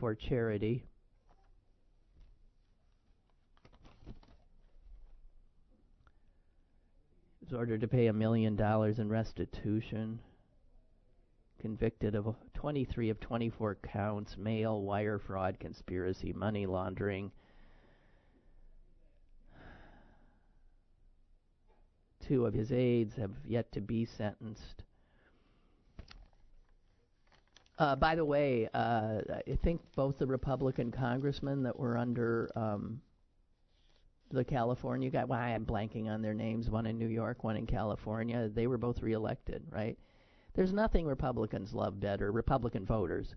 for 0.00 0.14
charity. 0.14 0.82
He 7.38 7.44
was 7.44 7.52
ordered 7.52 7.82
to 7.82 7.88
pay 7.88 8.06
a 8.06 8.12
million 8.12 8.56
dollars 8.56 8.98
in 8.98 9.10
restitution 9.10 10.18
convicted 11.60 12.14
of 12.14 12.34
23 12.54 13.10
of 13.10 13.20
24 13.20 13.76
counts 13.82 14.38
mail, 14.38 14.80
wire 14.80 15.18
fraud, 15.18 15.58
conspiracy, 15.60 16.32
money 16.32 16.64
laundering. 16.64 17.30
Two 22.26 22.46
of 22.46 22.54
his 22.54 22.72
aides 22.72 23.16
have 23.16 23.32
yet 23.44 23.70
to 23.72 23.82
be 23.82 24.06
sentenced. 24.06 24.82
Uh, 27.80 27.96
by 27.96 28.14
the 28.14 28.24
way, 28.24 28.68
uh, 28.74 29.22
I 29.48 29.56
think 29.62 29.80
both 29.96 30.18
the 30.18 30.26
Republican 30.26 30.92
congressmen 30.92 31.62
that 31.62 31.80
were 31.80 31.96
under 31.96 32.50
um, 32.54 33.00
the 34.30 34.44
California 34.44 35.08
guy, 35.08 35.24
well, 35.24 35.40
I'm 35.40 35.64
blanking 35.64 36.06
on 36.06 36.20
their 36.20 36.34
names, 36.34 36.68
one 36.68 36.84
in 36.84 36.98
New 36.98 37.08
York, 37.08 37.42
one 37.42 37.56
in 37.56 37.66
California, 37.66 38.50
they 38.50 38.66
were 38.66 38.76
both 38.76 39.00
reelected, 39.00 39.64
right? 39.70 39.96
There's 40.52 40.74
nothing 40.74 41.06
Republicans 41.06 41.72
love 41.72 41.98
better, 41.98 42.30
Republican 42.30 42.84
voters, 42.84 43.34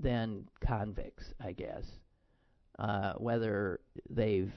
than 0.00 0.48
convicts, 0.58 1.32
I 1.40 1.52
guess. 1.52 1.86
Uh, 2.80 3.12
whether 3.18 3.80
they've 4.10 4.52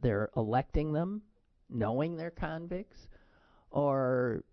they're 0.00 0.30
electing 0.36 0.92
them 0.92 1.22
knowing 1.68 2.16
they're 2.16 2.30
convicts, 2.30 3.08
or 3.72 4.44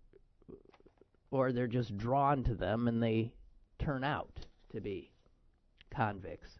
or 1.30 1.52
they're 1.52 1.68
just 1.68 1.96
drawn 1.96 2.42
to 2.42 2.54
them 2.54 2.88
and 2.88 3.00
they 3.00 3.32
turn 3.80 4.04
out 4.04 4.46
to 4.72 4.80
be 4.80 5.10
convicts. 5.90 6.58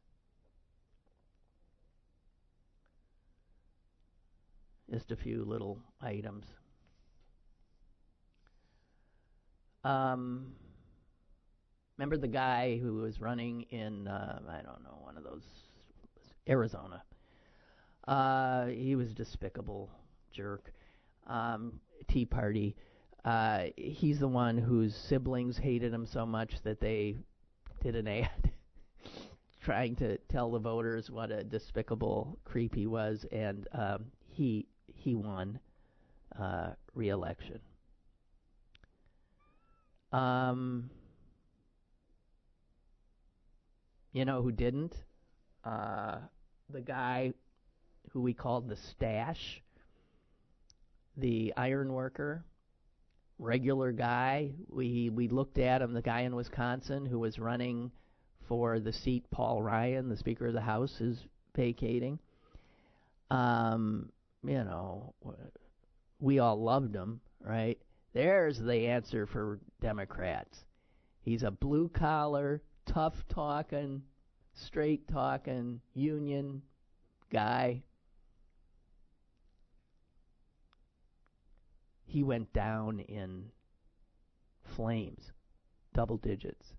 Just 4.91 5.13
a 5.13 5.17
few 5.17 5.45
little 5.45 5.79
items. 6.01 6.47
Um, 9.85 10.53
remember 11.97 12.17
the 12.17 12.29
guy 12.29 12.79
who 12.79 12.95
was 12.95 13.21
running 13.21 13.63
in 13.71 14.09
uh, 14.09 14.41
I 14.49 14.63
don't 14.63 14.83
know 14.83 14.99
one 15.03 15.17
of 15.17 15.23
those 15.23 15.45
Arizona. 16.49 17.03
Uh, 18.09 18.67
he 18.67 18.97
was 18.97 19.11
a 19.11 19.15
despicable 19.15 19.91
jerk. 20.33 20.73
Um, 21.27 21.81
Tea 22.09 22.25
Party. 22.25 22.75
Uh, 23.25 23.65
he's 23.77 24.19
the 24.19 24.29
one 24.29 24.57
whose 24.57 24.95
siblings 24.95 25.59
hated 25.59 25.93
him 25.93 26.07
so 26.07 26.25
much 26.25 26.55
that 26.63 26.81
they 26.81 27.17
did 27.83 27.95
an 27.95 28.09
ad 28.09 28.51
trying 29.63 29.95
to 29.97 30.17
tell 30.29 30.51
the 30.51 30.59
voters 30.59 31.11
what 31.11 31.31
a 31.31 31.45
despicable 31.45 32.39
creep 32.45 32.75
he 32.75 32.87
was, 32.87 33.27
and 33.31 33.69
um, 33.73 34.07
he 34.29 34.67
he 34.87 35.15
won 35.15 35.59
uh, 36.39 36.71
re-election. 36.95 37.61
Um, 40.13 40.91
you 44.13 44.25
know 44.25 44.43
who 44.43 44.51
didn't? 44.51 44.95
Uh, 45.65 46.17
the 46.71 46.81
guy 46.81 47.33
who 48.11 48.21
we 48.23 48.33
called 48.33 48.69
the 48.69 48.77
stash, 48.77 49.63
the 51.17 51.53
iron 51.57 51.93
worker, 51.93 52.45
regular 53.41 53.91
guy. 53.91 54.53
We 54.69 55.11
we 55.11 55.29
looked 55.29 55.59
at 55.59 55.83
him, 55.83 55.93
the 55.93 56.03
guy 56.03 56.21
in 56.21 56.37
Wisconsin 56.37 57.07
who 57.07 57.19
was 57.19 57.39
running 57.39 57.91
for 58.47 58.79
the 58.79 58.93
seat 58.93 59.25
Paul 59.31 59.63
Ryan, 59.63 60.09
the 60.09 60.17
Speaker 60.17 60.47
of 60.47 60.55
the 60.55 60.61
House, 60.61 61.01
is 61.01 61.25
vacating. 61.57 62.19
Um, 63.31 64.11
you 64.45 64.65
know, 64.65 65.15
we 66.21 66.39
all 66.39 66.61
loved 66.61 66.95
him, 66.95 67.21
right? 67.43 67.79
There's 68.13 68.59
the 68.59 68.89
answer 68.89 69.27
for 69.27 69.61
Democrats. 69.81 70.65
He's 71.23 71.43
a 71.43 71.51
blue 71.51 71.89
collar, 71.89 72.63
tough 72.87 73.15
talking, 73.29 74.03
straight 74.55 75.07
talking 75.09 75.81
union 75.95 76.63
guy. 77.33 77.83
He 82.11 82.25
went 82.25 82.53
down 82.53 82.99
in 82.99 83.53
flames, 84.65 85.31
double 85.95 86.17
digits. 86.17 86.75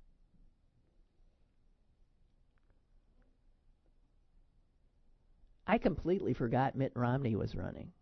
I 5.65 5.77
completely 5.77 6.33
forgot 6.33 6.75
Mitt 6.75 6.91
Romney 6.95 7.37
was 7.37 7.55
running. 7.55 7.93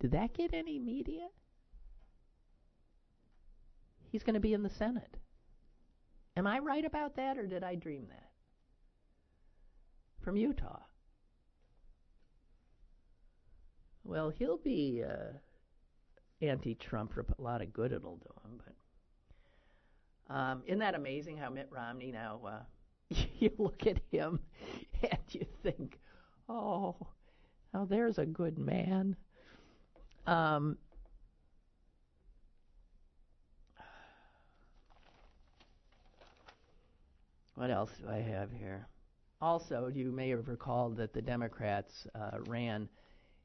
Did 0.00 0.10
that 0.10 0.34
get 0.34 0.52
any 0.52 0.78
media? 0.78 1.28
He's 4.10 4.22
going 4.22 4.34
to 4.34 4.40
be 4.40 4.52
in 4.52 4.62
the 4.62 4.68
Senate. 4.68 5.16
Am 6.36 6.46
I 6.46 6.58
right 6.58 6.84
about 6.84 7.16
that, 7.16 7.38
or 7.38 7.46
did 7.46 7.64
I 7.64 7.74
dream 7.74 8.08
that? 8.10 8.28
From 10.22 10.36
Utah. 10.36 10.82
Well, 14.04 14.28
he'll 14.28 14.58
be 14.58 15.02
uh, 15.02 15.38
anti-Trump. 16.42 17.12
A 17.16 17.42
lot 17.42 17.62
of 17.62 17.72
good 17.72 17.92
it'll 17.92 18.16
do 18.16 18.30
him. 18.44 18.60
But 20.28 20.34
um, 20.34 20.62
isn't 20.66 20.80
that 20.80 20.94
amazing 20.94 21.36
how 21.36 21.50
Mitt 21.50 21.68
Romney 21.70 22.12
now? 22.12 22.40
Uh, 22.46 23.14
you 23.38 23.50
look 23.58 23.86
at 23.86 23.98
him 24.10 24.40
and 25.02 25.20
you 25.30 25.46
think, 25.62 25.98
oh, 26.48 26.96
now 27.72 27.84
there's 27.84 28.18
a 28.18 28.26
good 28.26 28.58
man. 28.58 29.16
Um, 30.26 30.78
what 37.54 37.70
else 37.70 37.90
do 38.00 38.08
I 38.08 38.18
have 38.18 38.50
here? 38.52 38.86
Also, 39.40 39.90
you 39.92 40.12
may 40.12 40.28
have 40.30 40.46
recalled 40.46 40.96
that 40.98 41.12
the 41.12 41.22
Democrats 41.22 42.06
uh, 42.14 42.38
ran 42.46 42.88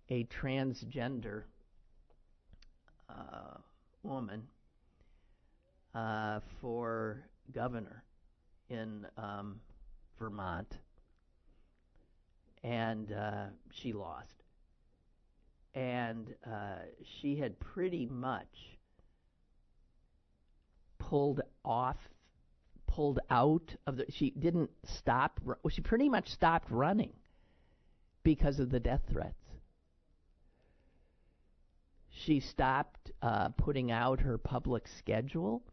a 0.10 0.26
transgender 0.26 1.44
uh, 3.10 3.58
woman 4.04 4.44
uh, 5.94 6.40
for 6.62 7.24
governor 7.54 8.04
in 8.70 9.06
um, 9.18 9.60
Vermont, 10.20 10.78
and 12.64 13.12
uh, 13.12 13.46
she 13.72 13.94
lost. 13.94 14.44
And 15.74 16.34
uh, 16.46 16.80
she 17.22 17.36
had 17.36 17.60
pretty 17.60 18.08
much 18.08 18.78
pulled 20.98 21.42
off, 21.64 21.98
pulled 22.88 23.20
out 23.30 23.76
of 23.86 23.98
the. 23.98 24.06
She 24.10 24.32
didn't 24.32 24.72
stop. 24.84 25.40
She 25.70 25.82
pretty 25.82 26.10
much 26.10 26.30
stopped 26.30 26.72
running 26.72 27.14
because 28.24 28.60
of 28.60 28.72
the 28.72 28.80
death 28.80 29.04
threats 29.10 29.47
she 32.26 32.40
stopped 32.40 33.12
uh, 33.22 33.50
putting 33.50 33.92
out 33.92 34.20
her 34.22 34.38
public 34.38 34.88
schedule. 34.88 35.64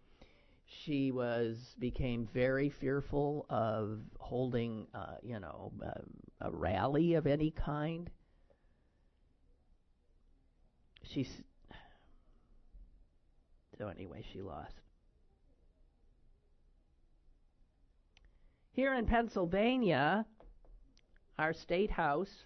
She 0.67 1.11
was 1.11 1.57
became 1.79 2.29
very 2.33 2.71
fearful 2.71 3.47
of 3.49 4.01
holding, 4.19 4.87
uh, 4.95 5.17
you 5.23 5.39
know, 5.41 5.73
a, 5.83 6.47
a 6.49 6.51
rally 6.51 7.15
of 7.15 7.27
any 7.27 7.51
kind. 7.51 8.11
She's 11.03 11.43
so 13.79 13.89
anyway, 13.89 14.25
she 14.33 14.41
lost. 14.41 14.75
Here 18.73 18.95
in 18.95 19.07
Pennsylvania, 19.07 20.27
our 21.39 21.53
state 21.53 21.91
house 21.91 22.45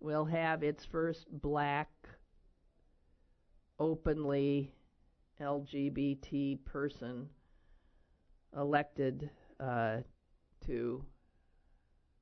will 0.00 0.24
have 0.24 0.62
its 0.62 0.84
first 0.84 1.26
black, 1.30 1.90
openly 3.78 4.72
LGBT 5.40 6.64
person 6.64 7.28
elected 8.56 9.30
uh, 9.60 9.98
to 10.66 11.04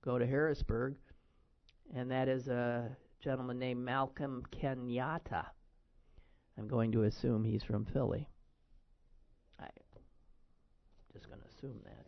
go 0.04 0.18
to 0.18 0.26
Harrisburg, 0.26 0.96
and 1.94 2.10
that 2.10 2.28
is 2.28 2.48
a 2.48 2.96
gentleman 3.22 3.58
named 3.58 3.84
Malcolm 3.84 4.42
Kenyatta. 4.50 5.46
I'm 6.58 6.68
going 6.68 6.92
to 6.92 7.02
assume 7.04 7.44
he's 7.44 7.64
from 7.64 7.84
Philly. 7.84 8.28
I'm 9.58 9.68
just 11.12 11.28
going 11.28 11.40
to 11.40 11.46
assume 11.46 11.80
that. 11.84 12.03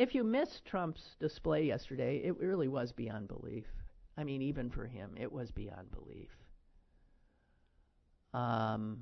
If 0.00 0.14
you 0.14 0.24
missed 0.24 0.64
Trump's 0.64 1.14
display 1.20 1.66
yesterday, 1.66 2.22
it 2.24 2.38
really 2.38 2.68
was 2.68 2.90
beyond 2.90 3.28
belief. 3.28 3.66
I 4.16 4.24
mean, 4.24 4.40
even 4.40 4.70
for 4.70 4.86
him, 4.86 5.10
it 5.20 5.30
was 5.30 5.50
beyond 5.50 5.90
belief. 5.90 6.30
Um, 8.32 9.00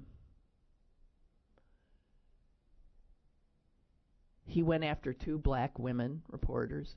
he 4.44 4.64
went 4.64 4.82
after 4.82 5.12
two 5.12 5.38
black 5.38 5.78
women 5.78 6.20
reporters. 6.32 6.96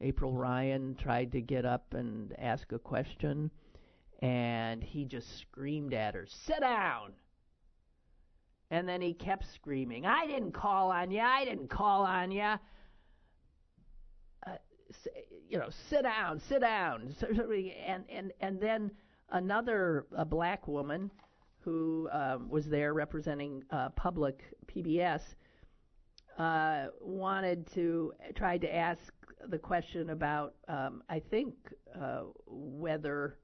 April 0.00 0.32
Ryan 0.32 0.94
tried 0.94 1.32
to 1.32 1.42
get 1.42 1.66
up 1.66 1.92
and 1.92 2.34
ask 2.38 2.72
a 2.72 2.78
question, 2.78 3.50
and 4.22 4.82
he 4.82 5.04
just 5.04 5.38
screamed 5.38 5.92
at 5.92 6.14
her, 6.14 6.26
Sit 6.26 6.60
down! 6.60 7.12
And 8.70 8.88
then 8.88 9.02
he 9.02 9.12
kept 9.12 9.52
screaming, 9.52 10.06
I 10.06 10.26
didn't 10.26 10.52
call 10.52 10.90
on 10.90 11.10
you, 11.10 11.20
I 11.20 11.44
didn't 11.44 11.68
call 11.68 12.06
on 12.06 12.30
you 12.30 12.54
you 15.48 15.58
know, 15.58 15.68
sit 15.88 16.02
down, 16.02 16.40
sit 16.48 16.60
down, 16.60 17.14
and 17.86 18.04
and 18.08 18.32
and 18.40 18.60
then 18.60 18.90
another 19.30 20.06
a 20.16 20.24
black 20.24 20.66
woman 20.68 21.10
who 21.60 22.08
um, 22.12 22.48
was 22.48 22.66
there 22.66 22.94
representing 22.94 23.62
uh, 23.70 23.90
public 23.90 24.42
PBS 24.66 25.20
uh, 26.38 26.86
wanted 27.00 27.66
to 27.74 28.12
tried 28.34 28.60
to 28.60 28.74
ask 28.74 29.12
the 29.48 29.58
question 29.58 30.10
about 30.10 30.54
um, 30.68 31.02
I 31.08 31.20
think 31.20 31.54
uh, 32.00 32.22
whether 32.46 33.38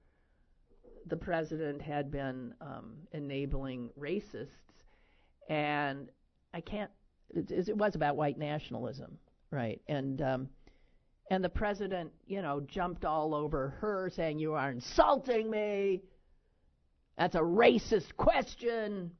the 1.06 1.16
president 1.16 1.82
had 1.82 2.10
been 2.10 2.54
um, 2.60 2.94
enabling 3.12 3.90
racists, 3.98 4.48
and 5.48 6.08
I 6.52 6.60
can't. 6.60 6.90
It, 7.30 7.68
it 7.68 7.76
was 7.76 7.94
about 7.94 8.16
white 8.16 8.38
nationalism, 8.38 9.18
right? 9.50 9.80
And 9.88 10.22
um, 10.22 10.48
and 11.30 11.42
the 11.42 11.48
president, 11.48 12.12
you 12.26 12.42
know, 12.42 12.60
jumped 12.60 13.04
all 13.04 13.34
over 13.34 13.70
her 13.80 14.10
saying, 14.14 14.38
You 14.38 14.54
are 14.54 14.70
insulting 14.70 15.50
me. 15.50 16.02
That's 17.16 17.34
a 17.34 17.40
racist 17.40 18.16
question. 18.16 19.12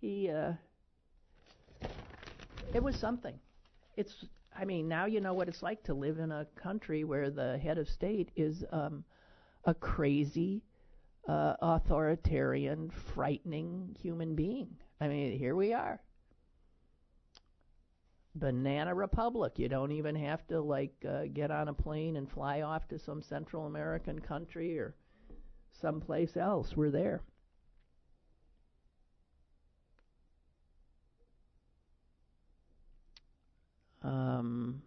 He, 0.00 0.30
uh, 0.30 0.52
it 2.74 2.82
was 2.82 2.96
something. 2.96 3.38
It's, 3.96 4.24
I 4.56 4.64
mean, 4.64 4.88
now 4.88 5.06
you 5.06 5.20
know 5.20 5.34
what 5.34 5.48
it's 5.48 5.62
like 5.62 5.84
to 5.84 5.94
live 5.94 6.18
in 6.18 6.32
a 6.32 6.46
country 6.56 7.04
where 7.04 7.30
the 7.30 7.58
head 7.58 7.78
of 7.78 7.88
state 7.88 8.30
is 8.34 8.64
um, 8.72 9.04
a 9.64 9.74
crazy, 9.74 10.62
uh, 11.28 11.54
authoritarian, 11.60 12.90
frightening 12.90 13.96
human 14.00 14.34
being. 14.34 14.76
I 15.00 15.08
mean, 15.08 15.38
here 15.38 15.54
we 15.54 15.72
are. 15.72 16.00
Banana 18.34 18.94
Republic. 18.94 19.58
You 19.58 19.68
don't 19.68 19.92
even 19.92 20.16
have 20.16 20.46
to 20.48 20.60
like 20.60 20.94
uh, 21.08 21.24
get 21.32 21.50
on 21.50 21.68
a 21.68 21.74
plane 21.74 22.16
and 22.16 22.30
fly 22.30 22.62
off 22.62 22.88
to 22.88 22.98
some 22.98 23.22
Central 23.22 23.66
American 23.66 24.20
country 24.20 24.78
or 24.78 24.94
someplace 25.80 26.36
else. 26.36 26.76
We're 26.76 26.90
there. 26.90 27.22
Um, 34.02 34.82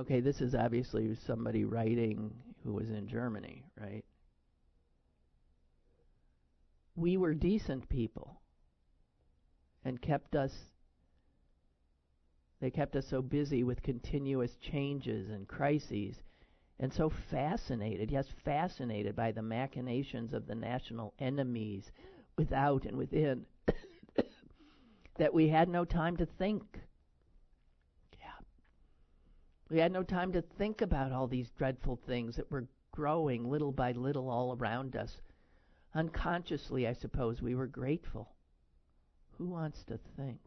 okay, 0.00 0.20
this 0.20 0.40
is 0.40 0.54
obviously 0.54 1.14
somebody 1.26 1.64
writing 1.64 2.32
who 2.64 2.72
was 2.72 2.88
in 2.88 3.06
Germany, 3.06 3.64
right? 3.78 4.04
We 6.96 7.16
were 7.16 7.34
decent 7.34 7.88
people 7.88 8.40
and 9.84 10.00
kept 10.00 10.34
us 10.34 10.52
they 12.60 12.70
kept 12.70 12.94
us 12.94 13.06
so 13.08 13.22
busy 13.22 13.64
with 13.64 13.82
continuous 13.82 14.54
changes 14.60 15.30
and 15.30 15.48
crises 15.48 16.16
and 16.78 16.92
so 16.92 17.10
fascinated, 17.30 18.10
yes, 18.10 18.26
fascinated 18.44 19.16
by 19.16 19.32
the 19.32 19.40
machinations 19.40 20.34
of 20.34 20.46
the 20.46 20.54
national 20.54 21.14
enemies 21.18 21.90
without 22.36 22.84
and 22.84 22.98
within 22.98 23.46
that 25.18 25.32
we 25.32 25.48
had 25.48 25.70
no 25.70 25.86
time 25.86 26.18
to 26.18 26.26
think 26.26 26.62
We 29.70 29.78
had 29.78 29.92
no 29.92 30.02
time 30.02 30.32
to 30.32 30.42
think 30.42 30.82
about 30.82 31.12
all 31.12 31.28
these 31.28 31.50
dreadful 31.50 31.94
things 32.04 32.34
that 32.36 32.50
were 32.50 32.66
growing 32.90 33.48
little 33.48 33.70
by 33.70 33.92
little 33.92 34.28
all 34.28 34.56
around 34.56 34.96
us. 34.96 35.20
Unconsciously, 35.94 36.88
I 36.88 36.92
suppose, 36.92 37.40
we 37.40 37.54
were 37.54 37.68
grateful. 37.68 38.32
Who 39.38 39.46
wants 39.46 39.84
to 39.84 39.98
think? 40.16 40.40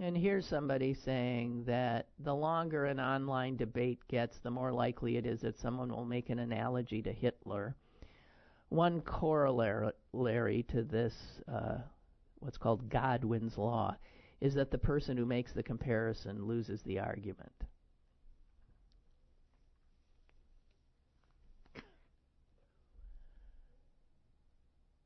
And 0.00 0.16
here's 0.16 0.46
somebody 0.46 0.94
saying 0.94 1.64
that 1.64 2.06
the 2.20 2.34
longer 2.34 2.84
an 2.84 3.00
online 3.00 3.56
debate 3.56 3.98
gets, 4.06 4.38
the 4.38 4.50
more 4.50 4.72
likely 4.72 5.16
it 5.16 5.26
is 5.26 5.40
that 5.40 5.58
someone 5.58 5.88
will 5.88 6.04
make 6.04 6.30
an 6.30 6.38
analogy 6.38 7.02
to 7.02 7.12
Hitler. 7.12 7.74
One 8.68 9.00
corollary 9.00 10.62
to 10.68 10.82
this, 10.82 11.14
uh, 11.50 11.78
what's 12.40 12.58
called 12.58 12.90
Godwin's 12.90 13.56
Law, 13.56 13.96
is 14.40 14.54
that 14.54 14.70
the 14.70 14.78
person 14.78 15.16
who 15.16 15.24
makes 15.24 15.52
the 15.52 15.62
comparison 15.62 16.44
loses 16.46 16.82
the 16.82 17.00
argument. 17.00 17.52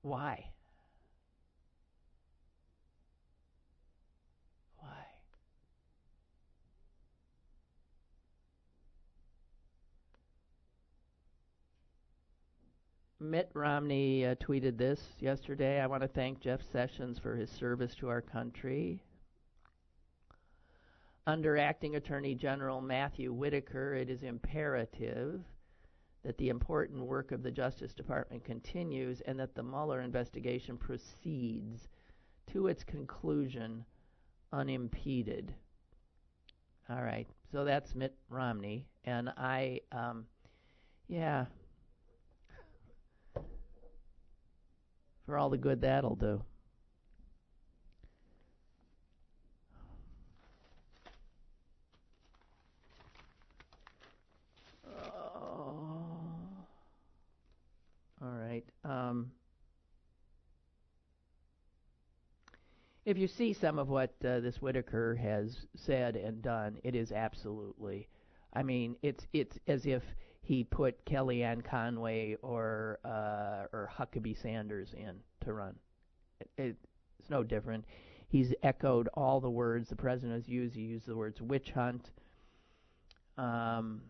Why? 0.02 0.51
Mitt 13.22 13.50
Romney 13.54 14.26
uh, 14.26 14.34
tweeted 14.34 14.76
this 14.76 15.00
yesterday. 15.20 15.80
I 15.80 15.86
want 15.86 16.02
to 16.02 16.08
thank 16.08 16.40
Jeff 16.40 16.60
Sessions 16.72 17.20
for 17.20 17.36
his 17.36 17.48
service 17.50 17.94
to 17.96 18.08
our 18.08 18.20
country. 18.20 19.00
Under 21.24 21.56
Acting 21.56 21.94
Attorney 21.94 22.34
General 22.34 22.80
Matthew 22.80 23.32
Whitaker, 23.32 23.94
it 23.94 24.10
is 24.10 24.24
imperative 24.24 25.40
that 26.24 26.36
the 26.38 26.48
important 26.48 27.04
work 27.06 27.30
of 27.30 27.44
the 27.44 27.50
Justice 27.50 27.94
Department 27.94 28.44
continues 28.44 29.20
and 29.20 29.38
that 29.38 29.54
the 29.54 29.62
Mueller 29.62 30.00
investigation 30.00 30.76
proceeds 30.76 31.88
to 32.52 32.66
its 32.66 32.82
conclusion 32.82 33.84
unimpeded. 34.52 35.54
All 36.90 37.02
right, 37.02 37.28
so 37.52 37.64
that's 37.64 37.94
Mitt 37.94 38.16
Romney, 38.28 38.88
and 39.04 39.28
I, 39.36 39.80
um, 39.92 40.26
yeah, 41.06 41.46
for 45.32 45.38
all 45.38 45.48
the 45.48 45.56
good 45.56 45.80
that'll 45.80 46.14
do. 46.14 46.42
Oh. 54.86 55.86
All 58.20 58.28
right. 58.28 58.62
Um, 58.84 59.32
if 63.06 63.16
you 63.16 63.26
see 63.26 63.54
some 63.54 63.78
of 63.78 63.88
what 63.88 64.10
uh, 64.22 64.40
this 64.40 64.60
Whitaker 64.60 65.14
has 65.14 65.56
said 65.74 66.16
and 66.16 66.42
done, 66.42 66.76
it 66.84 66.94
is 66.94 67.10
absolutely. 67.10 68.06
I 68.52 68.62
mean, 68.62 68.96
it's 69.00 69.26
it's 69.32 69.58
as 69.66 69.86
if 69.86 70.02
he 70.42 70.64
put 70.64 71.04
Kellyanne 71.06 71.64
Conway 71.64 72.36
or 72.42 72.98
uh, 73.04 73.66
or 73.72 73.90
Huckabee 73.96 74.40
Sanders 74.40 74.92
in 74.94 75.14
to 75.44 75.52
run. 75.52 75.76
It, 76.40 76.50
it, 76.58 76.76
it's 77.20 77.30
no 77.30 77.44
different. 77.44 77.84
He's 78.28 78.52
echoed 78.62 79.08
all 79.14 79.40
the 79.40 79.50
words 79.50 79.88
the 79.88 79.96
president 79.96 80.34
has 80.34 80.48
used. 80.48 80.74
He 80.74 80.82
used 80.82 81.06
the 81.06 81.16
words 81.16 81.40
witch 81.40 81.70
hunt. 81.70 82.10
Um, 83.38 84.02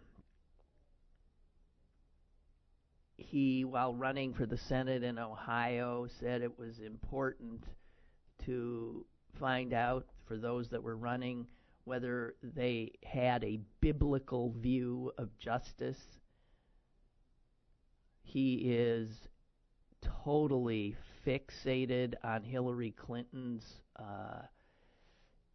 he, 3.16 3.64
while 3.64 3.94
running 3.94 4.32
for 4.32 4.46
the 4.46 4.56
Senate 4.56 5.02
in 5.02 5.18
Ohio, 5.18 6.08
said 6.18 6.42
it 6.42 6.58
was 6.58 6.78
important 6.78 7.64
to 8.46 9.04
find 9.38 9.72
out 9.74 10.06
for 10.26 10.36
those 10.36 10.68
that 10.70 10.82
were 10.82 10.96
running 10.96 11.46
whether 11.84 12.34
they 12.42 12.92
had 13.04 13.44
a 13.44 13.60
biblical 13.80 14.54
view 14.60 15.12
of 15.18 15.36
justice 15.38 16.20
he 18.22 18.54
is 18.64 19.28
totally 20.24 20.96
fixated 21.26 22.14
on 22.24 22.42
Hillary 22.42 22.92
Clinton's 22.92 23.80
uh, 23.98 24.42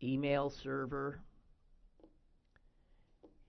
email 0.01 0.49
server. 0.49 1.19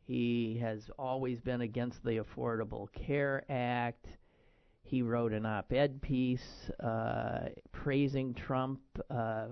He 0.06 0.58
has 0.62 0.90
always 0.98 1.40
been 1.40 1.60
against 1.60 2.02
the 2.02 2.18
Affordable 2.18 2.90
Care 2.92 3.44
Act. 3.50 4.06
He 4.82 5.02
wrote 5.02 5.34
an 5.34 5.44
op 5.44 5.70
ed 5.70 6.00
piece 6.00 6.70
uh, 6.80 7.50
praising 7.72 8.32
Trump 8.32 8.80
uh, 9.10 9.48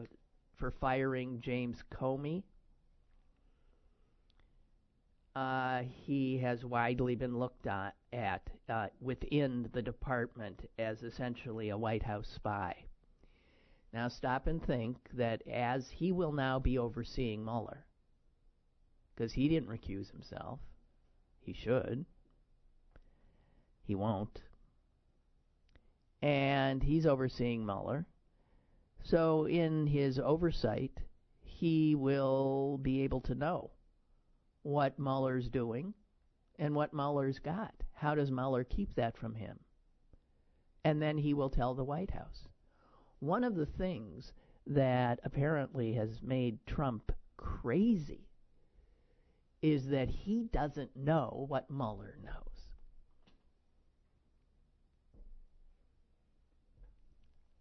for 0.57 0.71
firing 0.71 1.41
James 1.43 1.77
Comey. 1.93 2.43
Uh, 5.35 5.83
he 6.07 6.39
has 6.39 6.65
widely 6.65 7.15
been 7.15 7.37
looked 7.39 7.67
at, 7.67 7.95
at 8.17 8.49
uh, 8.69 8.87
within 9.01 9.69
the 9.73 9.83
department 9.83 10.69
as 10.79 11.03
essentially 11.03 11.69
a 11.69 11.79
White 11.79 12.03
House 12.03 12.29
spy. 12.35 12.75
Now 13.93 14.09
stop 14.09 14.47
and 14.47 14.63
think 14.63 14.97
that 15.15 15.47
as 15.47 15.89
he 15.91 16.13
will 16.13 16.33
now 16.33 16.59
be 16.59 16.79
overseeing 16.79 17.45
Mueller, 17.45 17.85
because 19.15 19.33
he 19.33 19.49
didn't 19.49 19.69
recuse 19.69 20.11
himself, 20.11 20.59
he 21.41 21.53
should. 21.53 22.05
He 23.85 23.95
won't. 23.95 24.41
And 26.23 26.83
he's 26.83 27.07
overseeing 27.07 27.65
Mueller. 27.65 28.07
So 29.05 29.47
in 29.47 29.87
his 29.87 30.19
oversight, 30.19 30.99
he 31.41 31.95
will 31.95 32.79
be 32.83 33.03
able 33.03 33.21
to 33.23 33.35
know 33.35 33.71
what 34.63 34.99
Mueller's 34.99 35.49
doing 35.49 35.95
and 36.59 36.75
what 36.75 36.93
Mueller's 36.93 37.39
got. 37.39 37.75
How 37.97 38.15
does 38.15 38.31
Mueller 38.31 38.65
keep 38.65 38.95
that 38.95 39.17
from 39.17 39.35
him? 39.35 39.59
And 40.85 41.03
then 41.03 41.19
he 41.19 41.35
will 41.35 41.51
tell 41.51 41.75
the 41.75 41.85
White 41.85 42.13
House. 42.13 42.47
One 43.19 43.43
of 43.43 43.57
the 43.57 43.67
things 43.67 44.33
that 44.67 45.21
apparently 45.25 45.95
has 45.95 46.23
made 46.23 46.65
Trump 46.67 47.13
crazy 47.37 48.29
is 49.63 49.89
that 49.89 50.09
he 50.09 50.45
doesn't 50.53 50.97
know 50.97 51.47
what 51.49 51.71
Mueller 51.71 52.19
knows. 52.23 52.69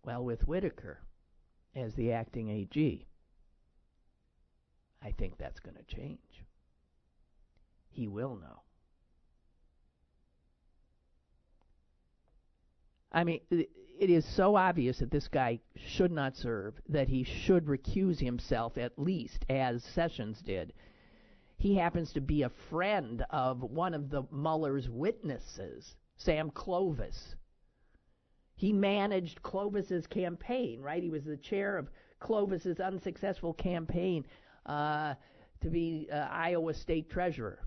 Well, 0.04 0.24
with 0.24 0.48
Whitaker 0.48 1.02
as 1.76 1.96
the 1.96 2.12
acting 2.12 2.50
AG, 2.50 3.08
I 5.02 5.12
think 5.12 5.38
that's 5.38 5.60
going 5.60 5.78
to 5.78 5.96
change 5.96 6.46
he 7.96 8.08
will 8.08 8.36
know. 8.36 8.62
I 13.16 13.24
mean, 13.24 13.40
it 13.50 14.10
is 14.10 14.26
so 14.36 14.58
obvious 14.58 15.00
that 15.00 15.10
this 15.10 15.30
guy 15.30 15.62
should 15.78 16.12
not 16.12 16.36
serve 16.36 16.76
that 16.90 17.08
he 17.08 17.24
should 17.24 17.66
recuse 17.66 18.20
himself 18.20 18.78
at 18.78 19.00
least, 19.00 19.46
as 19.50 19.86
Sessions 19.86 20.42
did. 20.42 20.74
He 21.58 21.76
happens 21.76 22.12
to 22.12 22.22
be 22.22 22.44
a 22.44 22.52
friend 22.70 23.26
of 23.30 23.64
one 23.64 23.94
of 23.94 24.10
the 24.10 24.24
Mueller's 24.34 24.90
witnesses, 24.90 25.96
Sam 26.18 26.52
Clovis. 26.52 27.36
He 28.56 28.74
managed 28.74 29.42
Clovis's 29.42 30.08
campaign, 30.08 30.82
right? 30.82 31.02
He 31.02 31.10
was 31.10 31.24
the 31.24 31.38
chair 31.38 31.78
of 31.78 31.90
Clovis's 32.20 32.82
unsuccessful 32.82 33.54
campaign 33.54 34.26
uh, 34.66 35.14
to 35.62 35.70
be 35.70 36.10
uh, 36.12 36.28
Iowa 36.30 36.74
state 36.74 37.10
treasurer. 37.10 37.60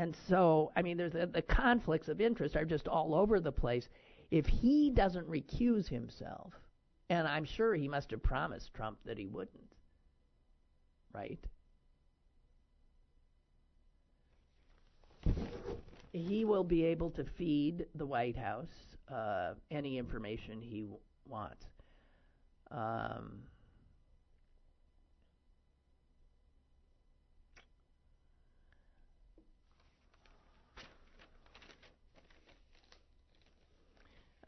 And 0.00 0.16
so, 0.30 0.72
I 0.74 0.80
mean, 0.80 0.96
there's 0.96 1.14
a, 1.14 1.26
the 1.26 1.42
conflicts 1.42 2.08
of 2.08 2.22
interest 2.22 2.56
are 2.56 2.64
just 2.64 2.88
all 2.88 3.14
over 3.14 3.38
the 3.38 3.52
place. 3.52 3.86
If 4.30 4.46
he 4.46 4.88
doesn't 4.88 5.28
recuse 5.28 5.86
himself, 5.86 6.54
and 7.10 7.28
I'm 7.28 7.44
sure 7.44 7.74
he 7.74 7.86
must 7.86 8.10
have 8.12 8.22
promised 8.22 8.72
Trump 8.72 8.96
that 9.04 9.18
he 9.18 9.26
wouldn't, 9.26 9.74
right? 11.12 11.38
He 16.14 16.46
will 16.46 16.64
be 16.64 16.82
able 16.82 17.10
to 17.10 17.24
feed 17.36 17.84
the 17.94 18.06
White 18.06 18.38
House 18.38 18.96
uh, 19.12 19.52
any 19.70 19.98
information 19.98 20.62
he 20.62 20.80
w- 20.80 20.98
wants. 21.26 21.66
Um, 22.70 23.42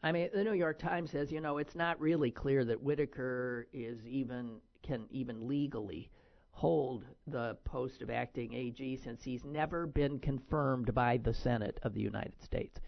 I 0.03 0.11
mean, 0.11 0.29
the 0.33 0.43
New 0.43 0.53
York 0.53 0.79
Times 0.79 1.11
says, 1.11 1.31
you 1.31 1.39
know, 1.39 1.57
it's 1.57 1.75
not 1.75 1.99
really 1.99 2.29
clear 2.29 2.65
that 2.65 2.83
Whitaker 2.83 3.67
is 3.71 4.05
even 4.05 4.59
can 4.83 5.05
even 5.09 5.47
legally 5.47 6.11
hold 6.51 7.05
the 7.25 7.57
post 7.63 8.01
of 8.01 8.09
acting 8.09 8.53
AG 8.53 8.97
since 8.97 9.23
he's 9.23 9.45
never 9.45 9.87
been 9.87 10.19
confirmed 10.19 10.93
by 10.93 11.17
the 11.17 11.33
Senate 11.33 11.79
of 11.83 11.93
the 11.93 12.01
United 12.01 12.41
States. 12.43 12.81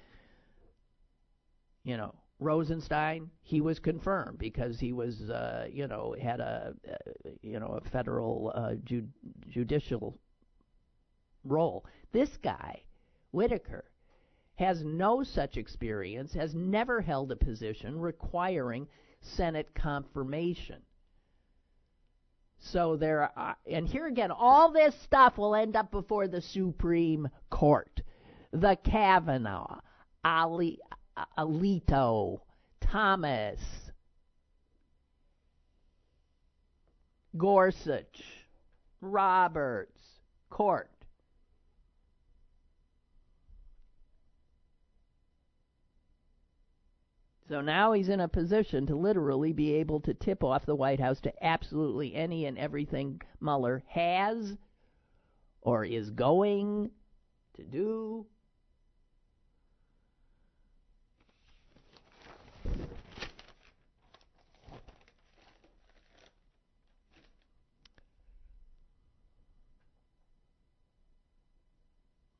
You 1.85 1.95
know, 1.95 2.13
Rosenstein, 2.39 3.29
he 3.43 3.61
was 3.61 3.79
confirmed 3.79 4.39
because 4.39 4.77
he 4.77 4.91
was, 4.91 5.29
uh, 5.29 5.67
you 5.71 5.87
know, 5.87 6.15
had 6.21 6.41
a, 6.41 6.73
uh, 6.85 7.29
you 7.41 7.59
know, 7.59 7.79
a 7.81 7.89
federal 7.89 8.51
uh, 8.53 8.73
ju- 8.83 9.07
judicial 9.47 10.19
role. 11.45 11.85
This 12.11 12.35
guy, 12.37 12.81
Whitaker, 13.31 13.85
has 14.55 14.83
no 14.83 15.23
such 15.23 15.57
experience, 15.57 16.33
has 16.33 16.53
never 16.55 17.01
held 17.01 17.31
a 17.31 17.35
position 17.35 17.99
requiring 17.99 18.87
Senate 19.21 19.73
confirmation. 19.75 20.81
So 22.59 22.95
there 22.95 23.31
are, 23.37 23.57
and 23.69 23.87
here 23.87 24.07
again, 24.07 24.31
all 24.31 24.71
this 24.71 24.95
stuff 25.03 25.37
will 25.37 25.55
end 25.55 25.75
up 25.75 25.91
before 25.91 26.27
the 26.27 26.41
Supreme 26.41 27.27
Court. 27.49 28.01
The 28.53 28.77
Kavanaugh, 28.83 29.81
Ali, 30.23 30.79
uh, 31.17 31.25
Alito, 31.37 32.39
Thomas, 32.81 33.59
Gorsuch, 37.37 38.21
Roberts, 39.01 39.99
Court. 40.49 40.89
So 47.47 47.61
now 47.61 47.93
he's 47.93 48.09
in 48.09 48.19
a 48.19 48.27
position 48.27 48.87
to 48.87 48.95
literally 48.95 49.53
be 49.53 49.73
able 49.75 49.99
to 50.01 50.15
tip 50.15 50.43
off 50.43 50.65
the 50.65 50.75
White 50.75 50.99
House 50.99 51.21
to 51.21 51.45
absolutely 51.45 52.15
any 52.15 52.45
and 52.45 52.57
everything 52.57 53.21
Mueller 53.39 53.83
has 53.87 54.57
or 55.61 55.85
is 55.85 56.09
going 56.09 56.89
to 57.55 57.63
do. 57.63 58.25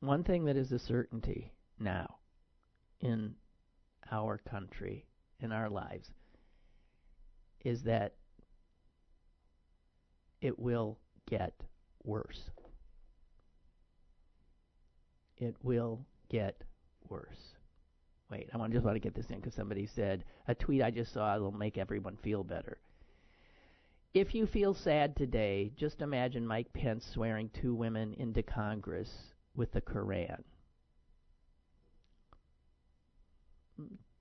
One 0.00 0.24
thing 0.24 0.44
that 0.46 0.56
is 0.56 0.72
a 0.72 0.78
certainty 0.78 1.52
now 1.78 2.16
in 3.00 3.34
our 4.10 4.38
country, 4.38 5.06
in 5.40 5.52
our 5.52 5.68
lives, 5.68 6.10
is 7.64 7.82
that 7.82 8.14
it 10.40 10.58
will 10.58 10.98
get 11.28 11.54
worse. 12.04 12.50
It 15.36 15.56
will 15.62 16.06
get 16.30 16.62
worse. 17.08 17.54
Wait, 18.30 18.48
I 18.52 18.56
want 18.56 18.72
just 18.72 18.84
want 18.84 18.96
to 18.96 19.00
get 19.00 19.14
this 19.14 19.26
in 19.30 19.36
because 19.36 19.54
somebody 19.54 19.86
said 19.86 20.24
a 20.48 20.54
tweet 20.54 20.82
I 20.82 20.90
just 20.90 21.12
saw 21.12 21.38
will 21.38 21.52
make 21.52 21.78
everyone 21.78 22.16
feel 22.16 22.42
better. 22.42 22.78
If 24.14 24.34
you 24.34 24.46
feel 24.46 24.72
sad 24.72 25.14
today, 25.14 25.72
just 25.76 26.00
imagine 26.00 26.46
Mike 26.46 26.72
Pence 26.72 27.04
swearing 27.12 27.50
two 27.60 27.74
women 27.74 28.14
into 28.14 28.42
Congress 28.42 29.10
with 29.54 29.72
the 29.72 29.80
Koran. 29.80 30.42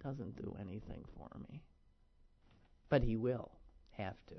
Doesn't 0.03 0.35
do 0.35 0.55
anything 0.59 1.03
for 1.17 1.29
me. 1.49 1.61
But 2.89 3.03
he 3.03 3.15
will 3.15 3.51
have 3.91 4.17
to. 4.27 4.35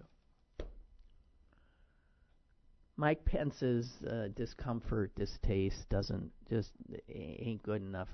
Mike 2.97 3.25
Pence's 3.27 3.91
uh, 4.11 4.29
discomfort, 4.35 5.15
distaste 5.17 5.89
doesn't 5.91 6.31
just 6.49 6.71
ain't 7.09 7.63
good 7.63 7.83
enough. 7.83 8.09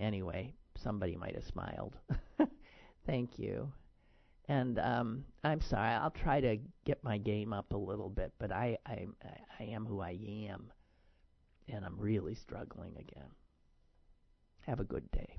Anyway, 0.00 0.54
somebody 0.82 1.14
might 1.14 1.34
have 1.34 1.44
smiled. 1.44 1.96
Thank 3.06 3.38
you. 3.38 3.70
And 4.48 4.78
um, 4.78 5.24
I'm 5.42 5.60
sorry. 5.60 5.90
I'll 5.90 6.10
try 6.10 6.40
to 6.40 6.58
get 6.84 7.04
my 7.04 7.18
game 7.18 7.52
up 7.52 7.72
a 7.72 7.76
little 7.76 8.08
bit, 8.08 8.32
but 8.38 8.50
I 8.50 8.78
I 8.86 9.06
I 9.58 9.64
am 9.64 9.86
who 9.86 10.00
I 10.00 10.18
am, 10.50 10.70
and 11.68 11.84
I'm 11.84 11.98
really 11.98 12.34
struggling 12.34 12.92
again. 12.98 13.28
Have 14.66 14.80
a 14.80 14.84
good 14.84 15.10
day. 15.10 15.38